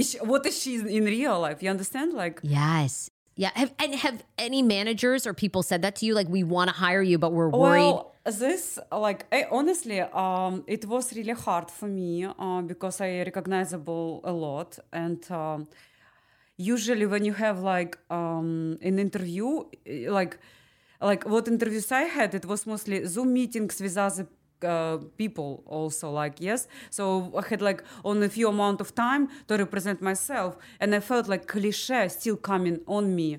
is 0.00 0.06
she, 0.10 0.16
what 0.32 0.42
is 0.50 0.56
she 0.62 0.72
in 0.98 1.04
real 1.16 1.36
life 1.46 1.58
you 1.62 1.70
understand 1.76 2.10
like 2.22 2.36
Yes. 2.42 2.92
Yeah. 3.38 3.52
Have 3.54 3.72
and 3.78 3.94
have 3.94 4.24
any 4.36 4.62
managers 4.62 5.24
or 5.24 5.32
people 5.32 5.62
said 5.62 5.80
that 5.82 5.94
to 5.98 6.06
you? 6.06 6.12
Like, 6.12 6.28
we 6.28 6.42
want 6.42 6.70
to 6.70 6.76
hire 6.76 7.04
you, 7.10 7.18
but 7.18 7.32
we're 7.32 7.48
worried. 7.48 7.82
Well, 7.82 8.16
this 8.24 8.80
like 8.90 9.26
I, 9.30 9.46
honestly, 9.58 10.00
um, 10.00 10.64
it 10.66 10.84
was 10.86 11.14
really 11.14 11.36
hard 11.46 11.70
for 11.70 11.86
me 11.86 12.24
uh, 12.24 12.62
because 12.62 13.00
I 13.00 13.22
recognizable 13.30 14.22
a 14.24 14.32
lot, 14.32 14.80
and 14.92 15.20
um, 15.30 15.68
usually 16.56 17.06
when 17.06 17.24
you 17.24 17.32
have 17.32 17.60
like 17.60 17.96
um, 18.10 18.76
an 18.82 18.98
interview, 18.98 19.62
like 20.18 20.40
like 21.00 21.22
what 21.24 21.46
interviews 21.46 21.92
I 21.92 22.02
had, 22.16 22.34
it 22.34 22.44
was 22.44 22.66
mostly 22.66 23.06
Zoom 23.06 23.32
meetings 23.32 23.80
with 23.80 23.96
other 23.96 24.26
uh, 24.64 24.98
people 25.16 25.62
also 25.66 26.10
like 26.10 26.40
yes 26.40 26.68
so 26.90 27.32
i 27.36 27.46
had 27.48 27.62
like 27.62 27.82
only 28.04 28.26
a 28.26 28.30
few 28.30 28.48
amount 28.48 28.80
of 28.80 28.94
time 28.94 29.28
to 29.46 29.56
represent 29.56 30.00
myself 30.02 30.56
and 30.80 30.94
i 30.94 31.00
felt 31.00 31.28
like 31.28 31.46
cliche 31.46 32.08
still 32.08 32.36
coming 32.36 32.80
on 32.86 33.14
me 33.14 33.38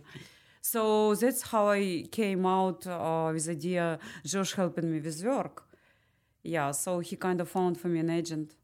so 0.61 1.15
that's 1.15 1.41
how 1.41 1.69
I 1.69 2.05
came 2.11 2.45
out 2.45 2.85
uh, 2.85 3.31
with 3.33 3.49
idea 3.49 3.97
Josh 4.23 4.53
helping 4.53 4.91
me 4.91 4.99
with 4.99 5.23
work. 5.23 5.63
Yeah, 6.43 6.71
so 6.71 6.99
he 6.99 7.15
kind 7.15 7.41
of 7.41 7.49
found 7.49 7.79
for 7.79 7.87
me 7.87 7.99
an 7.99 8.09
agent. 8.09 8.55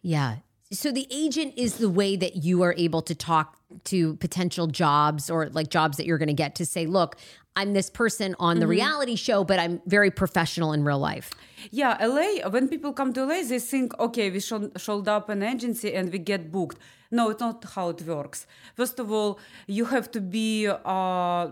Yeah. 0.00 0.36
So 0.72 0.90
the 0.92 1.06
agent 1.10 1.54
is 1.56 1.78
the 1.78 1.90
way 1.90 2.16
that 2.16 2.36
you 2.36 2.62
are 2.62 2.74
able 2.78 3.02
to 3.02 3.14
talk 3.14 3.58
to 3.84 4.14
potential 4.16 4.68
jobs 4.68 5.28
or 5.28 5.50
like 5.50 5.68
jobs 5.68 5.96
that 5.96 6.06
you're 6.06 6.18
going 6.18 6.28
to 6.28 6.32
get 6.32 6.54
to 6.56 6.64
say, 6.64 6.86
look, 6.86 7.16
I'm 7.56 7.72
this 7.72 7.90
person 7.90 8.36
on 8.38 8.60
the 8.60 8.66
reality 8.66 9.16
show, 9.16 9.42
but 9.42 9.58
I'm 9.58 9.82
very 9.84 10.10
professional 10.10 10.72
in 10.72 10.84
real 10.84 11.00
life. 11.00 11.30
Yeah, 11.70 11.96
LA, 12.00 12.48
when 12.48 12.68
people 12.68 12.92
come 12.92 13.12
to 13.14 13.24
LA, 13.24 13.42
they 13.42 13.58
think, 13.58 13.98
okay, 13.98 14.30
we 14.30 14.40
should, 14.40 14.72
showed 14.80 15.08
up 15.08 15.28
an 15.28 15.42
agency 15.42 15.94
and 15.94 16.10
we 16.12 16.18
get 16.18 16.50
booked. 16.50 16.78
No, 17.10 17.30
it's 17.30 17.40
not 17.40 17.64
how 17.74 17.90
it 17.90 18.02
works. 18.02 18.46
First 18.74 18.98
of 18.98 19.10
all, 19.10 19.38
you 19.66 19.86
have 19.86 20.10
to 20.12 20.20
be 20.20 20.68
uh, 20.68 21.48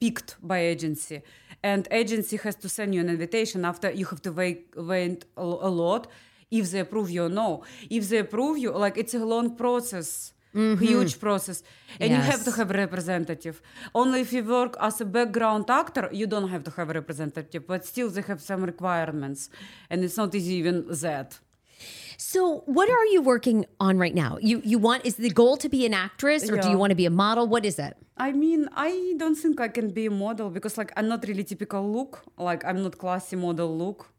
picked 0.00 0.36
by 0.42 0.58
agency. 0.58 1.22
And 1.62 1.86
agency 1.90 2.36
has 2.38 2.56
to 2.56 2.68
send 2.68 2.94
you 2.94 3.00
an 3.00 3.08
invitation 3.08 3.64
after 3.64 3.90
you 3.90 4.06
have 4.06 4.22
to 4.22 4.32
wait, 4.32 4.68
wait 4.76 5.24
a, 5.36 5.42
a 5.42 5.70
lot 5.70 6.06
if 6.50 6.70
they 6.70 6.80
approve 6.80 7.10
you 7.10 7.24
or 7.24 7.28
no. 7.28 7.64
If 7.88 8.08
they 8.08 8.18
approve 8.18 8.58
you, 8.58 8.72
like 8.72 8.98
it's 8.98 9.14
a 9.14 9.24
long 9.24 9.56
process. 9.56 10.31
Mm-hmm. 10.54 10.84
Huge 10.84 11.18
process, 11.18 11.62
and 11.98 12.10
you 12.10 12.18
have 12.18 12.44
to 12.44 12.52
have 12.52 12.70
a 12.70 12.74
representative. 12.74 13.62
Only 13.94 14.20
if 14.20 14.32
you 14.34 14.44
work 14.44 14.76
as 14.80 15.00
a 15.00 15.06
background 15.06 15.70
actor, 15.70 16.10
you 16.12 16.26
don't 16.26 16.48
have 16.48 16.62
to 16.64 16.70
have 16.72 16.90
a 16.90 16.92
representative, 16.92 17.66
but 17.66 17.86
still 17.86 18.10
they 18.10 18.20
have 18.22 18.40
some 18.42 18.62
requirements, 18.62 19.48
and 19.88 20.04
it's 20.04 20.18
not 20.18 20.34
easy 20.34 20.54
even 20.54 20.84
that. 20.88 21.38
So 22.18 22.62
what 22.66 22.88
are 22.88 23.06
you 23.06 23.20
working 23.22 23.64
on 23.80 23.98
right 23.98 24.14
now? 24.14 24.38
You 24.40 24.60
you 24.64 24.78
want 24.78 25.04
is 25.04 25.16
the 25.16 25.30
goal 25.30 25.56
to 25.56 25.68
be 25.68 25.86
an 25.86 25.94
actress 25.94 26.48
or 26.48 26.56
do 26.56 26.68
you 26.70 26.78
want 26.78 26.90
to 26.90 26.94
be 26.94 27.06
a 27.06 27.10
model? 27.10 27.46
What 27.48 27.64
is 27.64 27.78
it? 27.78 27.96
I 28.16 28.32
mean, 28.32 28.68
I 28.76 29.14
don't 29.16 29.34
think 29.34 29.60
I 29.60 29.68
can 29.68 29.90
be 29.90 30.06
a 30.06 30.10
model 30.10 30.50
because, 30.50 30.78
like, 30.78 30.92
I'm 30.96 31.08
not 31.08 31.24
really 31.26 31.44
typical 31.44 31.82
look. 31.90 32.22
Like, 32.36 32.64
I'm 32.64 32.82
not 32.82 32.98
classy 32.98 33.36
model 33.36 33.76
look. 33.76 34.12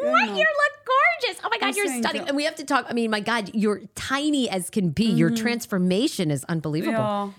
What? 0.00 0.28
You 0.28 0.34
look 0.62 0.74
gorgeous. 0.92 1.40
Oh 1.44 1.48
my 1.50 1.58
God, 1.58 1.68
I'm 1.68 1.74
you're 1.76 1.86
stunning. 2.02 2.22
so. 2.22 2.28
And 2.28 2.36
we 2.36 2.44
have 2.44 2.54
to 2.56 2.64
talk. 2.64 2.86
I 2.88 2.92
mean, 2.92 3.10
my 3.10 3.20
God, 3.20 3.50
you're 3.54 3.82
tiny 3.94 4.48
as 4.48 4.70
can 4.70 4.90
be. 4.90 5.04
Your 5.10 5.30
transformation 5.30 6.30
is 6.30 6.44
unbelievable. 6.44 6.92
Yeah. 6.92 7.30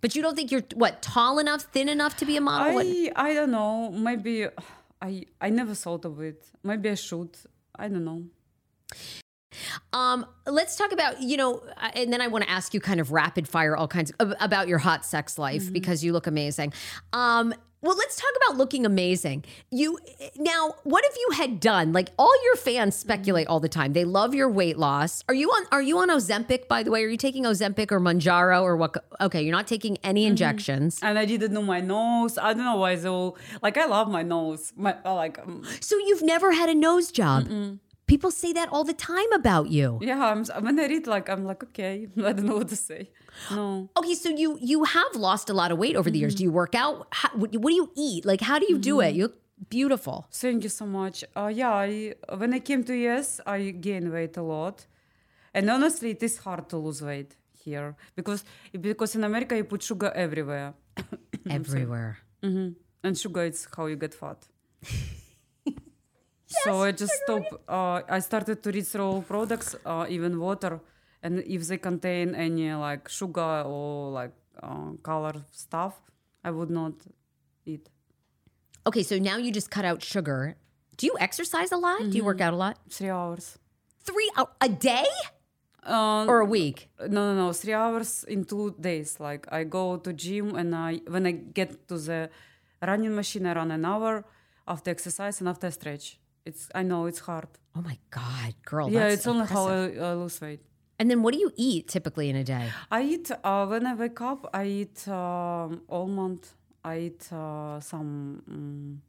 But 0.00 0.14
you 0.14 0.22
don't 0.22 0.36
think 0.36 0.50
you're 0.52 0.62
what 0.74 1.02
tall 1.02 1.38
enough, 1.38 1.62
thin 1.72 1.88
enough 1.88 2.16
to 2.18 2.24
be 2.26 2.36
a 2.36 2.40
model? 2.40 2.74
What- 2.74 2.86
I 2.86 3.10
I 3.16 3.34
don't 3.34 3.50
know. 3.50 3.90
Maybe 3.90 4.46
I 5.02 5.24
I 5.40 5.50
never 5.50 5.74
thought 5.74 6.04
of 6.04 6.20
it. 6.20 6.44
Maybe 6.62 6.90
I 6.90 6.94
should. 6.94 7.30
I 7.78 7.88
don't 7.88 8.04
know. 8.04 8.22
Um, 9.92 10.26
let's 10.46 10.76
talk 10.76 10.92
about 10.92 11.22
you 11.22 11.36
know, 11.36 11.62
uh, 11.78 11.90
and 11.94 12.12
then 12.12 12.20
I 12.20 12.28
want 12.28 12.44
to 12.44 12.50
ask 12.50 12.74
you 12.74 12.80
kind 12.80 13.00
of 13.00 13.10
rapid 13.10 13.48
fire 13.48 13.74
all 13.76 13.88
kinds 13.88 14.10
of, 14.20 14.34
about 14.38 14.68
your 14.68 14.78
hot 14.78 15.04
sex 15.06 15.38
life 15.38 15.72
because 15.72 16.04
you 16.04 16.12
look 16.12 16.26
amazing. 16.26 16.72
Um, 17.14 17.54
well, 17.82 17.96
let's 17.96 18.16
talk 18.16 18.30
about 18.36 18.56
looking 18.56 18.86
amazing. 18.86 19.44
You 19.70 19.98
now, 20.36 20.74
what 20.84 21.04
if 21.04 21.16
you 21.16 21.30
had 21.36 21.60
done 21.60 21.92
like 21.92 22.10
all 22.18 22.32
your 22.44 22.56
fans 22.56 22.96
speculate 22.96 23.46
all 23.48 23.60
the 23.60 23.68
time? 23.68 23.92
They 23.92 24.04
love 24.04 24.34
your 24.34 24.48
weight 24.48 24.78
loss. 24.78 25.22
Are 25.28 25.34
you 25.34 25.50
on? 25.50 25.66
Are 25.70 25.82
you 25.82 25.98
on 25.98 26.08
Ozempic? 26.08 26.68
By 26.68 26.82
the 26.82 26.90
way, 26.90 27.04
are 27.04 27.08
you 27.08 27.16
taking 27.16 27.44
Ozempic 27.44 27.92
or 27.92 28.00
Mounjaro 28.00 28.62
or 28.62 28.76
what? 28.76 28.96
Okay, 29.20 29.42
you're 29.42 29.52
not 29.52 29.66
taking 29.66 29.98
any 30.02 30.24
injections. 30.24 30.98
And 31.02 31.18
I 31.18 31.24
didn't 31.26 31.52
know 31.52 31.62
my 31.62 31.80
nose. 31.80 32.38
I 32.38 32.54
don't 32.54 32.64
know 32.64 32.76
why. 32.76 32.96
So 32.96 33.36
like 33.62 33.76
I 33.76 33.86
love 33.86 34.08
my 34.10 34.22
nose. 34.22 34.72
My 34.76 34.96
like 35.04 35.38
um, 35.38 35.62
So 35.80 35.96
you've 35.98 36.22
never 36.22 36.52
had 36.52 36.68
a 36.68 36.74
nose 36.74 37.10
job. 37.12 37.48
People 38.06 38.30
say 38.30 38.52
that 38.52 38.68
all 38.70 38.84
the 38.84 38.92
time 38.94 39.30
about 39.32 39.68
you. 39.70 39.98
yeah. 40.00 40.22
I'm 40.30 40.44
when 40.64 40.78
I 40.78 40.86
read 40.86 41.06
like 41.06 41.28
I'm 41.28 41.44
like 41.44 41.62
okay. 41.68 42.06
I 42.28 42.32
don't 42.32 42.46
know 42.46 42.56
what 42.56 42.68
to 42.68 42.76
say. 42.76 43.10
No. 43.50 43.88
Okay, 43.98 44.14
so 44.14 44.28
you 44.42 44.58
you 44.60 44.84
have 44.84 45.12
lost 45.28 45.50
a 45.50 45.54
lot 45.60 45.70
of 45.72 45.78
weight 45.78 45.96
over 45.96 46.10
the 46.10 46.18
years. 46.22 46.34
Do 46.38 46.42
you 46.44 46.52
work 46.52 46.74
out? 46.74 46.94
How, 47.10 47.30
what, 47.40 47.50
what 47.62 47.70
do 47.70 47.76
you 47.82 47.88
eat? 48.08 48.24
Like, 48.24 48.40
how 48.50 48.58
do 48.62 48.66
you 48.68 48.78
do 48.78 49.00
it? 49.00 49.14
You 49.14 49.24
look 49.24 49.36
beautiful. 49.70 50.16
Thank 50.32 50.62
you 50.66 50.68
so 50.80 50.86
much. 50.86 51.24
Uh, 51.34 51.50
yeah, 51.60 51.72
I, 51.72 52.14
when 52.40 52.52
I 52.54 52.60
came 52.60 52.84
to 52.84 52.94
US, 53.08 53.40
I 53.46 53.58
gained 53.86 54.08
weight 54.12 54.36
a 54.36 54.42
lot, 54.42 54.86
and 55.54 55.68
honestly, 55.70 56.10
it 56.16 56.22
is 56.22 56.38
hard 56.38 56.68
to 56.70 56.76
lose 56.76 57.00
weight 57.02 57.34
here 57.64 57.96
because 58.14 58.44
because 58.88 59.16
in 59.18 59.24
America 59.24 59.56
you 59.56 59.64
put 59.64 59.82
sugar 59.82 60.10
everywhere, 60.14 60.74
Everywhere. 61.50 62.18
hmm 62.42 62.68
and 63.04 63.16
sugar 63.16 63.44
is 63.44 63.66
how 63.76 63.86
you 63.86 63.96
get 63.96 64.14
fat. 64.14 64.38
so 66.46 66.82
I 66.82 66.92
just 66.92 67.12
stopped. 67.24 67.52
Uh, 67.68 68.02
I 68.08 68.20
started 68.20 68.62
to 68.62 68.70
read 68.70 68.86
through 68.86 69.24
products, 69.28 69.74
uh, 69.84 70.06
even 70.08 70.38
water, 70.38 70.80
and 71.22 71.40
if 71.46 71.66
they 71.68 71.78
contain 71.78 72.34
any 72.34 72.72
like 72.74 73.08
sugar 73.08 73.62
or 73.66 74.10
like 74.10 74.32
uh, 74.62 74.92
color 75.02 75.34
stuff, 75.50 76.00
I 76.44 76.50
would 76.50 76.70
not 76.70 76.92
eat. 77.64 77.88
Okay, 78.86 79.02
so 79.02 79.18
now 79.18 79.36
you 79.36 79.50
just 79.50 79.70
cut 79.70 79.84
out 79.84 80.02
sugar. 80.02 80.56
Do 80.96 81.06
you 81.06 81.16
exercise 81.18 81.72
a 81.72 81.76
lot? 81.76 81.98
Do 82.10 82.16
you 82.16 82.24
work 82.24 82.40
out 82.40 82.54
a 82.54 82.56
lot? 82.56 82.78
Three 82.88 83.10
hours. 83.10 83.58
Three 84.04 84.30
a, 84.36 84.46
a 84.60 84.68
day 84.68 85.06
Um, 85.82 86.28
or 86.28 86.40
a 86.40 86.44
week? 86.46 86.88
No, 86.98 87.32
no, 87.32 87.46
no. 87.46 87.52
Three 87.52 87.72
hours 87.74 88.24
in 88.26 88.44
two 88.44 88.74
days. 88.80 89.18
Like 89.20 89.46
I 89.52 89.64
go 89.64 89.96
to 89.98 90.12
gym 90.12 90.54
and 90.56 90.74
I 90.74 91.00
when 91.06 91.26
I 91.26 91.32
get 91.32 91.86
to 91.88 91.98
the 91.98 92.30
running 92.82 93.14
machine, 93.14 93.46
I 93.46 93.54
run 93.54 93.70
an 93.70 93.84
hour 93.84 94.24
after 94.66 94.90
exercise 94.90 95.40
and 95.40 95.48
after 95.48 95.70
stretch. 95.70 96.18
It's 96.46 96.68
I 96.74 96.82
know 96.82 97.06
it's 97.06 97.18
hard. 97.18 97.48
Oh 97.74 97.82
my 97.82 97.98
god, 98.10 98.54
girl! 98.64 98.88
yeah, 98.88 99.08
it's 99.08 99.26
only 99.26 99.46
how. 99.46 99.66
I, 99.66 99.90
I 100.10 100.14
lose 100.14 100.40
weight. 100.40 100.60
And 100.98 101.10
then 101.10 101.22
what 101.22 101.34
do 101.34 101.40
you 101.40 101.52
eat 101.56 101.88
typically 101.88 102.30
in 102.30 102.36
a 102.36 102.44
day? 102.44 102.70
I 102.90 103.02
eat 103.02 103.30
uh, 103.44 103.66
when 103.66 103.86
I 103.86 103.94
wake 103.94 104.20
up. 104.20 104.48
I 104.54 104.64
eat 104.64 105.06
um, 105.08 105.82
almond. 105.90 106.48
I 106.82 106.98
eat 106.98 107.30
uh, 107.32 107.80
some 107.80 108.42
um, 108.48 109.02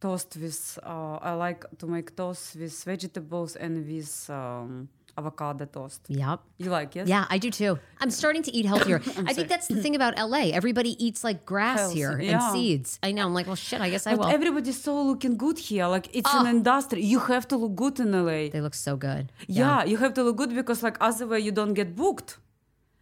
toast 0.00 0.36
with. 0.36 0.78
Uh, 0.82 1.16
I 1.22 1.32
like 1.32 1.64
to 1.78 1.86
make 1.86 2.14
toast 2.14 2.56
with 2.56 2.84
vegetables 2.84 3.56
and 3.56 3.86
with 3.86 4.28
um, 4.28 4.88
avocado 5.16 5.64
toast. 5.66 6.02
Yep. 6.08 6.40
You 6.58 6.70
like 6.70 6.96
it? 6.96 7.06
Yeah, 7.06 7.24
I 7.30 7.38
do 7.38 7.50
too. 7.50 7.78
I'm 8.00 8.10
starting 8.10 8.42
to 8.44 8.52
eat 8.56 8.66
healthier. 8.66 8.96
I 9.30 9.32
think 9.32 9.48
that's 9.48 9.68
the 9.68 9.80
thing 9.82 9.94
about 9.94 10.16
LA. 10.18 10.50
Everybody 10.60 10.92
eats 11.04 11.22
like 11.24 11.44
grass 11.46 11.78
Healthy, 11.78 11.94
here 11.96 12.10
and 12.12 12.22
yeah. 12.22 12.52
seeds. 12.52 12.98
I 13.02 13.12
know. 13.12 13.24
I'm 13.26 13.34
like, 13.34 13.46
well, 13.46 13.56
shit. 13.56 13.80
I 13.80 13.90
guess 13.90 14.06
I 14.06 14.12
But 14.16 14.20
will. 14.20 14.26
everybody's 14.38 14.80
so 14.82 14.94
looking 15.02 15.36
good 15.36 15.58
here. 15.58 15.86
Like 15.86 16.08
it's 16.12 16.32
an 16.34 16.46
Oh. 16.46 16.50
industry. 16.50 17.02
You 17.02 17.18
have 17.20 17.46
to 17.48 17.56
look 17.56 17.74
good 17.76 18.00
in 18.00 18.12
LA. 18.12 18.48
they 18.54 18.60
look 18.60 18.74
so 18.74 18.96
good. 18.96 19.30
yeah. 19.48 19.84
you 19.84 19.96
have 19.98 20.14
to 20.14 20.22
look 20.22 20.36
good 20.36 20.54
because 20.54 20.82
like 20.82 20.96
otherwise 21.00 21.42
you 21.44 21.52
don't 21.52 21.74
get 21.74 21.94
booked. 21.96 22.38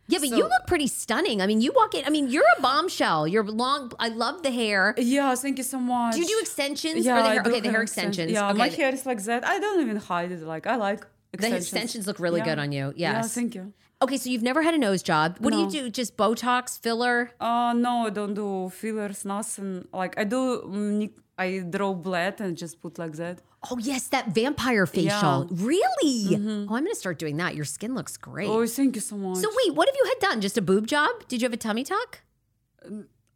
Yeah, 0.09 0.19
but 0.19 0.29
So- 0.31 0.37
you 0.37 0.43
look 0.43 0.67
pretty 0.67 0.89
stunning. 0.89 1.41
I 1.41 1.47
mean, 1.47 1.61
you 1.61 1.73
walk 1.75 1.95
in. 1.95 2.05
I 2.05 2.11
mean, 2.11 2.29
you're 2.29 2.51
a 2.59 2.61
bombshell. 2.61 3.27
You're 3.27 3.45
long. 3.45 3.93
I 3.99 4.09
love 4.09 4.43
the 4.43 4.51
hair. 4.51 4.95
Yeah, 4.99 5.35
thank 5.37 5.57
you 5.59 5.65
so 5.65 5.79
much. 5.79 6.15
Do 6.15 6.21
you 6.21 6.27
do 6.27 6.39
extensions? 6.41 7.07
Yeah, 7.07 7.23
the 7.23 7.29
hair? 7.29 7.43
Okay, 7.47 7.61
the 7.61 7.71
hair 7.71 7.81
exten- 7.81 7.83
extensions. 7.85 8.33
Yeah, 8.33 8.49
okay. 8.51 8.59
my 8.59 8.69
hair 8.69 8.93
is 8.93 9.07
like 9.07 9.23
that. 9.25 9.47
I 9.47 9.59
don't 9.61 9.81
even 9.81 9.97
hide 9.97 10.33
it. 10.33 10.43
Like 10.43 10.67
I 10.67 10.77
like 10.77 11.07
the 11.33 11.39
extensions. 11.39 11.67
extensions 11.67 12.07
look 12.07 12.19
really 12.21 12.41
Yeah. 12.41 12.45
good 12.51 12.59
on 12.59 12.73
you. 12.73 12.93
Yeah, 12.97 13.13
Yes. 13.23 13.35
thank 13.35 13.55
you. 13.55 13.73
okay, 14.03 14.17
so 14.17 14.29
you've 14.31 14.43
never 14.51 14.63
had 14.63 14.75
a 14.75 14.79
nose 14.79 15.03
job. 15.03 15.37
What 15.41 15.53
do 15.53 15.59
you 15.61 15.71
do? 15.71 15.91
Just 15.91 16.17
Botox, 16.17 16.79
filler? 16.79 17.31
Uh 17.41 17.73
no, 17.87 18.07
I 18.09 18.11
don't 18.11 18.35
do 18.35 18.71
fillers, 18.81 19.25
nothing. 19.25 19.87
Like 19.93 20.15
I 20.19 20.25
do. 20.25 20.41
mm, 20.67 21.11
I 21.39 21.47
draw 21.75 21.95
blood 21.95 22.41
and 22.41 22.57
just 22.57 22.75
put 22.83 22.99
like 22.99 23.15
that. 23.23 23.37
Oh 23.71 23.79
yes, 23.79 24.09
that 24.09 24.27
vampire 24.35 24.87
facial. 24.87 25.09
Yeah. 25.09 25.47
Mm-hmm. 25.49 25.67
Really? 25.73 26.67
Oh, 26.69 26.75
I'm 26.77 26.85
gonna 26.85 26.95
start 27.05 27.19
doing 27.19 27.37
that. 27.43 27.55
Your 27.55 27.65
skin 27.65 27.95
looks 27.95 28.17
great. 28.17 28.49
Oh, 28.51 28.67
thank 28.67 28.95
you 28.97 29.01
so 29.11 29.17
much. 29.17 29.39
so 29.39 29.49
wait, 29.61 29.75
what 29.77 29.89
have 29.89 29.97
you 30.01 30.07
had 30.13 30.19
done? 30.29 30.41
Just 30.41 30.59
a 30.59 30.63
boob 30.71 30.87
job? 30.87 31.13
Did 31.29 31.41
you 31.41 31.47
have 31.47 31.53
a 31.61 31.63
tummy 31.67 31.85
tuck? 31.85 32.11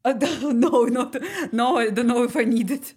Uh, 0.04 0.12
no, 0.66 0.84
not 0.84 1.16
no. 1.52 1.78
I 1.78 1.90
don't 1.90 2.06
know 2.08 2.22
if 2.24 2.36
I 2.36 2.44
need 2.44 2.70
it. 2.70 2.94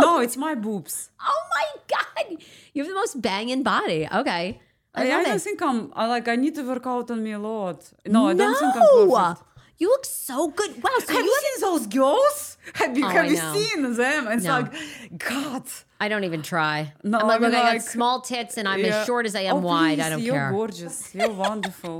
No, 0.00 0.20
it's 0.20 0.36
my 0.36 0.54
boobs. 0.54 1.10
Oh 1.20 1.42
my 1.56 1.66
god, 1.94 2.42
you 2.72 2.82
have 2.82 2.88
the 2.88 2.94
most 2.94 3.20
banging 3.20 3.62
body. 3.62 4.08
Okay, 4.20 4.60
I, 4.94 5.10
I, 5.10 5.18
I 5.20 5.24
don't 5.24 5.40
think 5.42 5.60
I'm. 5.62 5.92
I 5.94 6.06
like. 6.06 6.26
I 6.28 6.36
need 6.36 6.54
to 6.56 6.62
work 6.66 6.86
out 6.86 7.10
on 7.10 7.22
me 7.22 7.32
a 7.32 7.38
lot. 7.38 7.78
No, 8.06 8.28
I 8.28 8.34
don't 8.34 8.54
think 8.58 8.74
I'm 8.76 8.80
No! 9.08 9.10
perfect. 9.16 9.42
You 9.78 9.88
look 9.88 10.04
so 10.06 10.48
good. 10.48 10.70
Wow. 10.82 10.90
So 11.04 11.12
Have 11.12 11.24
you 11.24 11.30
you 11.30 11.38
seen 11.42 11.60
those 11.68 11.86
girls? 11.88 12.56
Have 12.74 12.96
you, 12.96 13.04
Oh, 13.04 13.08
have 13.08 13.28
you 13.30 13.36
seen 13.36 13.82
them? 13.82 14.28
It's 14.28 14.44
No. 14.44 14.60
like, 14.60 14.72
God. 15.18 15.64
I 16.04 16.08
don't 16.12 16.24
even 16.30 16.42
try. 16.54 16.76
No, 17.02 17.18
I'm 17.18 17.26
like, 17.28 17.40
I 17.40 17.42
mean, 17.42 17.50
look, 17.52 17.60
I 17.60 17.62
got 17.68 17.72
like- 17.78 17.94
small 17.96 18.16
tits 18.30 18.54
and 18.58 18.66
I'm 18.72 18.80
Yeah. 18.80 18.94
as 19.00 19.06
short 19.08 19.24
as 19.30 19.34
I 19.40 19.44
am 19.50 19.56
Oh, 19.56 19.60
wide. 19.72 20.00
I 20.06 20.08
don't 20.10 20.18
care. 20.20 20.26
you're 20.26 20.50
gorgeous. 20.58 20.96
You're 21.16 21.36
wonderful. 21.48 21.98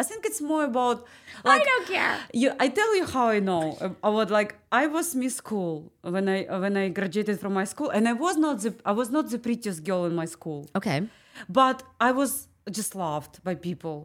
I 0.00 0.02
think 0.08 0.20
it's 0.28 0.40
more 0.52 0.64
about. 0.72 0.96
Like, 1.44 1.60
I 1.62 1.64
don't 1.70 1.86
care. 1.96 2.14
You, 2.40 2.48
I 2.64 2.66
tell 2.78 2.92
you 2.98 3.04
how 3.14 3.26
I 3.36 3.40
know. 3.50 3.64
I 4.08 4.10
was 4.18 4.28
like, 4.38 4.50
I 4.82 4.84
was 4.96 5.06
Miss 5.22 5.34
School 5.42 5.74
when 6.14 6.24
I 6.34 6.38
when 6.64 6.74
I 6.82 6.84
graduated 6.98 7.36
from 7.42 7.52
my 7.60 7.64
school, 7.72 7.90
and 7.96 8.02
I 8.12 8.14
was 8.26 8.36
not 8.46 8.56
the 8.64 8.72
I 8.90 8.92
was 9.00 9.08
not 9.16 9.24
the 9.32 9.38
prettiest 9.46 9.80
girl 9.88 10.02
in 10.10 10.14
my 10.22 10.26
school. 10.36 10.60
Okay. 10.80 10.98
but 11.60 11.76
I 12.08 12.10
was 12.20 12.30
just 12.78 12.90
loved 13.06 13.34
by 13.48 13.54
people. 13.68 13.96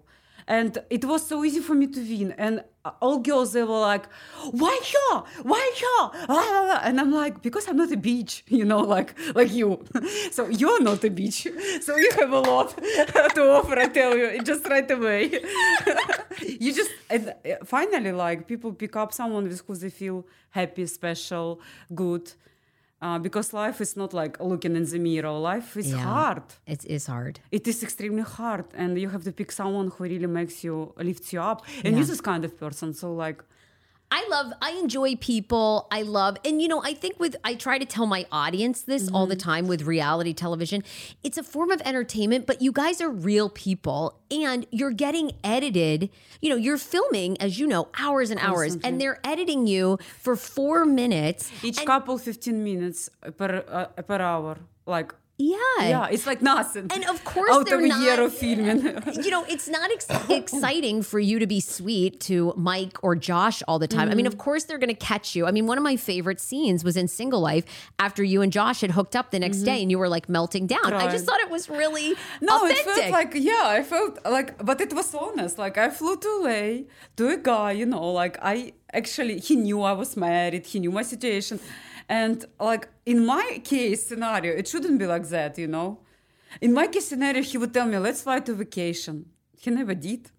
And 0.57 0.77
it 0.89 1.05
was 1.05 1.21
so 1.31 1.45
easy 1.45 1.61
for 1.61 1.75
me 1.81 1.87
to 1.95 1.99
win. 2.11 2.33
And 2.45 2.55
all 3.01 3.19
girls, 3.19 3.53
they 3.53 3.63
were 3.63 3.79
like, 3.93 4.05
why 4.61 4.77
her? 4.93 5.23
Why 5.51 5.63
her? 5.83 6.25
Ah, 6.27 6.81
And 6.83 6.99
I'm 6.99 7.13
like, 7.13 7.41
because 7.41 7.69
I'm 7.69 7.77
not 7.77 7.91
a 7.93 7.95
bitch, 8.09 8.33
you 8.57 8.65
know, 8.65 8.81
like 8.95 9.09
like 9.39 9.51
you. 9.59 9.67
so 10.31 10.41
you're 10.49 10.81
not 10.89 11.03
a 11.05 11.09
bitch. 11.19 11.39
So 11.85 11.91
you 12.03 12.11
have 12.19 12.33
a 12.33 12.43
lot 12.51 12.69
to 13.35 13.41
offer, 13.57 13.79
I 13.79 13.87
tell 13.87 14.13
you, 14.17 14.27
just 14.51 14.67
right 14.67 14.89
away. 14.91 15.23
you 16.63 16.73
just, 16.79 16.91
and 17.09 17.23
uh, 17.29 17.63
finally, 17.75 18.11
like, 18.11 18.39
people 18.51 18.73
pick 18.73 18.93
up 18.95 19.13
someone 19.13 19.43
with 19.47 19.61
who 19.65 19.75
they 19.75 19.89
feel 19.89 20.25
happy, 20.49 20.85
special, 20.85 21.61
good. 21.95 22.25
Uh, 23.01 23.17
because 23.17 23.51
life 23.51 23.81
is 23.81 23.97
not 23.97 24.13
like 24.13 24.39
looking 24.39 24.75
in 24.75 24.85
the 24.85 24.99
mirror. 24.99 25.31
Life 25.53 25.75
is 25.75 25.89
Yeah. 25.91 26.03
hard 26.03 26.43
It 26.67 26.85
is 26.85 27.07
hard. 27.07 27.39
it 27.51 27.67
is 27.67 27.81
extremely 27.83 28.21
hard 28.21 28.65
and 28.81 28.95
you 29.03 29.09
have 29.09 29.23
to 29.23 29.31
pick 29.31 29.51
someone 29.51 29.87
who 29.93 30.03
really 30.03 30.27
makes 30.27 30.63
you 30.63 30.93
lifts 30.97 31.33
you 31.33 31.41
up 31.51 31.59
and 31.83 31.95
you're 31.95 32.05
this 32.13 32.21
kind 32.21 32.43
of 32.45 32.51
person 32.63 32.93
so 32.93 33.07
like 33.25 33.39
I 34.11 34.27
love, 34.29 34.51
I 34.61 34.71
enjoy 34.71 35.15
people. 35.15 35.87
I 35.89 36.01
love, 36.01 36.37
and 36.43 36.61
you 36.61 36.67
know, 36.67 36.83
I 36.83 36.93
think 36.93 37.19
with, 37.19 37.35
I 37.43 37.55
try 37.55 37.77
to 37.77 37.85
tell 37.85 38.05
my 38.05 38.25
audience 38.31 38.81
this 38.81 39.09
all 39.09 39.25
the 39.25 39.37
time 39.37 39.67
with 39.67 39.83
reality 39.83 40.33
television. 40.33 40.83
It's 41.23 41.37
a 41.37 41.43
form 41.43 41.71
of 41.71 41.81
entertainment, 41.85 42.45
but 42.45 42.61
you 42.61 42.71
guys 42.73 42.99
are 42.99 43.09
real 43.09 43.49
people 43.49 44.19
and 44.29 44.65
you're 44.71 44.91
getting 44.91 45.31
edited. 45.43 46.09
You 46.41 46.49
know, 46.49 46.55
you're 46.57 46.77
filming, 46.77 47.39
as 47.41 47.57
you 47.57 47.67
know, 47.67 47.87
hours 47.97 48.31
and 48.31 48.39
hours, 48.41 48.77
and 48.83 48.99
they're 48.99 49.19
editing 49.23 49.65
you 49.65 49.97
for 50.19 50.35
four 50.35 50.85
minutes. 50.85 51.51
each 51.63 51.83
couple 51.85 52.17
15 52.17 52.63
minutes 52.63 53.09
per 53.37 53.63
uh, 53.67 54.01
per 54.01 54.17
hour 54.21 54.57
like 54.85 55.13
Yeah. 55.41 55.57
yeah 55.93 56.07
it's 56.13 56.25
like 56.31 56.41
nothing 56.41 56.87
And 56.93 57.03
of 57.13 57.23
course, 57.33 57.51
out 57.53 57.65
they're 57.67 57.79
of 57.79 57.93
not. 57.95 58.01
year 58.05 58.19
of 58.21 58.31
filming 58.41 58.79
you 59.25 59.31
know, 59.35 59.43
it's 59.53 59.67
not 59.77 59.87
ex- 59.91 60.07
exciting 60.41 60.97
for 61.11 61.19
you 61.19 61.39
to 61.39 61.47
be 61.55 61.59
sweet 61.59 62.19
to 62.29 62.53
Mike 62.69 62.95
or 63.05 63.15
Josh 63.15 63.57
all 63.67 63.79
the 63.79 63.87
time. 63.87 64.07
I 64.09 64.15
mean, 64.15 64.25
Mm-hmm. 64.25 64.33
of 64.33 64.45
course, 64.47 64.63
they're 64.65 64.77
going 64.85 64.95
to 64.99 65.05
catch 65.13 65.27
you. 65.35 65.41
I 65.49 65.51
mean, 65.51 65.65
one 65.71 65.77
of 65.81 65.83
my 65.91 65.95
favorite 66.11 66.39
scenes 66.39 66.83
was 66.83 66.95
in 67.01 67.07
Single 67.07 67.41
Life 67.51 67.65
after 68.07 68.23
you 68.31 68.41
and 68.43 68.51
Josh 68.59 68.81
had 68.85 68.91
hooked 68.91 69.15
up 69.19 69.31
the 69.31 69.39
next 69.45 69.59
day 69.71 69.81
and 69.81 69.89
you 69.91 69.97
were 70.03 70.09
like 70.17 70.27
melting 70.37 70.65
down. 70.67 70.91
I 70.93 71.05
just 71.11 71.25
Mm-hmm. 71.25 71.25
Thought 71.25 71.41
it 71.47 71.51
was 71.57 71.69
really 71.69 72.07
no 72.41 72.55
authentic. 72.65 72.87
it 72.87 72.95
felt 72.95 73.11
like 73.19 73.31
yeah 73.49 73.63
i 73.77 73.81
felt 73.93 74.13
like 74.37 74.49
but 74.69 74.77
it 74.85 74.91
was 74.99 75.07
honest 75.15 75.57
like 75.65 75.77
i 75.77 75.87
flew 75.89 76.15
to 76.25 76.31
la 76.47 76.59
to 77.17 77.23
a 77.29 77.37
guy 77.37 77.71
you 77.81 77.85
know 77.93 78.07
like 78.21 78.35
i 78.53 78.73
actually 78.99 79.39
he 79.39 79.55
knew 79.55 79.79
i 79.81 79.93
was 79.93 80.11
married 80.17 80.63
he 80.71 80.77
knew 80.81 80.91
my 80.99 81.03
situation 81.03 81.55
and 82.09 82.45
like 82.59 82.85
in 83.05 83.25
my 83.25 83.61
case 83.63 84.05
scenario 84.07 84.53
it 84.55 84.67
shouldn't 84.67 84.99
be 84.99 85.05
like 85.07 85.27
that 85.29 85.57
you 85.57 85.67
know 85.67 85.99
in 86.61 86.73
my 86.73 86.87
case 86.87 87.07
scenario 87.07 87.41
he 87.41 87.57
would 87.57 87.73
tell 87.73 87.85
me 87.87 87.97
let's 87.97 88.21
fly 88.21 88.39
to 88.39 88.53
vacation 88.53 89.25
he 89.57 89.69
never 89.71 89.93
did 89.95 90.29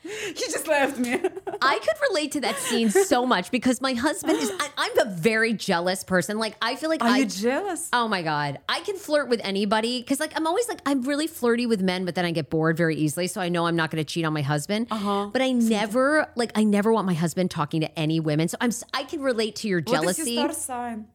he 0.00 0.32
just 0.34 0.66
left 0.68 0.98
me 0.98 1.20
I 1.60 1.78
could 1.80 1.96
relate 2.08 2.32
to 2.32 2.40
that 2.42 2.56
scene 2.56 2.88
so 2.90 3.26
much 3.26 3.50
because 3.50 3.80
my 3.80 3.92
husband 3.94 4.38
is. 4.38 4.50
I, 4.58 4.68
I'm 4.78 4.98
a 5.00 5.10
very 5.10 5.52
jealous 5.52 6.04
person. 6.04 6.38
Like 6.38 6.54
I 6.62 6.76
feel 6.76 6.88
like 6.88 7.02
Are 7.02 7.08
I. 7.08 7.18
you 7.18 7.26
jealous? 7.26 7.88
Oh 7.92 8.06
my 8.06 8.22
god, 8.22 8.60
I 8.68 8.80
can 8.80 8.96
flirt 8.96 9.28
with 9.28 9.40
anybody 9.42 10.00
because 10.00 10.20
like 10.20 10.32
I'm 10.36 10.46
always 10.46 10.68
like 10.68 10.80
I'm 10.86 11.02
really 11.02 11.26
flirty 11.26 11.66
with 11.66 11.82
men, 11.82 12.04
but 12.04 12.14
then 12.14 12.24
I 12.24 12.30
get 12.30 12.48
bored 12.48 12.76
very 12.76 12.94
easily. 12.94 13.26
So 13.26 13.40
I 13.40 13.48
know 13.48 13.66
I'm 13.66 13.74
not 13.76 13.90
going 13.90 14.02
to 14.02 14.10
cheat 14.10 14.24
on 14.24 14.32
my 14.32 14.40
husband. 14.42 14.86
Uh-huh. 14.90 15.30
But 15.32 15.42
I 15.42 15.50
never 15.50 16.30
like 16.36 16.52
I 16.54 16.62
never 16.62 16.92
want 16.92 17.06
my 17.06 17.14
husband 17.14 17.50
talking 17.50 17.80
to 17.80 17.98
any 17.98 18.20
women. 18.20 18.46
So 18.46 18.56
I'm 18.60 18.70
I 18.94 19.02
can 19.02 19.20
relate 19.20 19.56
to 19.56 19.68
your 19.68 19.80
What 19.80 19.88
is 20.04 20.16
jealousy. 20.16 20.30
your 20.32 20.52
star 20.52 20.52
sign? 20.52 21.06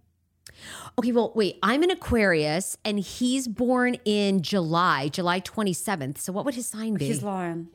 Okay, 0.99 1.11
well, 1.11 1.31
wait. 1.35 1.57
I'm 1.63 1.81
an 1.83 1.91
Aquarius, 1.91 2.77
and 2.85 2.99
he's 2.99 3.47
born 3.47 3.95
in 4.05 4.41
July, 4.41 5.07
July 5.09 5.39
27th. 5.41 6.17
So 6.19 6.31
what 6.33 6.45
would 6.45 6.53
his 6.55 6.67
sign 6.67 6.95
be? 6.95 7.05
He's 7.07 7.23
lion. 7.23 7.69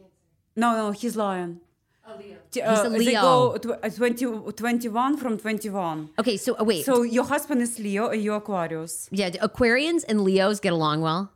No, 0.57 0.72
no, 0.76 0.91
he's 0.93 1.16
lion. 1.16 1.61
A 2.07 2.16
Leo. 2.16 2.36
He's 2.53 2.62
a 2.86 2.89
They 2.91 2.99
Leo. 2.99 3.20
go 3.20 3.57
tw- 3.59 3.84
uh, 3.84 3.91
20, 3.91 4.53
21 4.53 5.16
from 5.18 5.36
21. 5.39 6.11
okay, 6.18 6.36
so 6.39 6.57
oh, 6.59 6.64
wait. 6.64 6.84
So 6.84 7.03
your 7.03 7.24
husband 7.24 7.61
is 7.61 7.78
Leo 7.78 8.09
and 8.09 8.22
you're 8.22 8.36
Aquarius. 8.36 9.09
yeah, 9.12 9.28
do 9.30 9.39
Aquarians 9.41 10.05
and 10.09 10.22
Leos 10.22 10.59
get 10.59 10.72
along 10.72 11.03
well. 11.03 11.30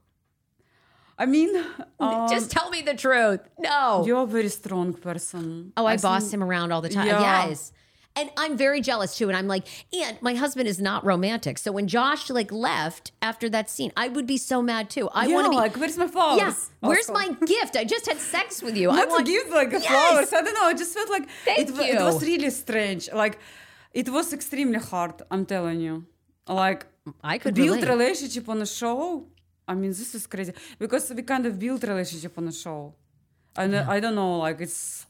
I 1.18 1.26
mean, 1.26 1.50
um, 2.00 2.28
Just 2.30 2.50
tell 2.50 2.70
me 2.70 2.80
the 2.82 2.94
truth. 2.94 3.40
No. 3.58 4.04
you're 4.06 4.22
a 4.22 4.26
very 4.26 4.48
strong 4.48 4.94
person. 4.94 5.72
Oh, 5.76 5.84
I, 5.86 5.92
think- 5.92 6.02
boss 6.02 6.32
him 6.32 6.42
around 6.42 6.72
all 6.72 6.80
the 6.80 6.88
time. 6.88 7.06
Yeah. 7.06 7.20
Yes. 7.48 7.72
And 8.14 8.30
I'm 8.36 8.56
very 8.58 8.80
jealous 8.82 9.16
too. 9.16 9.28
And 9.28 9.36
I'm 9.36 9.46
like, 9.48 9.66
and 9.92 10.20
my 10.20 10.34
husband 10.34 10.68
is 10.68 10.78
not 10.80 11.04
romantic. 11.04 11.56
So 11.58 11.72
when 11.72 11.86
Josh 11.88 12.28
like 12.28 12.52
left 12.52 13.12
after 13.22 13.48
that 13.48 13.70
scene, 13.70 13.90
I 13.96 14.08
would 14.08 14.26
be 14.26 14.36
so 14.36 14.60
mad 14.60 14.90
too. 14.90 15.08
I 15.10 15.26
yeah, 15.26 15.34
want 15.34 15.46
to 15.46 15.50
be 15.50 15.56
like, 15.56 15.76
where's 15.76 15.96
my 15.96 16.06
flowers? 16.08 16.38
Yeah. 16.38 16.54
Where's 16.88 17.10
my 17.10 17.28
gift? 17.46 17.74
I 17.76 17.84
just 17.84 18.06
had 18.06 18.18
sex 18.18 18.62
with 18.62 18.76
you. 18.76 18.90
I 18.96 18.96
Not 18.96 19.08
want 19.08 19.26
to 19.26 19.32
give 19.32 19.48
like 19.50 19.72
Yes! 19.72 19.86
flowers. 19.86 20.30
I 20.32 20.42
don't 20.42 20.54
know. 20.54 20.66
I 20.66 20.74
just 20.74 20.92
felt 20.94 21.08
like 21.08 21.26
Thank 21.46 21.68
it, 21.70 21.74
wa- 21.74 21.80
it 21.94 22.00
was 22.08 22.22
really 22.22 22.50
strange. 22.50 23.10
Like 23.12 23.38
it 23.94 24.08
was 24.10 24.32
extremely 24.32 24.78
hard. 24.78 25.14
I'm 25.30 25.46
telling 25.46 25.80
you. 25.80 26.04
Like 26.48 26.86
I 27.22 27.38
could 27.38 27.54
build 27.54 27.76
relate. 27.82 27.88
relationship 27.88 28.46
on 28.48 28.60
a 28.60 28.66
show. 28.66 29.26
I 29.66 29.74
mean, 29.74 29.90
this 29.90 30.14
is 30.14 30.26
crazy 30.26 30.52
because 30.78 31.10
we 31.14 31.22
kind 31.22 31.46
of 31.46 31.58
build 31.58 31.82
relationship 31.84 32.36
on 32.36 32.48
a 32.48 32.52
show, 32.52 32.94
and 33.56 33.74
uh, 33.74 33.86
I 33.88 34.00
don't 34.00 34.16
know. 34.16 34.38
Like 34.38 34.60
it's 34.60 35.06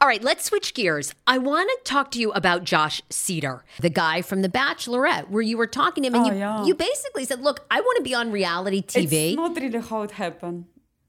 All 0.00 0.06
right, 0.06 0.22
let's 0.22 0.44
switch 0.44 0.74
gears. 0.74 1.12
I 1.26 1.38
want 1.38 1.68
to 1.68 1.90
talk 1.92 2.12
to 2.12 2.20
you 2.20 2.30
about 2.32 2.62
Josh 2.64 3.02
Seiter. 3.10 3.64
the 3.80 3.90
guy 3.90 4.22
from 4.22 4.42
The 4.42 4.48
Bachelorette, 4.48 5.28
where 5.28 5.42
you 5.42 5.56
were 5.58 5.66
talking 5.66 6.04
to 6.04 6.08
him 6.08 6.14
and 6.14 6.26
Oh, 6.26 6.32
you, 6.32 6.38
yeah. 6.38 6.64
you 6.64 6.74
basically 6.74 7.24
said, 7.24 7.40
Look, 7.42 7.66
I 7.70 7.80
want 7.80 7.96
to 7.96 8.02
be 8.02 8.14
on 8.14 8.30
reality 8.30 8.80
TV. 8.82 9.30
it's 9.30 9.36
not 9.36 9.56
really 9.56 9.80
how 9.80 10.02
it 10.02 10.12
happened. 10.12 10.66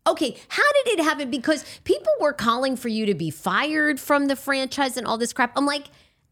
Okay, 0.07 0.37
how 0.47 0.63
did 0.85 0.99
it 0.99 1.03
happen? 1.03 1.29
Because 1.29 1.63
people 1.83 2.11
were 2.19 2.33
calling 2.33 2.75
for 2.75 2.87
you 2.87 3.05
to 3.05 3.13
be 3.13 3.29
fired 3.29 3.99
from 3.99 4.25
the 4.25 4.35
franchise 4.35 4.97
and 4.97 5.05
all 5.05 5.19
this 5.19 5.33
crap. 5.33 5.51
I'm 5.55 5.67
like, 5.67 5.85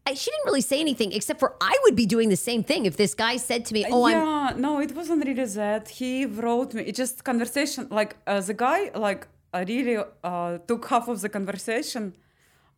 I, 0.04 0.14
she 0.14 0.30
didn't 0.32 0.46
really 0.46 0.62
say 0.62 0.80
anything 0.80 1.12
except 1.12 1.38
for 1.38 1.54
I 1.60 1.76
would 1.84 1.94
be 1.94 2.06
doing 2.06 2.28
the 2.28 2.36
same 2.36 2.64
thing 2.64 2.86
if 2.86 2.96
this 2.96 3.14
guy 3.14 3.36
said 3.36 3.66
to 3.66 3.74
me, 3.74 3.86
"Oh, 3.88 4.04
I'm 4.06 4.12
yeah, 4.16 4.52
no, 4.56 4.80
it 4.80 4.96
wasn't 4.96 5.24
really 5.24 5.44
that. 5.44 5.88
He 5.90 6.24
wrote 6.26 6.74
me. 6.74 6.82
It 6.82 6.96
just 6.96 7.22
conversation. 7.22 7.86
Like 7.90 8.16
uh, 8.26 8.40
the 8.40 8.54
guy, 8.54 8.90
like 8.94 9.28
really 9.54 9.98
uh, 10.22 10.58
took 10.66 10.86
half 10.86 11.08
of 11.08 11.20
the 11.20 11.28
conversation 11.28 12.14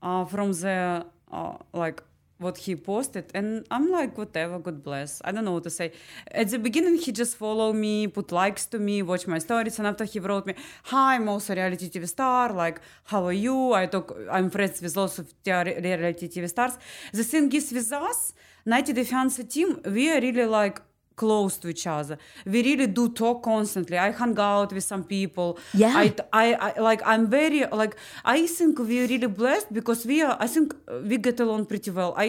uh, 0.03 0.25
from 0.25 0.53
the 0.53 1.07
uh, 1.33 1.57
like 1.73 2.03
what 2.39 2.57
he 2.57 2.75
posted, 2.75 3.31
and 3.35 3.67
I'm 3.71 3.91
like, 3.91 4.17
whatever, 4.17 4.59
God 4.59 4.83
bless. 4.83 5.21
I 5.25 5.31
don't 5.31 5.45
know 5.45 5.53
what 5.53 5.65
to 5.65 5.71
say. 5.71 5.93
At 6.31 6.49
the 6.49 6.59
beginning, 6.59 6.97
he 6.97 7.13
just 7.13 7.37
followed 7.37 7.75
me, 7.75 8.07
put 8.07 8.33
likes 8.33 8.65
to 8.67 8.79
me, 8.79 9.03
watch 9.03 9.27
my 9.27 9.39
stories, 9.39 9.79
and 9.79 9.87
after 9.87 10.05
he 10.05 10.19
wrote 10.21 10.47
me, 10.47 10.55
"Hi, 10.85 11.17
I'm 11.17 11.29
also 11.29 11.55
reality 11.55 11.91
TV 11.91 12.09
star. 12.09 12.53
Like, 12.53 12.81
how 13.05 13.27
are 13.27 13.39
you? 13.47 13.75
I 13.75 13.87
talk. 13.87 14.17
I'm 14.31 14.49
friends 14.51 14.81
with 14.81 14.97
lots 14.97 15.19
of 15.19 15.33
reality 15.47 16.29
TV 16.29 16.49
stars. 16.49 16.79
The 17.13 17.25
thing 17.25 17.53
is 17.53 17.73
with 17.73 17.93
us, 17.93 18.33
90 18.65 18.93
Day 18.95 19.05
Fiancé 19.05 19.49
team, 19.49 19.81
we 19.85 20.11
are 20.11 20.21
really 20.21 20.47
like 20.47 20.81
close 21.23 21.55
to 21.63 21.67
each 21.75 21.87
other. 21.97 22.17
We 22.53 22.59
really 22.69 22.89
do 22.99 23.05
talk 23.23 23.39
constantly. 23.53 23.97
I 24.07 24.11
hang 24.21 24.37
out 24.39 24.71
with 24.77 24.85
some 24.93 25.05
people. 25.17 25.49
Yeah. 25.83 26.03
I, 26.03 26.07
I, 26.45 26.47
I 26.67 26.71
like 26.89 27.01
I'm 27.13 27.25
very 27.39 27.61
like 27.83 27.95
I 28.37 28.39
think 28.57 28.73
we're 28.91 29.09
really 29.15 29.33
blessed 29.41 29.69
because 29.79 30.01
we 30.11 30.17
are. 30.27 30.37
I 30.47 30.49
think 30.55 30.67
uh, 30.75 31.01
we 31.11 31.17
get 31.29 31.41
along 31.45 31.61
pretty 31.73 31.91
well. 31.99 32.13
I 32.25 32.27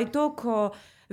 I 0.00 0.02
talk. 0.18 0.36
Uh, 0.44 0.70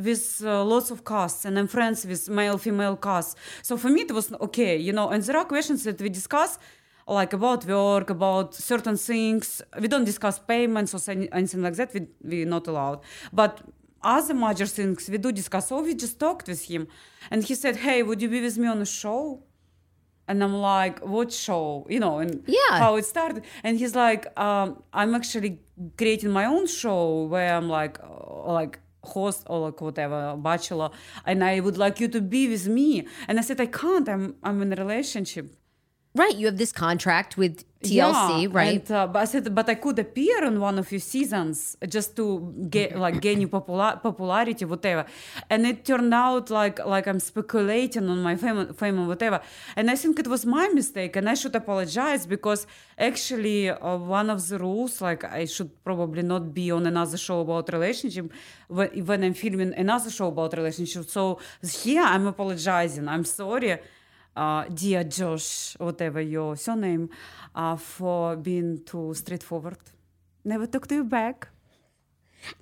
with 0.10 0.42
uh, 0.46 0.64
lots 0.74 0.92
of 0.92 1.00
casts 1.04 1.42
and 1.46 1.54
I'm 1.60 1.68
friends 1.68 2.06
with 2.12 2.22
male 2.40 2.58
female 2.58 2.96
casts. 3.08 3.36
So 3.68 3.76
for 3.84 3.90
me 3.96 4.02
it 4.08 4.12
was 4.20 4.26
okay, 4.48 4.74
you 4.88 4.94
know. 4.98 5.08
And 5.14 5.22
there 5.28 5.38
are 5.42 5.48
questions 5.56 5.84
that 5.88 6.00
we 6.04 6.10
discuss 6.22 6.52
like 7.06 7.34
about 7.34 7.66
work, 7.66 8.10
about 8.10 8.56
certain 8.56 8.98
things. 9.10 9.62
We 9.82 9.88
don't 9.94 10.06
discuss 10.06 10.40
payments 10.54 10.94
or 10.94 11.02
any- 11.12 11.32
anything 11.40 11.62
like 11.64 11.76
that. 11.80 11.90
We 11.94 12.02
we're 12.32 12.46
not 12.58 12.68
allowed. 12.72 13.00
But 13.42 13.54
other 14.02 14.34
major 14.34 14.66
things 14.66 15.10
we 15.10 15.18
do 15.18 15.32
discuss. 15.32 15.68
So 15.70 15.82
we 15.82 15.94
just 15.96 16.20
talked 16.20 16.48
with 16.48 16.64
him, 16.66 16.88
and 17.32 17.44
he 17.44 17.56
said, 17.56 17.76
"Hey, 17.78 18.04
would 18.04 18.22
you 18.22 18.30
be 18.30 18.42
with 18.42 18.58
me 18.58 18.68
on 18.68 18.82
a 18.82 18.86
show?" 18.86 19.44
And 20.28 20.44
I'm 20.44 20.54
like, 20.54 21.00
"What 21.06 21.32
show?" 21.34 21.86
You 21.90 22.00
know, 22.00 22.20
and 22.20 22.44
Yeah. 22.48 22.78
how 22.84 22.96
it 22.98 23.06
started. 23.06 23.44
And 23.64 23.78
he's 23.80 23.96
like, 23.96 24.24
um, 24.40 24.84
"I'm 24.94 25.16
actually 25.16 25.60
creating 25.98 26.32
my 26.32 26.46
own 26.46 26.68
show 26.68 27.24
where 27.34 27.54
I'm 27.56 27.70
like, 27.70 28.00
uh, 28.04 28.54
like." 28.60 28.80
host 29.02 29.44
or 29.50 29.60
like 29.68 29.80
whatever 29.80 30.36
bachelor 30.38 30.90
and 31.26 31.42
i 31.42 31.62
would 31.62 31.78
like 31.78 32.02
you 32.02 32.08
to 32.10 32.20
be 32.20 32.50
with 32.50 32.68
me 32.68 33.08
and 33.30 33.40
i 33.40 33.42
said 33.42 33.60
i 33.62 33.66
can't 33.66 34.10
i'm 34.10 34.36
i'm 34.44 34.62
in 34.62 34.74
a 34.74 34.76
relationship 34.76 35.56
right. 36.16 36.36
You 36.36 36.48
have 36.48 36.58
this 36.58 36.72
contract 36.72 37.38
with 37.38 37.64
TLC, 37.84 38.44
yeah, 38.44 38.48
right? 38.52 38.90
And, 38.90 38.92
uh, 38.92 39.08
but 39.08 39.20
I 39.20 39.26
said, 39.26 39.56
but 39.56 39.70
I 39.70 39.76
could 39.76 39.98
appear 40.00 40.44
on 40.44 40.60
one 40.60 40.78
of 40.80 40.92
your 40.92 41.00
seasons 41.00 41.78
just 41.88 42.16
to 42.18 42.54
get 42.70 42.98
like 42.98 43.22
gain 43.22 43.40
you 43.40 43.48
popula- 43.48 44.02
popularity, 44.04 44.66
whatever. 44.66 45.06
And 45.50 45.66
it 45.66 45.86
turned 45.86 46.14
out 46.14 46.50
like 46.50 46.86
like 46.86 47.08
I'm 47.08 47.22
speculating 47.22 48.10
on 48.10 48.22
my 48.22 48.36
fame, 48.36 48.74
fame 48.74 48.98
and 49.00 49.08
whatever. 49.08 49.40
And 49.78 49.90
I 49.90 49.96
think 49.96 50.20
it 50.20 50.28
was 50.28 50.46
my 50.46 50.68
mistake, 50.70 51.16
and 51.16 51.30
I 51.30 51.36
should 51.36 51.56
apologize 51.56 52.26
because 52.26 52.68
actually 52.98 53.70
uh, 53.70 53.96
one 53.96 54.30
of 54.30 54.46
the 54.50 54.58
rules, 54.58 55.02
like 55.02 55.24
I 55.24 55.46
should 55.46 55.72
probably 55.86 56.24
not 56.24 56.54
be 56.54 56.72
on 56.72 56.86
another 56.86 57.18
show 57.18 57.40
about 57.40 57.72
relationship 57.72 58.30
when, 58.68 58.90
when 59.06 59.24
I'm 59.24 59.34
filming 59.34 59.74
another 59.74 60.10
show 60.10 60.28
about 60.28 60.52
relationship. 60.54 61.10
So 61.10 61.40
here 61.64 62.04
I'm 62.04 62.28
apologizing. 62.28 63.08
I'm 63.08 63.24
sorry 63.24 63.80
uh, 64.40 64.64
dear 64.74 65.04
Josh, 65.04 65.76
whatever 65.80 66.22
your 66.22 66.56
surname, 66.56 67.10
uh, 67.54 67.76
for 67.76 68.36
being 68.36 68.84
too 68.86 69.14
straightforward. 69.14 69.78
Never 70.46 70.66
talk 70.66 70.88
to 70.88 70.96
you 70.96 71.04
back. 71.04 71.50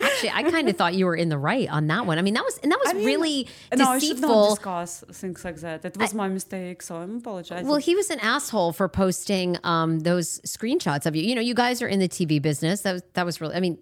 Actually, 0.02 0.32
I 0.32 0.42
kind 0.50 0.68
of 0.70 0.76
thought 0.76 0.96
you 0.96 1.06
were 1.06 1.16
in 1.16 1.30
the 1.30 1.38
right 1.38 1.70
on 1.70 1.86
that 1.88 2.08
one. 2.08 2.18
I 2.18 2.24
mean, 2.24 2.34
that 2.34 2.44
was 2.44 2.58
and 2.64 2.72
that 2.72 2.80
was 2.84 2.90
I 2.90 2.94
mean, 2.94 3.06
really 3.06 3.48
no, 3.76 3.90
I 3.90 4.00
should 4.00 4.20
not 4.20 4.50
discuss 4.50 5.04
things 5.12 5.46
like 5.46 5.58
that. 5.58 5.86
It 5.86 5.96
was 5.98 6.16
my 6.16 6.28
mistake, 6.28 6.82
so 6.82 6.96
I'm 6.96 7.18
apologizing. 7.18 7.68
Well, 7.68 7.78
he 7.78 7.94
was 7.96 8.10
an 8.10 8.20
asshole 8.20 8.74
for 8.74 8.90
posting 8.90 9.58
um, 9.64 10.00
those 10.00 10.42
screenshots 10.42 11.06
of 11.06 11.16
you. 11.16 11.22
You 11.22 11.36
know, 11.36 11.42
you 11.42 11.54
guys 11.54 11.84
are 11.84 11.88
in 11.88 12.00
the 12.00 12.10
TV 12.10 12.42
business. 12.42 12.82
That 12.82 12.94
was 12.94 13.04
that 13.14 13.26
was 13.26 13.40
really. 13.40 13.56
I 13.56 13.60
mean, 13.60 13.78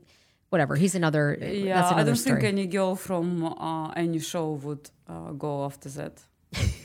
whatever. 0.49 0.75
He's 0.75 0.95
another. 0.95 1.37
yeah, 1.39 1.75
that's 1.75 1.93
I 1.93 2.03
don't 2.03 2.17
story. 2.17 2.41
think 2.41 2.53
any 2.55 2.67
girl 2.67 2.95
from 2.97 3.45
uh, 3.45 3.91
any 3.91 4.19
show 4.19 4.51
would 4.65 4.89
uh, 5.07 5.31
go 5.31 5.63
after 5.63 5.87
that 5.89 6.15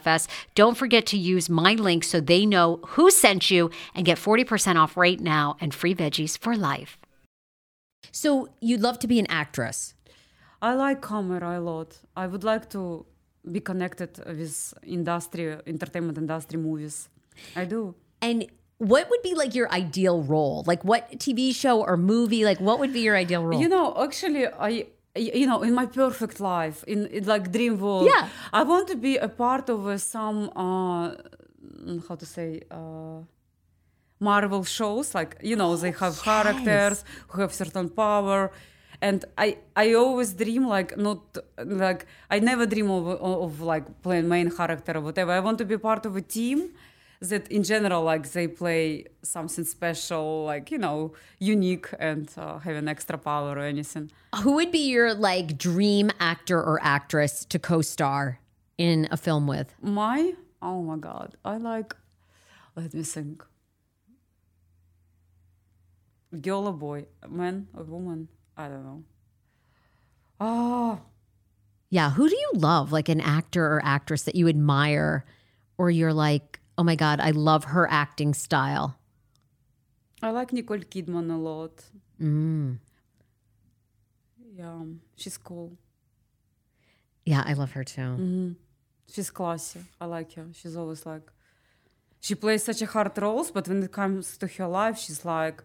Don't 0.55 0.77
forget 0.77 1.05
to 1.07 1.17
use 1.17 1.49
my 1.49 1.73
link 1.73 2.03
so 2.03 2.19
they 2.19 2.45
know 2.45 2.79
who 2.89 3.09
sent 3.11 3.51
you 3.51 3.69
and 3.95 4.05
get 4.05 4.17
40% 4.17 4.75
off 4.75 4.97
right 4.97 5.19
now 5.19 5.57
and 5.59 5.73
free 5.73 5.95
veggies 5.95 6.37
for 6.37 6.55
life. 6.55 6.97
So 8.11 8.49
you'd 8.59 8.81
love 8.81 8.99
to 8.99 9.07
be 9.07 9.19
an 9.19 9.27
actress. 9.27 9.93
I 10.61 10.73
like 10.73 11.01
camera 11.01 11.59
a 11.59 11.61
lot. 11.61 11.97
I 12.15 12.27
would 12.27 12.43
like 12.43 12.69
to 12.71 13.05
be 13.49 13.59
connected 13.59 14.21
with 14.25 14.73
industry, 14.83 15.57
entertainment 15.65 16.17
industry 16.17 16.59
movies. 16.59 17.09
I 17.55 17.65
do. 17.65 17.95
And 18.21 18.45
what 18.77 19.09
would 19.09 19.21
be 19.21 19.33
like 19.35 19.55
your 19.55 19.71
ideal 19.71 20.21
role? 20.21 20.63
Like 20.67 20.83
what 20.83 21.11
TV 21.13 21.53
show 21.53 21.81
or 21.81 21.97
movie? 21.97 22.45
Like 22.45 22.59
what 22.59 22.79
would 22.79 22.93
be 22.93 23.01
your 23.01 23.15
ideal 23.15 23.43
role? 23.43 23.59
You 23.59 23.69
know, 23.69 23.95
actually, 23.99 24.47
I 24.47 24.87
you 25.15 25.45
know 25.45 25.61
in 25.63 25.73
my 25.73 25.85
perfect 25.85 26.39
life 26.39 26.83
in, 26.87 27.07
in 27.07 27.25
like 27.25 27.51
dream 27.51 27.77
world. 27.79 28.07
Yeah. 28.13 28.29
i 28.53 28.63
want 28.63 28.87
to 28.87 28.95
be 28.95 29.17
a 29.17 29.27
part 29.27 29.69
of 29.69 29.85
uh, 29.87 29.97
some 29.97 30.49
uh 30.55 31.15
how 32.07 32.15
to 32.15 32.25
say 32.25 32.61
uh 32.71 33.19
marvel 34.19 34.63
shows 34.63 35.13
like 35.15 35.35
you 35.41 35.55
know 35.55 35.75
they 35.75 35.91
have 35.91 36.21
characters 36.21 37.03
who 37.29 37.41
have 37.41 37.53
certain 37.53 37.89
power. 37.89 38.51
And 39.03 39.25
i 39.45 39.57
i 39.75 39.93
always 39.93 40.29
dream 40.33 40.67
like 40.67 40.95
not 41.07 41.21
like 41.65 42.05
i 42.29 42.37
never 42.39 42.65
dream 42.67 42.89
of, 42.91 43.07
of 43.07 43.59
like 43.71 43.85
playing 44.03 44.27
main 44.29 44.49
character 44.51 44.93
or 44.97 45.01
whatever. 45.01 45.31
I 45.31 45.39
want 45.39 45.57
to 45.57 45.65
be 45.65 45.77
part 45.77 46.05
of 46.05 46.15
a 46.15 46.21
team 46.21 46.59
that 47.29 47.47
in 47.51 47.63
general 47.63 48.03
like 48.03 48.31
they 48.31 48.47
play 48.47 49.05
something 49.21 49.63
special 49.63 50.45
like 50.45 50.71
you 50.71 50.77
know 50.77 51.13
unique 51.39 51.87
and 51.99 52.31
uh, 52.37 52.57
have 52.59 52.75
an 52.75 52.87
extra 52.87 53.17
power 53.17 53.51
or 53.51 53.59
anything 53.59 54.09
Who 54.41 54.53
would 54.53 54.71
be 54.71 54.89
your 54.89 55.13
like 55.13 55.57
dream 55.57 56.09
actor 56.19 56.59
or 56.59 56.79
actress 56.81 57.45
to 57.45 57.59
co-star 57.59 58.39
in 58.77 59.07
a 59.11 59.17
film 59.17 59.45
with? 59.45 59.75
My 59.81 60.33
oh 60.61 60.81
my 60.81 60.97
god, 60.97 61.35
I 61.45 61.57
like. 61.57 61.95
Let 62.75 62.93
me 62.93 63.03
think. 63.03 63.43
Girl 66.41 66.67
or 66.67 66.73
boy, 66.73 67.05
man 67.29 67.67
or 67.75 67.83
woman? 67.83 68.29
I 68.55 68.69
don't 68.69 68.85
know. 68.85 69.03
Oh, 70.39 71.01
Yeah, 71.89 72.11
who 72.11 72.29
do 72.29 72.35
you 72.35 72.51
love? 72.55 72.91
Like 72.93 73.09
an 73.09 73.19
actor 73.19 73.65
or 73.65 73.81
actress 73.83 74.23
that 74.23 74.35
you 74.35 74.47
admire 74.47 75.25
or 75.77 75.91
you're 75.91 76.13
like, 76.13 76.60
"Oh 76.77 76.83
my 76.83 76.95
god, 76.95 77.19
I 77.19 77.31
love 77.31 77.65
her 77.65 77.89
acting 77.89 78.33
style." 78.33 78.97
I 80.23 80.29
like 80.29 80.53
Nicole 80.53 80.77
Kidman 80.77 81.31
a 81.31 81.37
lot. 81.37 81.83
Mm. 82.21 82.77
Yeah, 84.53 84.83
she's 85.15 85.37
cool. 85.37 85.77
Yeah, 87.25 87.43
I 87.45 87.53
love 87.53 87.71
her 87.71 87.83
too. 87.83 88.01
Mm-hmm. 88.01 88.51
She's 89.11 89.29
classy. 89.31 89.81
I 89.99 90.05
like 90.05 90.33
her. 90.33 90.47
She's 90.53 90.75
always 90.75 91.05
like. 91.05 91.31
She 92.19 92.35
plays 92.35 92.63
such 92.63 92.81
a 92.83 92.85
hard 92.85 93.17
roles, 93.17 93.49
but 93.51 93.67
when 93.67 93.81
it 93.81 93.91
comes 93.91 94.37
to 94.37 94.47
her 94.47 94.67
life, 94.67 94.97
she's 94.99 95.25
like 95.25 95.63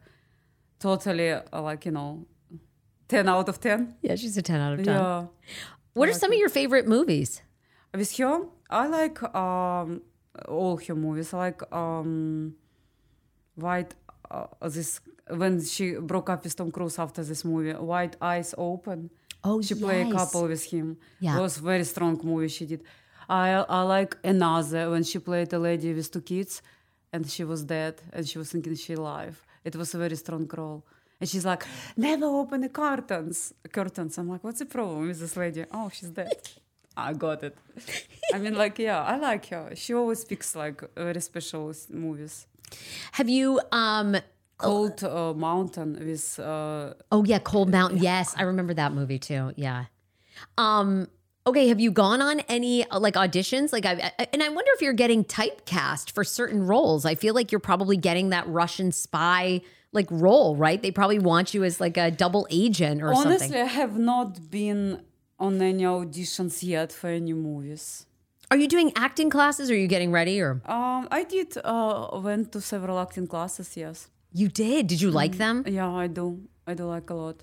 totally 0.78 1.32
uh, 1.32 1.42
like 1.60 1.84
you 1.84 1.92
know, 1.92 2.26
ten 3.08 3.28
out 3.28 3.48
of 3.48 3.60
ten. 3.60 3.96
Yeah, 4.02 4.16
she's 4.16 4.36
a 4.36 4.42
10 4.42 4.60
out 4.60 4.72
of 4.78 4.84
10. 4.84 4.94
Yeah. 4.94 5.26
What 5.92 6.08
are 6.08 6.12
some 6.12 6.32
of 6.32 6.38
your 6.38 6.48
favorite 6.48 6.86
movies? 6.86 7.42
With 7.94 8.16
her, 8.18 8.42
I 8.68 8.86
like 8.86 9.22
um, 9.34 10.02
all 10.48 10.76
her 10.76 10.94
movies. 10.94 11.32
Like 11.32 11.60
um, 11.72 12.54
White. 13.54 13.94
Uh, 14.30 14.46
this 14.68 15.00
when 15.28 15.62
she 15.64 15.94
broke 15.94 16.30
up 16.30 16.44
with 16.44 16.54
Tom 16.56 16.70
Cruise 16.70 16.98
after 16.98 17.22
this 17.22 17.44
movie, 17.44 17.72
White 17.72 18.16
Eyes 18.20 18.54
Open. 18.58 19.10
Oh, 19.44 19.62
She 19.62 19.74
played 19.74 20.08
a 20.08 20.12
couple 20.12 20.42
with 20.48 20.64
him. 20.64 20.96
Yeah. 21.20 21.38
It 21.38 21.40
was 21.40 21.58
very 21.58 21.84
strong 21.84 22.20
movie 22.24 22.48
she 22.48 22.66
did. 22.66 22.82
I 23.28 23.64
I 23.68 23.82
like 23.82 24.16
Another 24.24 24.90
when 24.90 25.04
she 25.04 25.18
played 25.18 25.52
a 25.52 25.58
lady 25.58 25.92
with 25.94 26.10
two 26.10 26.20
kids, 26.22 26.62
and 27.12 27.28
she 27.28 27.44
was 27.44 27.64
dead, 27.64 27.94
and 28.12 28.26
she 28.28 28.38
was 28.38 28.50
thinking 28.50 28.74
she 28.74 28.94
alive. 28.94 29.36
It 29.64 29.74
was 29.76 29.94
a 29.94 29.98
very 29.98 30.16
strong 30.16 30.48
role. 30.56 30.84
And 31.20 31.28
she's 31.28 31.46
like, 31.46 31.64
never 31.96 32.26
open 32.26 32.60
the 32.60 32.68
curtains. 32.68 33.54
Curtains. 33.72 34.18
I'm 34.18 34.28
like, 34.28 34.44
what's 34.44 34.58
the 34.58 34.66
problem 34.66 35.08
with 35.08 35.18
this 35.18 35.36
lady? 35.36 35.64
Oh, 35.72 35.88
she's 35.92 36.10
dead. 36.10 36.48
I 37.08 37.12
got 37.12 37.42
it. 37.42 37.56
I 38.32 38.38
mean, 38.38 38.54
like, 38.54 38.78
yeah, 38.78 39.02
I 39.02 39.16
like 39.18 39.46
her. 39.48 39.70
She 39.74 39.94
always 39.94 40.24
picks 40.24 40.56
like 40.56 40.82
very 40.94 41.20
special 41.20 41.72
movies. 41.90 42.46
Have 43.12 43.28
you 43.28 43.60
um 43.70 44.16
Cold 44.58 45.04
uh, 45.04 45.34
Mountain 45.34 45.98
with 46.00 46.38
uh, 46.38 46.94
Oh 47.12 47.24
yeah, 47.24 47.38
Cold 47.38 47.70
Mountain. 47.70 47.98
Yes, 47.98 48.34
I 48.36 48.42
remember 48.42 48.74
that 48.74 48.92
movie 48.92 49.18
too. 49.18 49.52
Yeah. 49.56 49.84
Um 50.56 51.08
okay, 51.46 51.68
have 51.68 51.78
you 51.78 51.90
gone 51.90 52.22
on 52.22 52.40
any 52.40 52.88
uh, 52.90 52.98
like 52.98 53.14
auditions? 53.14 53.72
Like 53.72 53.86
I, 53.86 54.12
I 54.18 54.28
and 54.32 54.42
I 54.42 54.48
wonder 54.48 54.70
if 54.74 54.80
you're 54.82 54.94
getting 54.94 55.24
typecast 55.24 56.12
for 56.12 56.24
certain 56.24 56.66
roles. 56.66 57.04
I 57.04 57.14
feel 57.14 57.34
like 57.34 57.52
you're 57.52 57.60
probably 57.60 57.96
getting 57.96 58.30
that 58.30 58.48
Russian 58.48 58.92
spy 58.92 59.60
like 59.92 60.06
role, 60.10 60.56
right? 60.56 60.80
They 60.80 60.90
probably 60.90 61.18
want 61.18 61.54
you 61.54 61.62
as 61.62 61.80
like 61.80 61.96
a 61.96 62.10
double 62.10 62.46
agent 62.50 63.02
or 63.02 63.08
honestly, 63.14 63.38
something. 63.38 63.60
Honestly, 63.60 63.60
I 63.60 63.80
have 63.80 63.98
not 63.98 64.50
been 64.50 65.02
on 65.38 65.60
any 65.60 65.84
auditions 65.84 66.62
yet 66.62 66.92
for 66.92 67.08
any 67.08 67.32
movies. 67.32 68.06
Are 68.50 68.56
you 68.56 68.68
doing 68.68 68.92
acting 68.96 69.28
classes? 69.30 69.70
Or 69.70 69.74
are 69.74 69.76
you 69.76 69.88
getting 69.88 70.12
ready 70.12 70.40
or 70.40 70.60
Um, 70.66 71.08
I 71.10 71.24
did 71.24 71.56
uh, 71.64 72.20
went 72.22 72.52
to 72.52 72.60
several 72.60 72.98
acting 72.98 73.26
classes. 73.26 73.76
Yes, 73.76 74.08
you 74.32 74.48
did? 74.48 74.86
Did 74.86 75.00
you 75.00 75.10
like 75.10 75.36
them? 75.38 75.64
yeah, 75.66 75.90
I 75.90 76.06
do. 76.06 76.40
I 76.66 76.74
do 76.74 76.84
like 76.84 77.10
a 77.10 77.14
lot. 77.14 77.42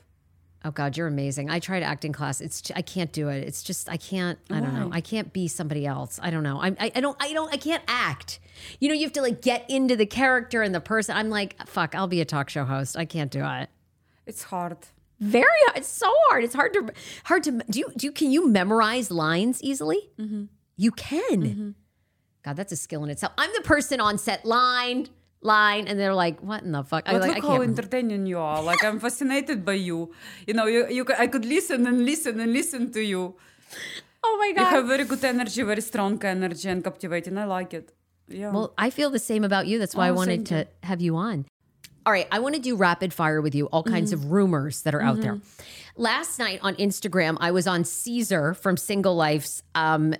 Oh 0.65 0.71
God, 0.71 0.95
you're 0.95 1.07
amazing. 1.07 1.49
I 1.49 1.59
tried 1.59 1.83
acting 1.83 2.13
class. 2.13 2.39
It's 2.39 2.71
I 2.73 2.81
can't 2.81 3.11
do 3.11 3.27
it. 3.27 3.43
It's 3.45 3.61
just 3.63 3.89
I 3.89 3.97
can't. 3.97 4.39
I 4.49 4.61
don't 4.61 4.73
know. 4.73 4.89
I 4.93 5.01
can't 5.01 5.33
be 5.33 5.49
somebody 5.49 5.85
else. 5.85 6.19
I 6.23 6.29
don't 6.29 6.43
know. 6.43 6.57
I, 6.61 6.67
I 6.79 6.91
I 6.95 7.01
don't 7.01 7.17
I 7.19 7.33
don't 7.33 7.53
I 7.53 7.57
can't 7.57 7.83
act. 7.87 8.39
You 8.79 8.87
know, 8.87 8.95
you 8.95 9.03
have 9.03 9.11
to 9.13 9.21
like 9.21 9.41
get 9.41 9.69
into 9.69 9.97
the 9.97 10.05
character 10.05 10.61
and 10.61 10.73
the 10.73 10.79
person. 10.79 11.17
I'm 11.17 11.29
like, 11.29 11.57
fuck. 11.67 11.95
I'll 11.95 12.07
be 12.07 12.21
a 12.21 12.25
talk 12.25 12.49
show 12.49 12.63
host. 12.63 12.95
I 12.95 13.03
can't 13.03 13.29
do 13.29 13.43
it. 13.43 13.69
It's 14.25 14.43
hard. 14.43 14.77
Very 15.23 15.61
hard. 15.67 15.77
It's 15.77 15.87
so 15.87 16.11
hard. 16.27 16.43
It's 16.43 16.53
hard 16.55 16.73
to 16.73 16.81
hard 17.25 17.43
to 17.43 17.51
do. 17.69 17.79
You 17.79 17.85
do 17.97 18.07
you 18.07 18.11
can 18.11 18.29
you 18.35 18.41
memorize 18.47 19.07
lines 19.11 19.61
easily? 19.63 20.01
Mm-hmm. 20.19 20.43
You 20.77 20.91
can. 20.91 21.75
God, 22.45 22.55
that's 22.57 22.73
a 22.73 22.75
skill 22.85 23.03
in 23.05 23.09
itself. 23.09 23.31
I'm 23.37 23.51
the 23.55 23.61
person 23.61 24.01
on 24.01 24.17
set 24.17 24.43
line 24.45 25.07
line, 25.41 25.87
and 25.87 25.99
they're 25.99 26.13
like, 26.25 26.39
what 26.41 26.63
in 26.63 26.71
the 26.71 26.83
fuck? 26.83 27.03
I'm 27.07 27.19
like, 27.19 27.35
look 27.35 27.43
can't. 27.43 27.57
how 27.57 27.61
entertaining 27.61 28.25
you 28.25 28.39
are. 28.39 28.61
Like 28.63 28.83
I'm 28.83 28.99
fascinated 28.99 29.63
by 29.65 29.73
you. 29.89 30.11
You 30.47 30.53
know, 30.53 30.65
you, 30.65 30.87
you 30.89 31.05
I 31.17 31.27
could 31.27 31.45
listen 31.45 31.85
and 31.87 32.05
listen 32.05 32.39
and 32.39 32.51
listen 32.53 32.91
to 32.91 33.01
you. 33.01 33.35
oh 34.23 34.37
my 34.41 34.51
god 34.53 34.61
You 34.61 34.75
have 34.77 34.87
very 34.87 35.05
good 35.05 35.23
energy, 35.23 35.61
very 35.63 35.81
strong 35.81 36.21
energy, 36.23 36.67
and 36.69 36.83
captivating. 36.83 37.37
I 37.37 37.45
like 37.45 37.73
it. 37.73 37.93
Yeah. 38.29 38.51
Well, 38.51 38.73
I 38.77 38.89
feel 38.89 39.09
the 39.09 39.19
same 39.19 39.43
about 39.43 39.67
you. 39.67 39.79
That's 39.79 39.95
why 39.95 40.07
I 40.07 40.11
Oh, 40.11 40.15
wanted 40.21 40.47
thank 40.47 40.69
to 40.81 40.87
have 40.87 41.01
you 41.01 41.15
on. 41.17 41.45
All 42.05 42.11
right, 42.11 42.27
I 42.31 42.39
want 42.39 42.55
to 42.55 42.61
do 42.61 42.75
rapid 42.75 43.13
fire 43.13 43.41
with 43.41 43.55
you, 43.55 43.67
all 43.67 43.83
kinds 43.83 44.11
Mm-hmm. 44.13 44.25
of 44.25 44.31
rumors 44.31 44.81
that 44.81 44.93
are 44.93 45.01
out 45.01 45.21
there. 45.21 45.39
Last 45.95 46.37
night 46.39 46.59
on 46.61 46.75
Instagram, 46.75 47.37
I 47.39 47.51
was 47.51 47.65
on 47.67 47.83
Caesar 47.85 48.53
from 48.55 48.75
Single 48.77 49.15
Life's 49.15 49.61
um, 49.75 50.13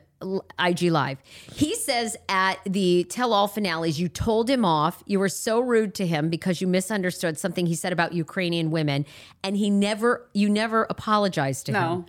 IG 0.57 0.83
Live. 0.83 1.17
He 1.51 1.75
says 1.75 2.15
at 2.29 2.59
the 2.65 3.03
tell 3.09 3.33
all 3.33 3.47
finales, 3.47 3.99
you 3.99 4.07
told 4.07 4.49
him 4.49 4.63
off. 4.63 5.03
You 5.07 5.19
were 5.19 5.27
so 5.29 5.59
rude 5.59 5.93
to 5.95 6.07
him 6.07 6.29
because 6.29 6.61
you 6.61 6.67
misunderstood 6.67 7.37
something 7.37 7.65
he 7.65 7.75
said 7.75 7.91
about 7.91 8.13
Ukrainian 8.13 8.71
women, 8.71 9.05
and 9.43 9.57
he 9.57 9.69
never, 9.69 10.29
you 10.33 10.47
never 10.49 10.83
apologized 10.89 11.65
to 11.65 11.71
him. 11.73 11.81
No. 11.81 12.05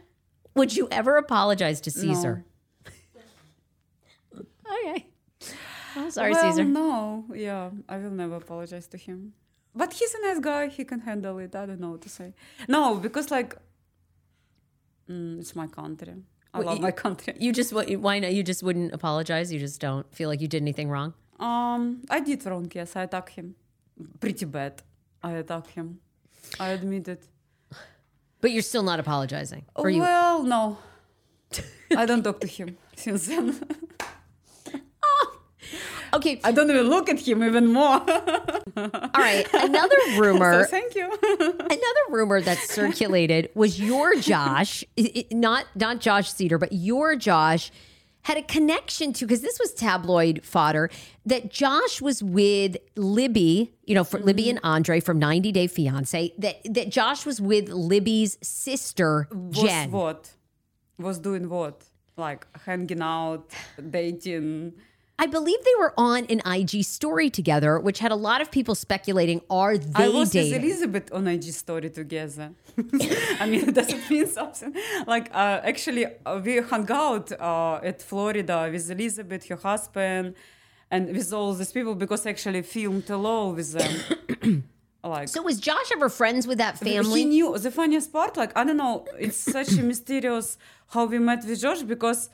Would 0.55 0.77
you 0.77 0.87
ever 0.93 1.17
apologize 1.17 1.81
to 1.81 1.91
Caesar? 1.91 2.45
okay. 4.37 5.07
I'm 5.97 6.11
sorry, 6.11 6.33
well, 6.33 6.51
Caesar. 6.51 6.65
no, 6.65 7.25
yeah, 7.35 7.71
I 7.89 7.97
will 7.99 8.11
never 8.11 8.37
apologize 8.37 8.87
to 8.89 8.97
him. 8.99 9.33
But 9.75 9.93
he's 9.93 10.15
a 10.15 10.21
nice 10.27 10.39
guy. 10.41 10.69
He 10.69 10.85
can 10.85 11.01
handle 11.01 11.39
it. 11.39 11.55
I 11.57 11.67
don't 11.67 11.81
know 11.81 11.91
what 11.91 12.03
to 12.03 12.09
say. 12.09 12.33
No, 12.69 12.95
because 12.97 13.31
like, 13.31 13.57
mm, 15.11 15.39
it's 15.41 15.55
my 15.57 15.67
country. 15.67 16.15
I 16.53 16.59
Well, 16.59 16.67
love 16.69 16.77
you- 16.77 16.83
my 16.83 16.93
country. 16.93 17.35
You 17.39 17.53
just? 17.53 17.73
Why 17.73 18.19
not? 18.21 18.33
You 18.33 18.43
just 18.43 18.63
wouldn't 18.63 18.93
apologize. 18.95 19.53
You 19.53 19.59
just 19.59 19.81
don't 19.81 20.07
feel 20.15 20.29
like 20.29 20.41
you 20.41 20.49
did 20.49 20.63
anything 20.63 20.89
wrong. 20.89 21.15
Um, 21.41 22.03
I 22.11 22.21
did 22.21 22.47
wrong. 22.47 22.71
Yes, 22.73 22.95
I 22.95 23.03
attacked 23.03 23.31
him. 23.31 23.57
Pretty 24.21 24.45
bad. 24.47 24.83
I 25.23 25.33
attacked 25.33 25.71
him. 25.71 25.99
I 26.61 26.69
admit 26.69 27.09
it. 27.09 27.25
But 28.41 28.53
you're 28.53 28.63
still 28.63 28.83
not 28.83 29.01
apologizing. 29.01 29.65
Or 29.75 29.89
you? 29.91 30.01
well, 30.01 30.43
no. 30.45 30.79
I 31.97 32.05
don't 32.07 32.23
talk 32.23 32.41
to 32.41 32.47
him 32.47 32.77
since 32.95 33.27
then. 33.27 33.47
Okay. 36.15 36.41
I 36.45 36.53
don't 36.53 36.71
even 36.71 36.89
look 36.89 37.09
at 37.09 37.21
him 37.21 37.43
even 37.43 37.73
more. 37.73 38.01
All 38.01 39.01
right. 39.15 39.47
Another 39.53 39.97
rumor. 40.19 40.65
so 40.65 40.71
thank 40.71 40.95
you. 40.95 41.05
another 41.39 42.05
rumor 42.11 42.41
that 42.41 42.59
circulated 42.59 43.51
was 43.55 43.81
your 43.81 44.15
Josh, 44.17 44.85
not 45.33 45.67
not 45.75 46.01
Josh 46.01 46.33
Seiter, 46.33 46.59
but 46.59 46.73
your 46.73 47.17
Josh 47.17 47.73
had 48.23 48.39
a 48.39 48.43
connection 48.43 49.13
to 49.13 49.27
because 49.27 49.43
this 49.43 49.59
was 49.59 49.75
tabloid 49.75 50.41
fodder 50.45 50.89
that 51.27 51.51
Josh 51.51 52.01
was 52.01 52.23
with 52.23 52.77
Libby, 52.97 53.75
you 53.85 53.95
know, 53.95 54.05
for 54.05 54.19
Libby 54.19 54.45
mm-hmm. 54.45 54.57
and 54.57 54.65
Andrei 54.65 55.01
from 55.01 55.19
90 55.19 55.53
Day 55.53 55.67
Fiance. 55.67 56.33
That 56.39 56.57
that 56.65 56.91
Josh 56.91 57.27
was 57.27 57.41
with 57.41 57.69
Libby's 57.69 58.39
sister 58.41 59.29
Jen. 59.51 59.91
Was 59.91 60.03
what? 60.03 60.31
Was 60.99 61.19
doing 61.19 61.49
what? 61.49 61.85
Like 62.17 62.47
hanging 62.65 63.03
out, 63.03 63.51
dating. 63.91 64.75
I 65.17 65.27
believe 65.27 65.63
they 65.65 65.75
were 65.79 65.95
on 65.97 66.25
an 66.27 66.41
IG 66.45 66.85
story 66.85 67.31
together, 67.31 67.79
which 67.79 68.01
had 68.01 68.11
a 68.11 68.17
lot 68.17 68.41
of 68.41 68.51
people 68.51 68.75
speculating 68.75 69.43
are 69.49 69.79
they 69.79 70.07
I 70.07 70.09
was 70.09 70.31
dating? 70.31 70.53
with 70.53 70.65
Elizabeth 70.65 71.13
on 71.13 71.29
IG 71.29 71.45
story 71.53 71.89
together. 71.91 72.51
I 73.41 73.47
mean, 73.47 73.69
it 73.69 73.75
does 73.75 73.93
it 73.93 74.11
mean 74.11 74.27
something? 74.27 74.75
Like, 75.07 75.31
uh, 75.33 75.61
actually, 75.63 76.07
uh, 76.07 76.41
we 76.45 76.59
hung 76.59 76.91
out 76.91 77.31
uh, 77.31 77.81
at 77.83 78.03
Florida 78.03 78.69
with 78.73 78.91
Elizabeth, 78.91 79.47
her 79.49 79.57
husband, 79.57 80.35
and 80.91 81.15
with 81.15 81.33
all 81.33 81.55
these 81.55 81.71
people 81.71 81.95
because 81.95 82.27
I 82.27 82.31
actually 82.31 82.63
filmed 82.63 83.09
alone 83.09 83.55
with 83.55 83.73
them. 83.73 84.65
like, 85.05 85.29
so 85.29 85.43
was 85.43 85.61
Josh 85.61 85.93
ever 85.93 86.09
friends 86.09 86.45
with 86.45 86.59
that 86.59 86.77
family? 86.79 87.21
He 87.21 87.25
knew 87.25 87.57
the 87.57 87.71
funniest 87.71 88.13
part. 88.13 88.37
Like 88.37 88.57
I 88.59 88.65
don't 88.65 88.79
know, 88.79 89.07
it's 89.17 89.37
such 89.37 89.73
a 89.79 89.83
mysterious 89.93 90.59
how 90.89 91.05
we 91.05 91.21
met 91.21 91.45
with 91.45 91.61
Josh 91.61 91.83
because 91.83 92.31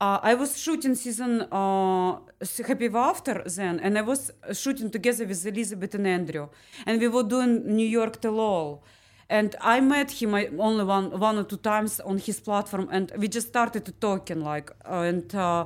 uh, 0.00 0.18
I 0.22 0.34
was 0.34 0.58
shooting 0.58 0.94
season 0.94 1.42
uh, 1.52 2.18
Happy 2.66 2.88
After 2.94 3.42
then, 3.46 3.80
and 3.80 3.96
I 3.96 4.02
was 4.02 4.30
shooting 4.52 4.90
together 4.90 5.26
with 5.26 5.46
Elizabeth 5.46 5.94
and 5.94 6.06
Andrew, 6.06 6.48
and 6.86 7.00
we 7.00 7.08
were 7.08 7.22
doing 7.22 7.52
New 7.76 7.86
York 7.86 8.20
Tell 8.20 8.38
All. 8.40 8.82
And 9.30 9.56
I 9.60 9.80
met 9.80 10.10
him 10.10 10.34
I- 10.34 10.50
only 10.58 10.84
one 10.84 11.18
one 11.18 11.38
or 11.38 11.44
two 11.44 11.56
times 11.56 12.00
on 12.00 12.18
his 12.18 12.40
platform, 12.40 12.88
and 12.90 13.10
we 13.16 13.28
just 13.28 13.48
started 13.48 13.82
talking 14.00 14.40
like, 14.42 14.70
uh, 14.84 15.08
and 15.10 15.34
uh, 15.34 15.64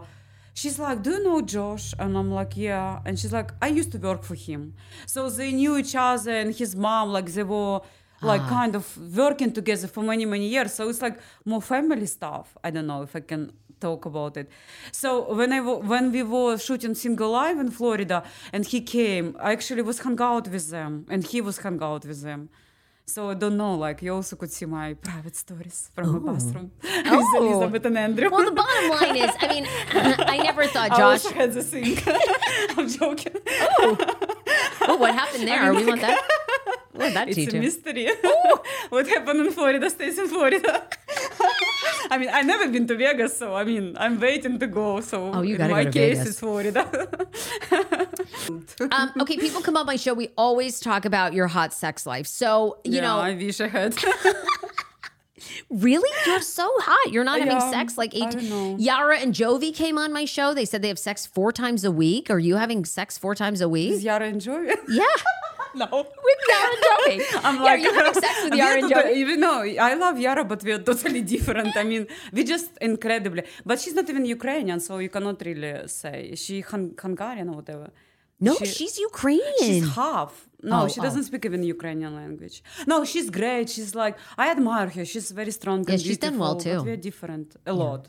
she's 0.54 0.78
like, 0.78 1.02
"Do 1.02 1.10
you 1.10 1.24
know 1.24 1.40
Josh?" 1.40 1.92
And 1.98 2.16
I'm 2.16 2.30
like, 2.30 2.56
"Yeah." 2.56 3.00
And 3.04 3.18
she's 3.18 3.32
like, 3.32 3.50
"I 3.60 3.68
used 3.68 3.90
to 3.92 3.98
work 3.98 4.22
for 4.22 4.36
him." 4.36 4.74
So 5.06 5.28
they 5.30 5.50
knew 5.52 5.76
each 5.76 5.96
other, 5.96 6.30
and 6.32 6.54
his 6.54 6.76
mom, 6.76 7.08
like 7.12 7.32
they 7.32 7.42
were 7.42 7.80
like 8.22 8.42
kind 8.48 8.74
of 8.74 8.84
working 9.16 9.52
together 9.52 9.88
for 9.88 10.02
many 10.02 10.24
many 10.24 10.46
years. 10.48 10.74
So 10.74 10.88
it's 10.88 11.02
like 11.02 11.18
more 11.44 11.62
family 11.62 12.06
stuff. 12.06 12.56
I 12.62 12.70
don't 12.70 12.86
know 12.86 13.02
if 13.02 13.16
I 13.16 13.20
can 13.20 13.52
talk 13.80 14.04
about 14.06 14.36
it. 14.36 14.48
So 14.92 15.32
when 15.34 15.52
I 15.52 15.60
when 15.60 16.12
we 16.12 16.22
were 16.22 16.58
shooting 16.58 16.94
Single 16.94 17.30
Life 17.30 17.58
in 17.58 17.70
Florida, 17.70 18.22
and 18.52 18.64
he 18.66 18.80
came, 18.80 19.36
I 19.40 19.52
actually 19.52 19.82
was 19.82 20.00
hung 20.00 20.20
out 20.20 20.48
with 20.48 20.70
them, 20.70 21.06
and 21.08 21.24
he 21.24 21.40
was 21.40 21.58
hung 21.58 21.82
out 21.82 22.04
with 22.04 22.22
them. 22.22 22.48
So 23.06 23.30
I 23.30 23.34
don't 23.34 23.56
know, 23.56 23.74
like 23.74 24.02
you 24.02 24.12
also 24.14 24.36
could 24.36 24.52
see 24.52 24.66
my 24.66 24.92
private 24.92 25.34
stories 25.34 25.90
from 25.94 26.06
my 26.12 26.18
oh. 26.30 26.34
bathroom 26.34 26.70
with 26.82 27.06
Oh. 27.06 27.36
Elizabeth 27.54 27.86
and 27.86 27.96
Andrew. 27.96 28.28
well, 28.30 28.44
the 28.44 28.52
bottom 28.62 28.90
line 28.90 29.16
is, 29.16 29.30
I 29.40 29.46
mean, 29.48 29.66
I 30.34 30.36
never 30.48 30.66
thought 30.74 30.90
Josh. 30.90 31.24
also 31.24 31.30
had 31.32 31.52
the 31.54 31.62
sink. 31.62 32.02
I'm 32.76 32.86
joking. 32.86 33.32
Oh, 34.90 34.96
what 34.98 35.14
happened 35.14 35.48
there? 35.48 35.72
we 35.72 35.86
want 35.86 36.02
that. 36.02 36.20
What 36.92 37.04
did 37.06 37.14
that 37.14 37.28
It's 37.28 37.36
teach 37.36 37.54
a 37.54 37.60
mystery. 37.60 38.08
Oh. 38.24 38.62
what 38.90 39.06
happened 39.06 39.40
in 39.40 39.52
Florida 39.52 39.88
stays 39.88 40.18
in 40.18 40.28
Florida. 40.28 40.86
I 42.10 42.18
mean, 42.18 42.28
I've 42.28 42.46
never 42.46 42.68
been 42.68 42.86
to 42.88 42.96
Vegas, 42.96 43.36
so 43.36 43.54
I 43.54 43.64
mean, 43.64 43.96
I'm 43.98 44.18
waiting 44.20 44.58
to 44.58 44.66
go. 44.66 45.00
So 45.00 45.32
Oh, 45.34 45.42
you 45.42 45.56
in 45.56 45.70
my 45.70 45.84
go 45.84 45.90
case, 45.92 46.18
Vegas. 46.18 46.28
it's 46.30 46.40
Florida. 46.40 47.08
Um, 48.92 49.12
okay, 49.20 49.36
people 49.36 49.60
come 49.60 49.76
on 49.76 49.84
my 49.86 49.96
show. 49.96 50.14
We 50.14 50.30
always 50.36 50.80
talk 50.80 51.04
about 51.04 51.32
your 51.34 51.46
hot 51.48 51.72
sex 51.72 52.06
life. 52.06 52.26
So, 52.26 52.78
you 52.84 52.94
yeah, 52.96 53.00
know, 53.02 53.18
I 53.18 53.34
wish 53.34 53.60
I 53.60 53.68
had. 53.68 53.94
really? 55.70 56.10
You're 56.26 56.40
so 56.40 56.68
hot. 56.78 57.12
You're 57.12 57.24
not 57.24 57.40
having 57.40 57.56
Yeah, 57.56 57.70
sex 57.70 57.98
like 57.98 58.14
I 58.14 58.18
eight. 58.18 58.30
don't 58.32 58.48
know. 58.48 58.76
Yara 58.78 59.18
and 59.18 59.34
Jovi 59.34 59.74
came 59.74 59.98
on 59.98 60.12
my 60.12 60.24
show. 60.24 60.54
They 60.54 60.64
said 60.64 60.82
they 60.82 60.88
have 60.88 60.98
sex 60.98 61.26
four 61.26 61.52
times 61.52 61.84
a 61.84 61.90
week. 61.90 62.30
Are 62.30 62.38
you 62.38 62.56
having 62.56 62.84
sex 62.84 63.18
four 63.18 63.34
times 63.34 63.60
a 63.60 63.64
Does 63.64 63.70
week? 63.70 64.02
Yara 64.02 64.26
and 64.26 64.40
Jovi? 64.40 64.74
Yeah. 64.88 65.04
no. 65.74 65.86
With 66.26 66.40
Yara 66.50 66.70
and 66.74 66.82
Jovi. 66.86 67.40
I'm 67.44 67.56
yeah, 67.56 67.62
like, 67.62 67.80
you 67.82 67.92
having 67.92 68.14
sex 68.14 68.44
with 68.44 68.54
Yara 68.62 68.78
and 68.82 68.90
Jovi? 68.92 69.12
Even 69.16 69.40
though 69.40 69.60
I 69.62 69.94
love 69.94 70.18
Yara, 70.18 70.44
but 70.44 70.62
we 70.64 70.72
are 70.72 70.78
totally 70.90 71.22
different. 71.22 71.76
I 71.76 71.84
mean, 71.84 72.06
we 72.32 72.44
just 72.44 72.70
incredibly. 72.80 73.42
But 73.64 73.80
she's 73.80 73.94
not 73.94 74.08
even 74.10 74.24
Ukrainian, 74.24 74.80
so 74.80 74.98
you 74.98 75.08
cannot 75.08 75.40
really 75.44 75.86
say 75.88 76.34
she 76.34 76.60
Hun- 76.60 76.94
Hungarian 77.00 77.48
or 77.50 77.56
whatever. 77.56 77.90
No, 78.40 78.54
She- 78.54 78.66
she's 78.66 78.98
Ukrainian. 78.98 79.54
She's 79.82 79.88
half. 80.00 80.32
No, 80.62 80.82
Oh, 80.82 80.88
she 80.92 81.00
oh. 81.00 81.04
doesn't 81.06 81.24
speak 81.30 81.44
even 81.48 81.62
Ukrainian 81.76 82.12
language. 82.22 82.56
No, 82.86 82.96
she's 83.04 83.28
great. 83.30 83.66
She's 83.74 83.92
like 84.02 84.14
I 84.42 84.50
admire 84.56 84.88
her. 84.96 85.04
She's 85.04 85.28
very 85.40 85.50
strong. 85.60 85.78
Yeah, 85.88 85.96
she's 86.06 86.18
done 86.26 86.36
well, 86.42 86.56
too. 86.56 86.76
But 86.78 86.84
we're 86.88 87.02
different 87.10 87.48
a 87.66 87.72
lot. 87.84 88.02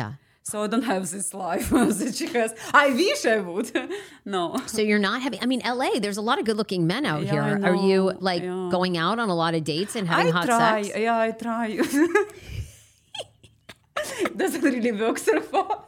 yeah. 0.00 0.12
So 0.44 0.62
I 0.62 0.66
don't 0.66 0.82
have 0.82 1.08
this 1.08 1.32
life 1.34 1.70
that 1.70 2.14
she 2.16 2.26
has. 2.28 2.52
I 2.74 2.90
wish 2.90 3.24
I 3.24 3.38
would. 3.38 3.70
no. 4.24 4.56
So 4.66 4.82
you're 4.82 4.98
not 4.98 5.22
having. 5.22 5.38
I 5.40 5.46
mean, 5.46 5.62
LA. 5.64 6.00
There's 6.00 6.16
a 6.16 6.20
lot 6.22 6.38
of 6.40 6.44
good-looking 6.44 6.84
men 6.86 7.06
out 7.06 7.22
Yeah, 7.22 7.30
here. 7.30 7.64
Are 7.64 7.76
you 7.76 8.12
like 8.18 8.42
yeah. 8.42 8.68
going 8.70 8.96
out 8.98 9.18
on 9.20 9.28
a 9.28 9.34
lot 9.34 9.54
of 9.54 9.62
dates 9.64 9.94
and 9.94 10.08
having 10.08 10.32
I 10.32 10.36
hot 10.36 10.46
try. 10.46 10.82
sex? 10.82 10.98
Yeah, 10.98 11.16
I 11.18 11.30
try. 11.30 11.76
Doesn't 14.36 14.62
really 14.62 14.92
work 14.92 15.18
so 15.18 15.40
far. 15.40 15.84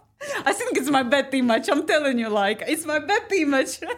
I 0.46 0.52
think 0.52 0.76
it's 0.78 0.88
my 0.90 1.02
bad 1.02 1.34
image. 1.34 1.68
I'm 1.68 1.86
telling 1.86 2.18
you, 2.18 2.28
like 2.28 2.62
it's 2.66 2.86
my 2.86 2.98
bad 3.00 3.30
image. 3.32 3.80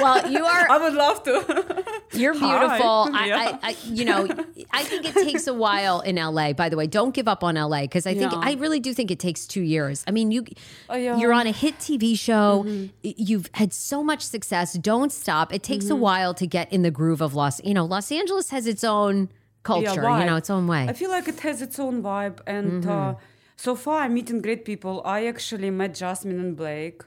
Well, 0.00 0.30
you 0.30 0.44
are. 0.44 0.70
I 0.70 0.78
would 0.78 0.94
love 0.94 1.22
to. 1.24 1.84
You're 2.12 2.32
beautiful. 2.34 3.08
I, 3.12 3.24
Yeah. 3.26 3.58
I, 3.62 3.68
I, 3.70 3.76
you 3.84 4.04
know, 4.04 4.26
I 4.70 4.84
think 4.84 5.04
it 5.06 5.14
takes 5.14 5.46
a 5.46 5.54
while 5.54 6.00
in 6.00 6.16
LA. 6.16 6.52
By 6.52 6.68
the 6.68 6.76
way, 6.76 6.86
don't 6.86 7.12
give 7.14 7.28
up 7.28 7.42
on 7.44 7.54
LA 7.56 7.82
because 7.82 8.06
I 8.06 8.14
think 8.14 8.32
Yeah. 8.32 8.40
I 8.42 8.52
really 8.54 8.80
do 8.80 8.94
think 8.94 9.10
it 9.10 9.18
takes 9.18 9.46
two 9.46 9.62
years. 9.62 10.04
I 10.06 10.10
mean, 10.12 10.30
you 10.30 10.44
Oh, 10.88 10.94
yeah. 10.96 11.12
Mm-hmm. 11.12 11.20
you're 11.20 11.32
on 11.32 11.46
a 11.46 11.52
hit 11.52 11.78
TV 11.78 12.18
show. 12.18 12.64
Y- 12.66 12.90
You've 13.02 13.50
had 13.54 13.72
so 13.72 14.02
much 14.04 14.22
success. 14.22 14.74
Don't 14.74 15.12
stop. 15.12 15.52
It 15.52 15.62
takes 15.62 15.86
a 15.86 15.88
Mm-hmm. 15.88 16.00
while 16.00 16.34
to 16.34 16.46
get 16.46 16.72
in 16.72 16.82
the 16.82 16.90
groove 16.90 17.20
of 17.20 17.34
Los. 17.34 17.62
You 17.64 17.74
know, 17.74 17.84
Los 17.84 18.10
Angeles 18.12 18.50
has 18.50 18.66
its 18.66 18.84
own 18.84 19.28
culture. 19.64 20.02
you 20.20 20.24
know, 20.24 20.36
its 20.36 20.48
own 20.50 20.66
way. 20.66 20.86
I 20.88 20.92
feel 20.92 21.10
like 21.10 21.28
it 21.28 21.40
has 21.40 21.60
its 21.60 21.78
own 21.78 22.02
vibe, 22.02 22.38
and 22.46 22.86
uh, 22.86 23.14
so 23.56 23.74
far 23.74 24.02
I'm 24.02 24.14
meeting 24.14 24.40
great 24.40 24.64
people. 24.64 25.02
I 25.04 25.26
actually 25.26 25.70
met 25.70 25.94
Jasmine 25.94 26.38
and 26.40 26.56
Blake. 26.56 27.02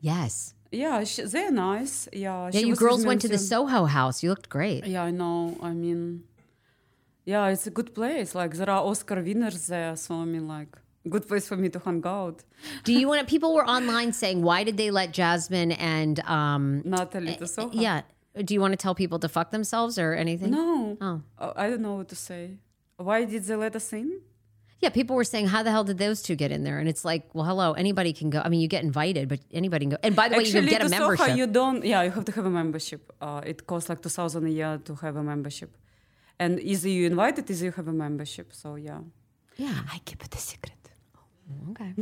yes. 0.00 0.53
Yeah, 0.74 1.04
she, 1.04 1.22
they're 1.22 1.50
nice. 1.50 2.08
Yeah, 2.12 2.50
Yeah, 2.52 2.60
you 2.60 2.76
girls 2.76 3.06
went 3.06 3.20
to 3.22 3.28
the 3.28 3.38
Soho 3.38 3.84
House. 3.84 4.22
You 4.22 4.28
looked 4.30 4.48
great. 4.48 4.86
Yeah, 4.86 5.04
I 5.04 5.10
know. 5.10 5.56
I 5.62 5.72
mean, 5.72 6.24
yeah, 7.24 7.48
it's 7.48 7.66
a 7.66 7.70
good 7.70 7.94
place. 7.94 8.34
Like 8.34 8.52
there 8.54 8.70
are 8.70 8.82
Oscar 8.90 9.22
winners 9.22 9.66
there, 9.66 9.96
so 9.96 10.14
I 10.14 10.24
mean, 10.24 10.46
like, 10.56 10.72
good 11.08 11.26
place 11.28 11.46
for 11.48 11.56
me 11.56 11.68
to 11.70 11.78
hang 11.78 12.02
out. 12.04 12.42
Do 12.84 12.92
you 12.92 13.06
want 13.08 13.20
to? 13.20 13.26
People 13.34 13.54
were 13.54 13.66
online 13.66 14.12
saying, 14.12 14.42
why 14.42 14.64
did 14.64 14.76
they 14.76 14.90
let 14.90 15.12
Jasmine 15.12 15.72
and 15.72 16.20
um, 16.38 16.82
Natalie 16.84 17.36
to 17.36 17.46
Soho. 17.46 17.70
yeah? 17.72 18.02
Do 18.44 18.52
you 18.52 18.60
want 18.60 18.72
to 18.72 18.76
tell 18.76 18.96
people 18.96 19.20
to 19.20 19.28
fuck 19.28 19.52
themselves 19.52 19.96
or 19.96 20.12
anything? 20.12 20.50
No, 20.50 20.98
Oh. 21.00 21.52
I 21.56 21.70
don't 21.70 21.82
know 21.82 21.94
what 22.00 22.08
to 22.08 22.16
say. 22.16 22.58
Why 22.96 23.24
did 23.24 23.44
they 23.44 23.54
let 23.54 23.76
us 23.76 23.92
in? 23.92 24.20
Yeah, 24.80 24.90
people 24.90 25.16
were 25.16 25.24
saying, 25.24 25.46
how 25.46 25.62
the 25.62 25.70
hell 25.70 25.84
did 25.84 25.98
those 25.98 26.20
two 26.20 26.36
get 26.36 26.50
in 26.50 26.62
there? 26.64 26.78
And 26.78 26.88
it's 26.88 27.04
like, 27.04 27.22
well, 27.34 27.46
hello, 27.46 27.72
anybody 27.72 28.12
can 28.12 28.28
go. 28.28 28.42
I 28.44 28.48
mean, 28.50 28.60
you 28.60 28.68
get 28.68 28.82
invited, 28.84 29.28
but 29.28 29.40
anybody 29.52 29.84
can 29.86 29.90
go. 29.90 29.96
And 30.02 30.14
by 30.14 30.28
the 30.28 30.36
way, 30.36 30.44
you 30.44 30.52
can 30.52 30.66
get 30.66 30.82
a 30.82 30.84
to 30.84 30.90
Soho, 30.90 31.00
membership. 31.08 31.36
you 31.38 31.46
don't. 31.46 31.84
Yeah, 31.84 32.02
you 32.02 32.10
have 32.10 32.24
to 32.26 32.32
have 32.32 32.44
a 32.44 32.50
membership. 32.50 33.12
Uh, 33.20 33.40
it 33.46 33.66
costs 33.66 33.88
like 33.88 34.02
two 34.02 34.10
thousand 34.10 34.46
a 34.46 34.50
year 34.50 34.78
to 34.84 34.94
have 34.96 35.16
a 35.16 35.22
membership, 35.22 35.70
and 36.38 36.60
either 36.60 36.88
you 36.88 37.06
invited, 37.06 37.50
either 37.50 37.64
you 37.64 37.72
have 37.72 37.88
a 37.88 37.92
membership. 37.92 38.52
So 38.52 38.74
yeah, 38.74 39.00
yeah. 39.56 39.78
I 39.94 40.00
keep 40.04 40.22
it 40.24 40.34
a 40.34 40.38
secret. 40.38 40.74
Okay. 41.70 41.94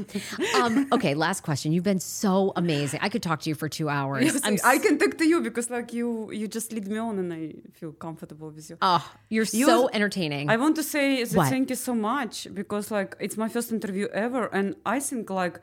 um, 0.54 0.86
okay. 0.92 1.14
Last 1.14 1.42
question. 1.42 1.72
You've 1.72 1.84
been 1.84 1.98
so 1.98 2.52
amazing. 2.56 3.00
I 3.02 3.08
could 3.08 3.22
talk 3.22 3.40
to 3.40 3.48
you 3.48 3.54
for 3.54 3.68
two 3.68 3.88
hours. 3.88 4.24
Yes, 4.24 4.40
I'm 4.44 4.58
I 4.64 4.78
can 4.78 4.98
talk 4.98 5.18
to 5.18 5.26
you 5.26 5.40
because 5.40 5.70
like 5.70 5.92
you, 5.92 6.30
you 6.30 6.46
just 6.48 6.72
lead 6.72 6.86
me 6.86 6.98
on, 6.98 7.18
and 7.18 7.32
I 7.32 7.54
feel 7.72 7.92
comfortable 7.92 8.50
with 8.50 8.68
you. 8.70 8.76
Oh, 8.82 9.04
you're 9.28 9.44
You- 9.52 9.66
so 9.66 9.88
entertaining. 9.92 10.50
I 10.50 10.56
want 10.56 10.76
to 10.76 10.82
say 10.82 11.24
thank 11.24 11.70
you 11.70 11.76
so 11.76 11.94
much 11.94 12.46
because 12.54 12.90
like 12.90 13.16
it's 13.20 13.36
my 13.36 13.48
first 13.48 13.72
interview 13.72 14.08
ever, 14.12 14.46
and 14.46 14.76
I 14.86 15.00
think 15.00 15.30
like 15.30 15.60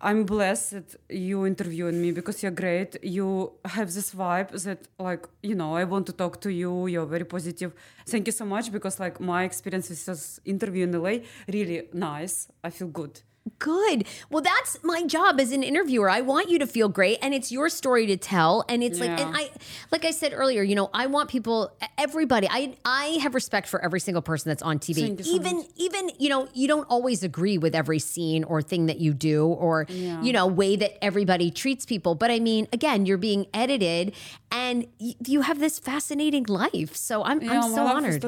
I'm 0.00 0.24
blessed 0.24 0.70
that 0.70 0.96
you 1.08 1.44
interviewing 1.44 2.00
me 2.00 2.12
because 2.12 2.40
you're 2.42 2.52
great. 2.52 2.96
You 3.02 3.52
have 3.64 3.92
this 3.92 4.14
vibe 4.14 4.50
that 4.62 4.86
like 4.98 5.28
you 5.42 5.56
know 5.56 5.74
I 5.76 5.84
want 5.84 6.06
to 6.06 6.12
talk 6.12 6.40
to 6.42 6.52
you. 6.52 6.86
You're 6.86 7.06
very 7.06 7.24
positive. 7.24 7.72
Thank 8.06 8.28
you 8.28 8.32
so 8.32 8.44
much 8.44 8.70
because 8.70 9.00
like 9.00 9.18
my 9.18 9.42
experience 9.42 9.88
with 9.90 10.06
this 10.06 10.38
interview 10.44 10.84
in 10.84 10.92
LA 10.92 11.18
really 11.52 11.88
nice. 11.92 12.48
I 12.62 12.70
feel 12.70 12.88
good. 12.88 13.20
Good. 13.58 14.06
Well, 14.30 14.42
that's 14.42 14.78
my 14.82 15.04
job 15.04 15.40
as 15.40 15.52
an 15.52 15.62
interviewer. 15.62 16.08
I 16.10 16.20
want 16.20 16.48
you 16.50 16.58
to 16.58 16.66
feel 16.66 16.88
great 16.88 17.18
and 17.22 17.32
it's 17.34 17.50
your 17.52 17.68
story 17.68 18.06
to 18.06 18.16
tell. 18.16 18.64
And 18.68 18.82
it's 18.82 19.00
like, 19.00 19.10
and 19.10 19.36
I, 19.36 19.50
like 19.90 20.04
I 20.04 20.10
said 20.10 20.32
earlier, 20.34 20.62
you 20.62 20.74
know, 20.74 20.90
I 20.92 21.06
want 21.06 21.28
people, 21.30 21.72
everybody, 21.96 22.46
I, 22.50 22.76
I 22.84 23.18
have 23.22 23.34
respect 23.34 23.68
for 23.68 23.82
every 23.84 24.00
single 24.00 24.22
person 24.22 24.48
that's 24.50 24.62
on 24.62 24.78
TV. 24.78 25.00
Thank 25.00 25.18
you 25.20 25.24
so 25.24 25.34
even, 25.34 25.64
even, 25.76 26.10
you 26.18 26.28
know, 26.28 26.48
you 26.52 26.68
don't 26.68 26.84
always 26.90 27.22
agree 27.22 27.58
with 27.58 27.74
every 27.74 27.98
scene 27.98 28.44
or 28.44 28.62
thing 28.62 28.86
that 28.86 28.98
you 28.98 29.14
do 29.14 29.46
or, 29.46 29.86
Yeah. 29.88 30.20
you 30.22 30.32
know, 30.32 30.46
way 30.46 30.76
that 30.76 31.02
everybody 31.04 31.50
treats 31.50 31.86
people. 31.86 32.14
But 32.14 32.30
I 32.30 32.40
mean, 32.40 32.68
again, 32.72 33.06
you're 33.06 33.18
being 33.18 33.46
edited 33.54 34.14
and 34.50 34.86
y- 35.00 35.14
you 35.26 35.42
have 35.42 35.58
this 35.58 35.78
fascinating 35.78 36.44
life. 36.44 36.96
So 36.96 37.22
I'm, 37.24 37.40
Yeah, 37.42 37.60
I'm 37.62 37.72
so 37.74 37.86
honored. 37.86 38.22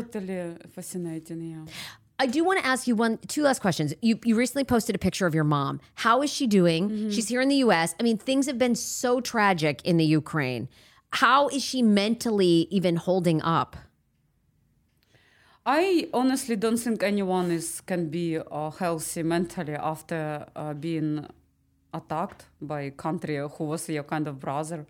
fascinating. 0.75 1.41
Yeah. 1.67 1.73
I 2.21 2.27
do 2.27 2.45
want 2.45 2.61
to 2.61 2.67
ask 2.67 2.87
you 2.87 2.95
one, 2.95 3.17
two 3.29 3.43
last 3.43 3.61
questions. 3.61 3.95
You 4.03 4.19
you 4.25 4.37
recently 4.37 4.65
posted 4.65 4.95
a 4.95 4.99
picture 4.99 5.27
of 5.27 5.35
your 5.35 5.49
mom. 5.57 5.81
How 5.95 6.21
is 6.21 6.31
she 6.31 6.47
doing? 6.47 6.91
Mm-hmm. 6.91 7.11
She's 7.11 7.29
here 7.29 7.41
in 7.41 7.49
the 7.49 7.61
U.S. 7.67 7.95
I 7.99 8.03
mean, 8.03 8.19
things 8.19 8.45
have 8.47 8.59
been 8.59 8.75
so 8.75 9.23
tragic 9.23 9.81
in 9.85 9.97
the 9.97 10.05
Ukraine. 10.05 10.69
How 11.25 11.49
is 11.49 11.63
she 11.65 11.81
mentally 11.81 12.69
even 12.71 12.97
holding 12.97 13.41
up? 13.41 13.75
I 15.65 16.09
honestly 16.13 16.57
don't 16.57 16.77
think 16.77 17.03
anyone 17.03 17.51
is 17.51 17.81
can 17.81 18.11
be 18.11 18.39
uh, 18.39 18.71
healthy 18.71 19.23
mentally 19.23 19.77
after 19.93 20.45
uh, 20.55 20.75
being 20.75 21.27
attacked 21.95 22.45
by 22.61 22.83
a 22.83 22.91
country 22.91 23.37
who 23.55 23.65
was 23.65 23.89
your 23.89 24.05
kind 24.05 24.29
of 24.29 24.39
brother. 24.39 24.87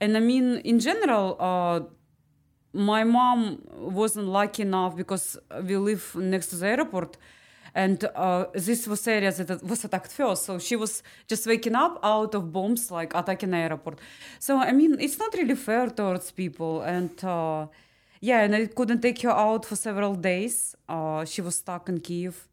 And 0.00 0.16
I 0.16 0.20
mean, 0.20 0.58
in 0.58 0.78
general, 0.78 1.36
uh, 1.40 1.80
my 2.74 3.04
mom 3.04 3.62
wasn't 3.76 4.26
lucky 4.26 4.62
enough 4.62 4.96
because 4.96 5.38
we 5.62 5.76
live 5.76 6.14
next 6.16 6.48
to 6.48 6.56
the 6.56 6.66
airport. 6.66 7.16
And 7.74 8.04
uh, 8.14 8.46
this 8.52 8.86
was 8.86 9.06
area 9.08 9.32
that 9.32 9.62
was 9.64 9.84
attacked 9.84 10.12
first. 10.12 10.44
So 10.44 10.58
she 10.58 10.76
was 10.76 11.02
just 11.26 11.46
waking 11.46 11.74
up 11.74 11.98
out 12.02 12.34
of 12.34 12.52
bombs, 12.52 12.90
like 12.90 13.14
attacking 13.14 13.50
the 13.50 13.56
airport. 13.56 13.98
So, 14.38 14.58
I 14.58 14.72
mean, 14.72 14.96
it's 15.00 15.18
not 15.18 15.34
really 15.34 15.56
fair 15.56 15.88
towards 15.88 16.30
people. 16.30 16.82
And 16.82 17.24
uh, 17.24 17.66
yeah, 18.20 18.42
and 18.42 18.54
I 18.54 18.66
couldn't 18.66 19.02
take 19.02 19.20
her 19.22 19.30
out 19.30 19.64
for 19.64 19.76
several 19.76 20.14
days. 20.14 20.76
Uh, 20.88 21.24
she 21.24 21.42
was 21.42 21.56
stuck 21.56 21.88
in 21.88 21.98
Kiev. 22.00 22.48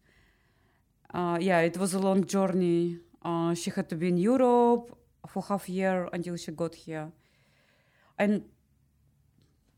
Uh, 1.14 1.38
yeah, 1.40 1.60
it 1.60 1.76
was 1.76 1.94
a 1.94 2.00
long 2.00 2.24
journey. 2.24 2.98
Uh, 3.22 3.54
she 3.54 3.70
had 3.70 3.88
to 3.90 3.96
be 3.96 4.08
in 4.08 4.18
Europe 4.18 4.96
for 5.28 5.42
half 5.42 5.68
a 5.68 5.72
year 5.72 6.08
until 6.12 6.36
she 6.36 6.50
got 6.50 6.74
here. 6.74 7.12
And 8.18 8.42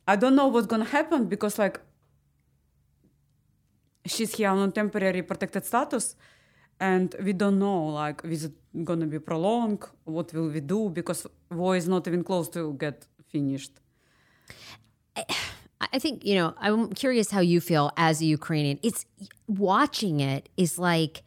I 0.06 0.16
don't 0.16 0.36
know 0.36 0.48
what's 0.48 0.66
gonna 0.66 0.84
happen 0.84 1.26
because 1.26 1.58
like 1.58 1.80
she's 4.06 4.34
here 4.34 4.50
on 4.50 4.72
temporary 4.72 5.22
protected 5.22 5.64
status 5.64 6.16
and 6.78 7.14
we 7.22 7.32
don't 7.32 7.58
know 7.58 7.86
like 7.86 8.20
is 8.24 8.44
it 8.44 8.52
gonna 8.84 9.06
be 9.06 9.18
prolonged 9.18 9.84
what 10.04 10.32
will 10.34 10.48
we 10.48 10.60
do 10.60 10.90
because 10.90 11.26
war 11.50 11.76
is 11.76 11.88
not 11.88 12.06
even 12.06 12.22
close 12.22 12.48
to 12.50 12.74
get 12.74 13.06
finished 13.30 13.72
I 15.92 15.98
think, 15.98 16.24
you 16.24 16.34
know, 16.34 16.54
I'm 16.58 16.92
curious 16.92 17.30
how 17.30 17.40
you 17.40 17.60
feel 17.60 17.92
as 17.96 18.20
a 18.20 18.24
Ukrainian. 18.24 18.80
It's 18.82 19.06
watching 19.46 20.20
it 20.20 20.48
is 20.56 20.78
like, 20.78 21.22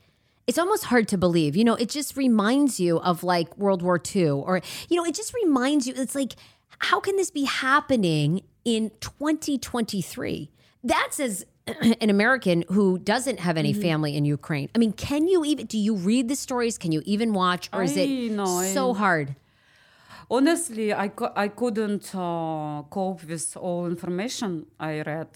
it's 0.46 0.58
almost 0.58 0.86
hard 0.86 1.08
to 1.10 1.18
believe. 1.18 1.56
You 1.56 1.64
know, 1.64 1.76
it 1.76 1.90
just 1.90 2.18
reminds 2.18 2.80
you 2.80 3.00
of 3.00 3.24
like 3.24 3.58
World 3.58 3.82
War 3.82 4.02
II, 4.16 4.30
or, 4.30 4.62
you 4.90 4.98
know, 4.98 5.06
it 5.06 5.16
just 5.16 5.34
reminds 5.34 5.88
you, 5.88 5.94
it's 5.96 6.16
like, 6.16 6.34
how 6.80 7.00
can 7.00 7.16
this 7.16 7.32
be 7.32 7.46
happening 7.46 8.42
in 8.68 8.92
2023? 9.00 10.52
That's 10.84 11.20
as 11.28 11.46
an 12.06 12.10
American 12.10 12.58
who 12.76 13.00
doesn't 13.14 13.40
have 13.40 13.56
any 13.64 13.74
family 13.74 14.12
in 14.20 14.24
Ukraine. 14.26 14.68
I 14.76 14.78
mean, 14.78 14.94
can 14.94 15.28
you 15.28 15.40
even, 15.46 15.66
do 15.74 15.78
you 15.88 15.96
read 15.96 16.26
the 16.28 16.36
stories? 16.36 16.78
Can 16.78 16.92
you 16.96 17.02
even 17.14 17.30
watch? 17.34 17.64
Or 17.74 17.82
is 17.84 17.96
it 18.04 18.10
I- 18.40 18.74
so 18.80 18.94
hard? 18.94 19.28
honestly 20.30 20.94
i, 20.94 21.08
co- 21.20 21.32
I 21.46 21.48
couldn't 21.62 22.06
uh, 22.14 22.84
cope 22.96 23.24
with 23.32 23.48
all 23.66 23.84
information 23.96 24.50
i 24.78 24.94
read 25.12 25.30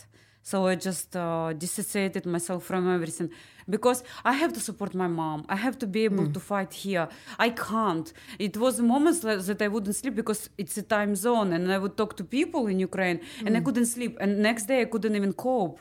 so 0.49 0.55
i 0.67 0.75
just 0.89 1.15
uh, 1.15 1.53
dissociated 1.63 2.25
myself 2.25 2.61
from 2.65 2.83
everything 2.97 3.29
because 3.75 4.03
i 4.31 4.33
have 4.41 4.53
to 4.57 4.61
support 4.69 4.91
my 5.03 5.09
mom. 5.21 5.39
I 5.55 5.57
have 5.65 5.77
to 5.83 5.87
be 5.95 6.01
able 6.09 6.25
mm. 6.27 6.33
to 6.35 6.39
fight 6.51 6.71
here. 6.85 7.05
I 7.45 7.49
can't. 7.69 8.07
It 8.47 8.53
was 8.63 8.73
moments 8.93 9.19
that 9.21 9.61
i 9.65 9.69
wouldn't 9.73 9.95
sleep 10.01 10.15
because 10.21 10.41
it's 10.61 10.77
a 10.83 10.85
time 10.95 11.13
zone 11.15 11.49
and 11.55 11.63
i 11.75 11.77
would 11.83 11.95
talk 12.01 12.11
to 12.19 12.23
people 12.37 12.63
in 12.71 12.77
ukraine 12.89 13.19
and 13.45 13.51
i 13.57 13.59
mm. 13.59 13.65
couldn't 13.65 13.89
sleep. 13.95 14.13
And 14.21 14.31
next 14.49 14.63
day 14.71 14.79
i 14.81 14.87
couldn't 14.91 15.15
even 15.15 15.33
cope. 15.33 15.79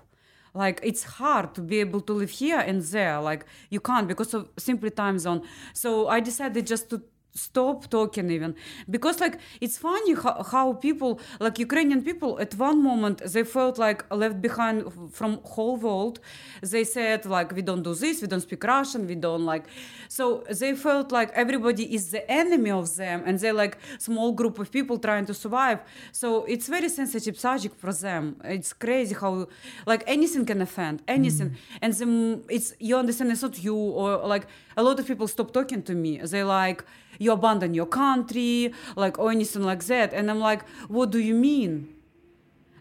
Like 0.62 0.80
it's 0.82 1.05
hard 1.05 1.55
to 1.57 1.61
be 1.61 1.78
able 1.80 2.01
to 2.09 2.12
live 2.12 2.32
here 2.43 2.59
and 2.59 2.82
there. 2.82 3.20
Like 3.20 3.43
you 3.74 3.80
can't 3.80 4.09
because 4.12 4.34
of 4.34 4.49
simply 4.59 4.91
time 4.91 5.18
zone. 5.18 5.41
So 5.82 6.09
i 6.09 6.18
decided 6.20 6.66
just 6.66 6.91
to 6.91 6.97
stop 7.35 7.89
talking 7.91 8.31
even. 8.31 8.55
Because 8.89 9.20
like 9.20 9.39
it's 9.61 9.78
funny 9.78 10.14
how, 10.14 10.43
how 10.43 10.72
people 10.72 11.20
like 11.39 11.59
ukrainian 11.59 12.03
people 12.03 12.39
at 12.41 12.55
one 12.55 12.83
moment 12.83 13.22
they 13.33 13.45
felt 13.45 13.78
like 13.78 14.05
left 14.11 14.41
behind 14.41 14.85
from 15.12 15.41
whole 15.45 15.76
world. 15.76 16.20
They 16.62 16.85
said 16.85 17.26
like 17.26 17.55
we 17.55 17.62
don't 17.62 17.83
do 17.83 17.95
this 17.95 18.20
we 18.22 18.28
don't 18.28 18.41
speak 18.41 18.62
russian 18.64 19.07
we 19.07 19.14
don't 19.14 19.45
like 19.45 19.64
so 20.09 20.45
they 20.51 20.74
felt 20.74 21.12
like 21.12 21.31
everybody 21.35 21.95
is 21.95 22.11
the 22.11 22.28
enemy 22.31 22.70
of 22.70 22.97
them 22.97 23.22
and 23.24 23.39
they're 23.39 23.53
like 23.53 23.78
small 23.99 24.33
group 24.33 24.59
of 24.59 24.70
people 24.70 24.99
trying 24.99 25.26
to 25.26 25.35
survive. 25.35 25.81
So 26.12 26.45
it's 26.45 26.66
very 26.68 26.89
sensitive 26.89 27.39
subject 27.39 27.76
for 27.78 27.93
them. 27.93 28.37
It's 28.45 28.72
crazy 28.72 29.14
how 29.14 29.47
like 29.87 30.03
anything 30.07 30.45
can 30.47 30.61
offend 30.62 31.03
anything. 31.07 31.51
Mm. 31.51 31.57
And 31.83 31.93
then 31.95 32.45
it's 32.49 32.74
you 32.78 32.97
understand 32.97 33.31
it's 33.31 33.43
not 33.43 33.62
you 33.62 33.76
or 33.76 34.26
like 34.26 34.47
a 34.76 34.83
lot 34.83 34.99
of 34.99 35.07
people 35.07 35.28
stop 35.28 35.53
talking 35.53 35.83
to 35.85 35.95
me. 35.95 36.18
They 36.18 36.43
like 36.43 36.85
you 37.21 37.31
abandon 37.39 37.73
your 37.81 37.87
country 37.87 38.73
like 38.97 39.14
or 39.23 39.31
anything 39.31 39.62
like 39.73 39.83
that 39.93 40.09
and 40.12 40.25
i'm 40.31 40.41
like 40.51 40.62
what 40.89 41.09
do 41.14 41.21
you 41.21 41.37
mean 41.49 41.73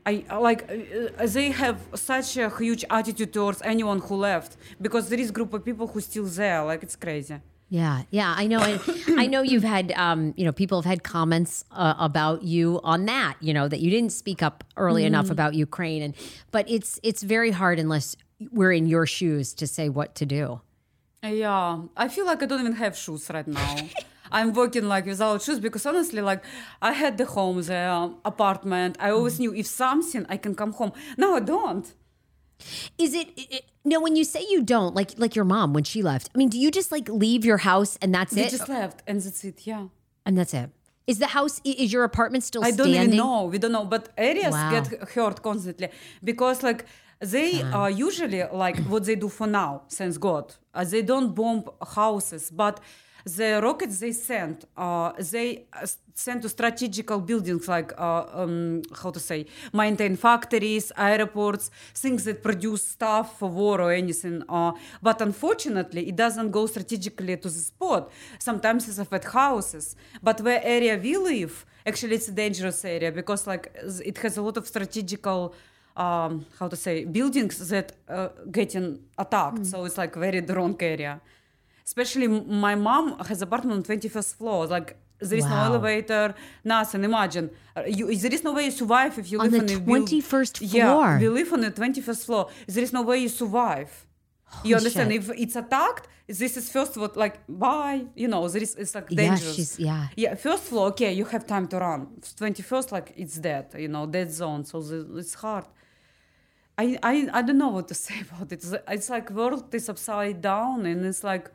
I 0.06 0.24
like 0.50 0.62
uh, 0.72 1.26
they 1.36 1.52
have 1.52 1.78
such 1.94 2.30
a 2.38 2.50
huge 2.50 2.84
attitude 2.90 3.32
towards 3.38 3.62
anyone 3.62 4.00
who 4.00 4.16
left 4.16 4.52
because 4.82 5.04
there 5.10 5.20
is 5.20 5.30
a 5.30 5.34
group 5.38 5.54
of 5.54 5.62
people 5.70 5.86
who 5.92 6.00
still 6.02 6.26
there 6.42 6.64
like 6.72 6.82
it's 6.88 6.96
crazy 6.96 7.38
Yeah, 7.70 7.98
yeah, 8.10 8.34
I 8.36 8.48
know. 8.52 8.62
I, 8.70 8.80
I 9.24 9.26
know 9.28 9.42
you've 9.52 9.70
had, 9.78 9.92
um, 10.06 10.34
you 10.38 10.44
know, 10.46 10.52
people 10.62 10.82
have 10.82 10.90
had 10.94 11.02
comments 11.04 11.54
uh, 11.70 11.94
about 12.10 12.42
you 12.42 12.66
on 12.84 13.00
that. 13.06 13.34
You 13.48 13.54
know 13.58 13.68
that 13.72 13.80
you 13.84 13.90
didn't 13.96 14.14
speak 14.24 14.42
up 14.48 14.64
early 14.76 15.04
enough 15.12 15.30
about 15.30 15.52
Ukraine, 15.54 16.02
and 16.02 16.14
but 16.56 16.64
it's 16.76 16.92
it's 17.10 17.22
very 17.36 17.52
hard 17.62 17.78
unless 17.86 18.16
we're 18.52 18.76
in 18.80 18.86
your 18.88 19.06
shoes 19.06 19.54
to 19.62 19.66
say 19.68 19.86
what 19.98 20.10
to 20.20 20.26
do. 20.26 20.44
Yeah, 21.22 21.86
I 21.96 22.08
feel 22.08 22.26
like 22.26 22.42
I 22.42 22.48
don't 22.50 22.62
even 22.66 22.74
have 22.86 22.98
shoes 22.98 23.30
right 23.30 23.48
now. 23.48 23.76
I'm 24.32 24.54
working 24.54 24.88
like 24.88 25.06
without 25.06 25.42
shoes 25.42 25.60
because 25.60 25.86
honestly, 25.86 26.22
like 26.22 26.44
I 26.82 26.94
had 26.94 27.18
the 27.18 27.26
home, 27.26 27.62
the 27.62 27.78
um, 27.78 28.18
apartment. 28.26 28.98
I 29.00 29.10
always 29.12 29.40
knew 29.40 29.54
if 29.54 29.68
something, 29.68 30.26
I 30.30 30.38
can 30.38 30.54
come 30.56 30.74
home. 30.74 30.92
No, 31.18 31.36
I 31.36 31.40
don't. 31.42 31.86
Is 32.98 33.14
it, 33.14 33.30
it 33.38 33.64
no? 33.86 34.02
When 34.02 34.16
you 34.18 34.26
say 34.26 34.46
you 34.50 34.62
don't, 34.62 34.94
like 34.94 35.12
like 35.18 35.34
your 35.36 35.46
mom 35.46 35.74
when 35.74 35.86
she 35.86 36.02
left. 36.04 36.30
I 36.34 36.38
mean, 36.38 36.50
do 36.50 36.60
you 36.60 36.70
just 36.72 36.92
like 36.92 37.08
leave 37.08 37.46
your 37.46 37.60
house 37.60 37.98
and 38.02 38.14
that's 38.14 38.34
They 38.34 38.46
it, 38.46 38.52
just 38.52 38.68
left, 38.68 39.02
and 39.08 39.22
that's 39.22 39.44
it. 39.46 39.66
Yeah. 39.66 39.86
and 40.26 40.38
that's 40.38 40.54
it? 40.54 40.70
Is 41.08 41.18
the 41.20 41.28
house? 41.28 41.62
Is 41.64 41.92
your 41.94 42.04
apartment 42.04 42.44
still 42.44 42.64
I 42.64 42.72
don't 42.72 42.88
standing? 42.92 43.14
even 43.14 43.18
know. 43.18 43.46
We 43.46 43.58
don't 43.58 43.72
know, 43.72 43.86
but 43.86 44.10
areas 44.18 44.54
Wow. 44.54 44.72
get 44.72 44.88
hurt 45.16 45.42
constantly 45.42 45.90
because 46.24 46.62
like 46.62 46.86
they 47.20 47.62
are 47.80 47.90
usually 47.90 48.44
like 48.66 48.78
what 48.92 49.06
they 49.06 49.16
do 49.16 49.30
for 49.30 49.48
now, 49.48 49.84
thanks 49.90 50.18
God. 50.18 50.54
Uh, 50.74 50.84
they 50.84 51.02
don't 51.02 51.34
bomb 51.34 51.64
houses, 51.96 52.52
but 52.52 52.80
the 53.26 53.60
rockets 53.62 54.00
they 54.00 54.12
sent, 54.12 54.66
uh, 54.78 55.12
they 55.20 55.66
uh, 55.74 55.86
sent 56.14 56.42
to 56.42 56.50
strategical 56.50 57.20
buildings 57.20 57.68
like 57.68 57.94
uh, 57.98 58.26
um, 58.34 58.82
how 59.02 59.10
to 59.12 59.20
say, 59.20 59.46
maintain 59.74 60.16
factories, 60.16 60.92
airports, 60.98 61.72
things 61.94 62.26
that 62.26 62.44
produce 62.44 62.86
stuff 62.86 63.40
for 63.40 63.50
war 63.50 63.82
or 63.82 63.92
anything. 63.92 64.44
Uh, 64.50 64.72
but 65.02 65.22
unfortunately, 65.22 66.08
it 66.10 66.16
doesn't 66.16 66.52
go 66.52 66.66
strategically 66.68 67.38
to 67.38 67.50
the 67.50 67.64
spot. 67.72 68.12
Sometimes 68.38 68.88
it's 68.88 69.00
affect 69.00 69.26
houses. 69.26 69.96
But 70.22 70.42
where 70.42 70.62
area 70.64 70.98
we 70.98 71.18
live, 71.18 71.66
actually, 71.86 72.16
it's 72.16 72.28
a 72.28 72.34
dangerous 72.34 72.84
area 72.84 73.12
because 73.12 73.48
like 73.48 73.72
it 74.06 74.18
has 74.20 74.38
a 74.38 74.42
lot 74.42 74.58
of 74.58 74.68
strategical. 74.68 75.54
Um, 75.98 76.46
how 76.58 76.70
to 76.70 76.78
say 76.78 77.04
buildings 77.04 77.68
that 77.68 77.92
uh, 78.08 78.30
getting 78.50 79.00
attacked 79.18 79.66
so 79.66 79.84
it's 79.84 79.98
like 79.98 80.16
very 80.16 80.40
wrong 80.40 80.78
area 80.80 81.20
especially 81.90 82.28
my 82.66 82.76
mom 82.88 83.06
has 83.30 83.38
apartment 83.48 83.76
on 83.80 83.84
21st 83.92 84.32
floor. 84.40 84.60
Like 84.76 84.90
there 85.30 85.40
is 85.42 85.46
Wow. 85.46 85.56
no 85.56 85.60
elevator 85.70 86.26
nothing. 86.74 87.02
Imagine. 87.12 87.46
Uh, 87.78 87.84
you, 87.98 88.04
there 88.24 88.34
is 88.38 88.44
no 88.48 88.52
way 88.58 88.64
you 88.70 88.76
survive 88.84 89.14
if 89.22 89.26
you 89.32 89.38
On 89.40 89.46
live 89.46 89.60
on 89.62 89.68
the 89.74 89.80
21st 89.94 90.54
yeah 90.76 90.88
floor? 90.90 91.10
we 91.24 91.28
live 91.40 91.50
on 91.56 91.62
the 91.68 91.72
21st 91.82 92.22
floor. 92.28 92.44
There 92.74 92.84
is 92.88 92.92
no 93.00 93.02
way 93.10 93.18
you 93.26 93.32
survive. 93.44 93.92
You 94.68 94.74
understand? 94.80 95.08
shit. 95.12 95.20
if 95.22 95.26
it's 95.44 95.58
attacked 95.64 96.06
this 96.42 96.56
is 96.62 96.66
first 96.76 96.94
what 97.02 97.14
like 97.24 97.36
bye. 97.66 98.00
You 98.22 98.28
know 98.34 98.42
there 98.54 98.64
is 98.68 98.72
it's 98.84 98.94
like 98.98 99.08
Yeah, 99.10 99.18
dangerous. 99.24 99.56
she's- 99.58 99.76
yeah. 99.90 100.04
yeah 100.24 100.34
first 100.48 100.64
floor 100.70 100.86
okay 100.94 101.12
you 101.20 101.26
have 101.34 101.44
time 101.54 101.66
to 101.72 101.78
run. 101.88 102.02
21st 102.42 102.88
like 102.98 103.08
it's 103.24 103.38
dead 103.50 103.66
you 103.84 103.90
know 103.96 104.04
dead 104.18 104.30
zone. 104.42 104.62
So 104.72 104.76
the, 104.90 104.98
it's 105.24 105.36
hard. 105.44 105.66
I, 106.84 106.86
I 107.12 107.14
I 107.38 107.42
don't 107.48 107.60
know 107.64 107.74
what 107.78 107.88
to 107.92 107.96
say 108.08 108.18
about 108.28 108.48
it. 108.54 108.58
It's, 108.64 108.74
it's 108.96 109.10
like 109.16 109.26
world 109.40 109.66
is 109.80 109.86
upside 109.94 110.38
down, 110.54 110.78
and 110.92 111.00
it's 111.12 111.24
like 111.32 111.46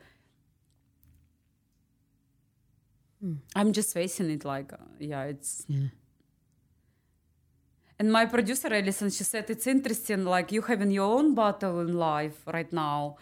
I'm 3.55 3.71
just 3.73 3.93
facing 3.93 4.29
it. 4.29 4.45
Like 4.45 4.73
uh, 4.73 4.77
yeah, 4.99 5.23
it's. 5.23 5.65
And 7.97 8.11
my 8.11 8.25
producer 8.25 8.73
Alison, 8.73 9.09
she 9.09 9.23
said 9.23 9.49
it's 9.49 9.67
interesting. 9.67 10.25
Like 10.25 10.51
you 10.51 10.61
having 10.61 10.91
your 10.91 11.17
own 11.17 11.33
battle 11.33 11.79
in 11.79 11.93
life 11.93 12.37
right 12.53 12.71
now, 12.73 13.15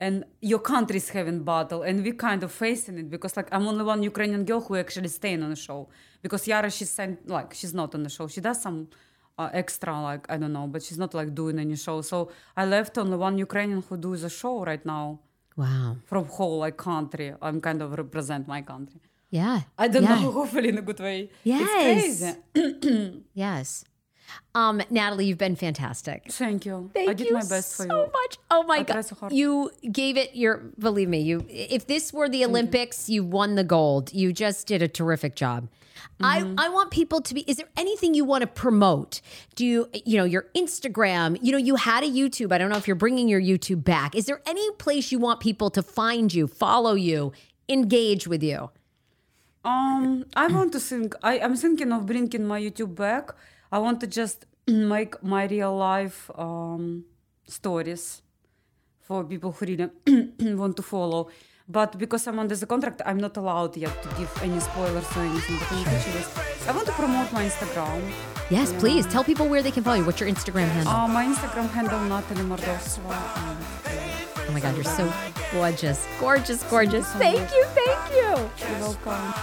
and 0.00 0.24
your 0.40 0.60
country's 0.60 1.10
having 1.10 1.42
battle, 1.44 1.82
and 1.82 2.02
we 2.02 2.12
kind 2.12 2.42
of 2.42 2.50
facing 2.50 2.98
it 2.98 3.10
because 3.10 3.36
like 3.36 3.48
I'm 3.52 3.66
only 3.66 3.84
one 3.84 4.02
Ukrainian 4.02 4.44
girl 4.44 4.60
who 4.60 4.76
actually 4.76 5.08
staying 5.08 5.42
on 5.42 5.50
the 5.50 5.56
show 5.56 5.88
because 6.22 6.46
Yara 6.48 6.70
she's 6.70 6.90
sent 6.90 7.28
like 7.28 7.52
she's 7.52 7.74
not 7.74 7.94
on 7.94 8.02
the 8.02 8.08
show. 8.08 8.26
She 8.26 8.40
does 8.40 8.62
some 8.62 8.88
uh, 9.38 9.50
extra 9.52 9.92
like 10.00 10.24
I 10.30 10.36
don't 10.38 10.54
know, 10.54 10.66
but 10.68 10.82
she's 10.82 10.98
not 10.98 11.12
like 11.12 11.34
doing 11.34 11.58
any 11.58 11.76
show. 11.76 12.00
So 12.00 12.30
I 12.56 12.64
left 12.64 12.96
only 12.96 13.18
one 13.18 13.36
Ukrainian 13.36 13.82
who 13.82 13.96
does 13.98 14.24
a 14.24 14.30
show 14.30 14.64
right 14.64 14.84
now 14.86 15.20
Wow. 15.56 15.96
from 16.06 16.24
whole 16.24 16.58
like 16.60 16.78
country. 16.78 17.34
I'm 17.42 17.60
kind 17.60 17.80
of 17.82 17.92
represent 17.92 18.48
my 18.48 18.62
country. 18.62 19.00
Yeah. 19.34 19.62
I 19.76 19.88
don't 19.88 20.04
Yeah. 20.04 20.20
know, 20.22 20.30
hopefully 20.30 20.68
in 20.68 20.78
a 20.78 20.82
good 20.82 21.00
way. 21.00 21.28
Yes. 21.42 21.68
It's 21.68 22.20
crazy. 22.54 23.22
Yes. 23.34 23.84
Um, 24.54 24.80
Natalie, 24.90 25.26
you've 25.26 25.38
been 25.46 25.56
fantastic. 25.56 26.30
Thank 26.30 26.64
you. 26.64 26.90
Thank 26.94 27.10
I 27.10 27.14
did 27.14 27.26
you 27.26 27.34
my 27.34 27.40
best 27.56 27.76
for 27.76 27.84
so 27.86 28.04
you. 28.04 28.10
much. 28.12 28.38
Oh 28.50 28.62
my 28.62 28.78
I 28.78 28.82
god, 28.84 29.04
so 29.04 29.28
you 29.30 29.70
gave 29.90 30.16
it 30.16 30.34
your. 30.36 30.62
Believe 30.78 31.08
me, 31.08 31.20
you. 31.20 31.44
If 31.48 31.86
this 31.88 32.12
were 32.12 32.28
the 32.28 32.44
Olympics, 32.44 33.08
you. 33.08 33.24
won 33.24 33.56
the 33.56 33.64
gold. 33.64 34.12
You 34.14 34.32
just 34.32 34.66
did 34.66 34.80
a 34.82 34.88
terrific 34.88 35.34
job. 35.36 35.68
Mm-hmm. 36.20 36.54
I 36.58 36.66
I 36.66 36.68
want 36.68 36.90
people 36.90 37.20
to 37.20 37.34
be. 37.34 37.40
Is 37.42 37.56
there 37.56 37.68
anything 37.76 38.14
you 38.14 38.24
want 38.24 38.42
to 38.42 38.46
promote? 38.46 39.20
Do 39.56 39.66
you 39.66 39.88
you 40.10 40.16
know 40.16 40.24
your 40.24 40.46
Instagram? 40.56 41.36
You 41.42 41.50
know 41.52 41.58
you 41.70 41.74
had 41.76 42.02
a 42.04 42.08
YouTube. 42.20 42.50
I 42.52 42.58
don't 42.58 42.70
know 42.70 42.76
if 42.78 42.86
you're 42.88 43.02
bringing 43.06 43.28
your 43.28 43.40
YouTube 43.40 43.82
back. 43.84 44.14
Is 44.14 44.24
there 44.26 44.40
any 44.46 44.66
place 44.84 45.12
you 45.12 45.18
want 45.18 45.40
people 45.40 45.70
to 45.70 45.82
find 45.82 46.32
you, 46.32 46.46
follow 46.46 46.94
you, 46.94 47.32
engage 47.68 48.26
with 48.26 48.42
you? 48.42 48.70
Um, 49.64 50.24
I 50.36 50.46
want 50.48 50.72
to 50.72 50.80
think. 50.80 51.14
I, 51.22 51.40
I'm 51.40 51.56
thinking 51.56 51.92
of 51.92 52.06
bringing 52.06 52.46
my 52.46 52.60
YouTube 52.60 52.94
back. 52.94 53.34
I 53.72 53.78
want 53.78 54.00
to 54.00 54.06
just 54.06 54.44
make 54.68 55.22
my 55.22 55.46
real 55.46 55.76
life 55.76 56.30
um, 56.36 57.04
stories 57.48 58.22
for 59.00 59.24
people 59.24 59.52
who 59.52 59.66
really 59.66 59.90
want 60.54 60.76
to 60.76 60.82
follow. 60.82 61.28
But 61.66 61.96
because 61.98 62.26
I'm 62.26 62.38
under 62.38 62.54
the 62.54 62.66
contract, 62.66 63.00
I'm 63.06 63.16
not 63.16 63.38
allowed 63.38 63.74
yet 63.76 64.02
to 64.02 64.08
give 64.16 64.30
any 64.42 64.60
spoilers 64.60 65.06
or 65.16 65.22
anything. 65.22 65.56
But 65.58 65.72
in 65.72 65.78
the 65.78 65.90
future, 65.90 66.18
yes. 66.18 66.68
I 66.68 66.72
want 66.72 66.86
to 66.86 66.92
promote 66.92 67.32
my 67.32 67.46
Instagram. 67.46 68.02
Yes, 68.50 68.70
please 68.74 69.06
tell 69.06 69.24
people 69.24 69.48
where 69.48 69.62
they 69.62 69.70
can 69.70 69.82
follow 69.82 69.96
you. 69.96 70.04
What's 70.04 70.20
your 70.20 70.28
Instagram 70.28 70.68
handle? 70.68 70.92
Uh, 70.92 71.08
my 71.08 71.24
Instagram 71.24 71.70
handle 71.70 72.00
Natalie 72.00 72.42
Mordovtseva. 72.44 74.33
Oh 74.46 74.52
my 74.52 74.60
God, 74.60 74.74
you're 74.74 74.84
so 74.84 75.12
gorgeous, 75.52 76.06
gorgeous, 76.20 76.62
gorgeous. 76.64 77.06
Thank 77.12 77.50
you, 77.52 77.64
thank 77.74 78.10
you. 78.10 78.68
You're 78.68 78.80
welcome. 78.80 79.34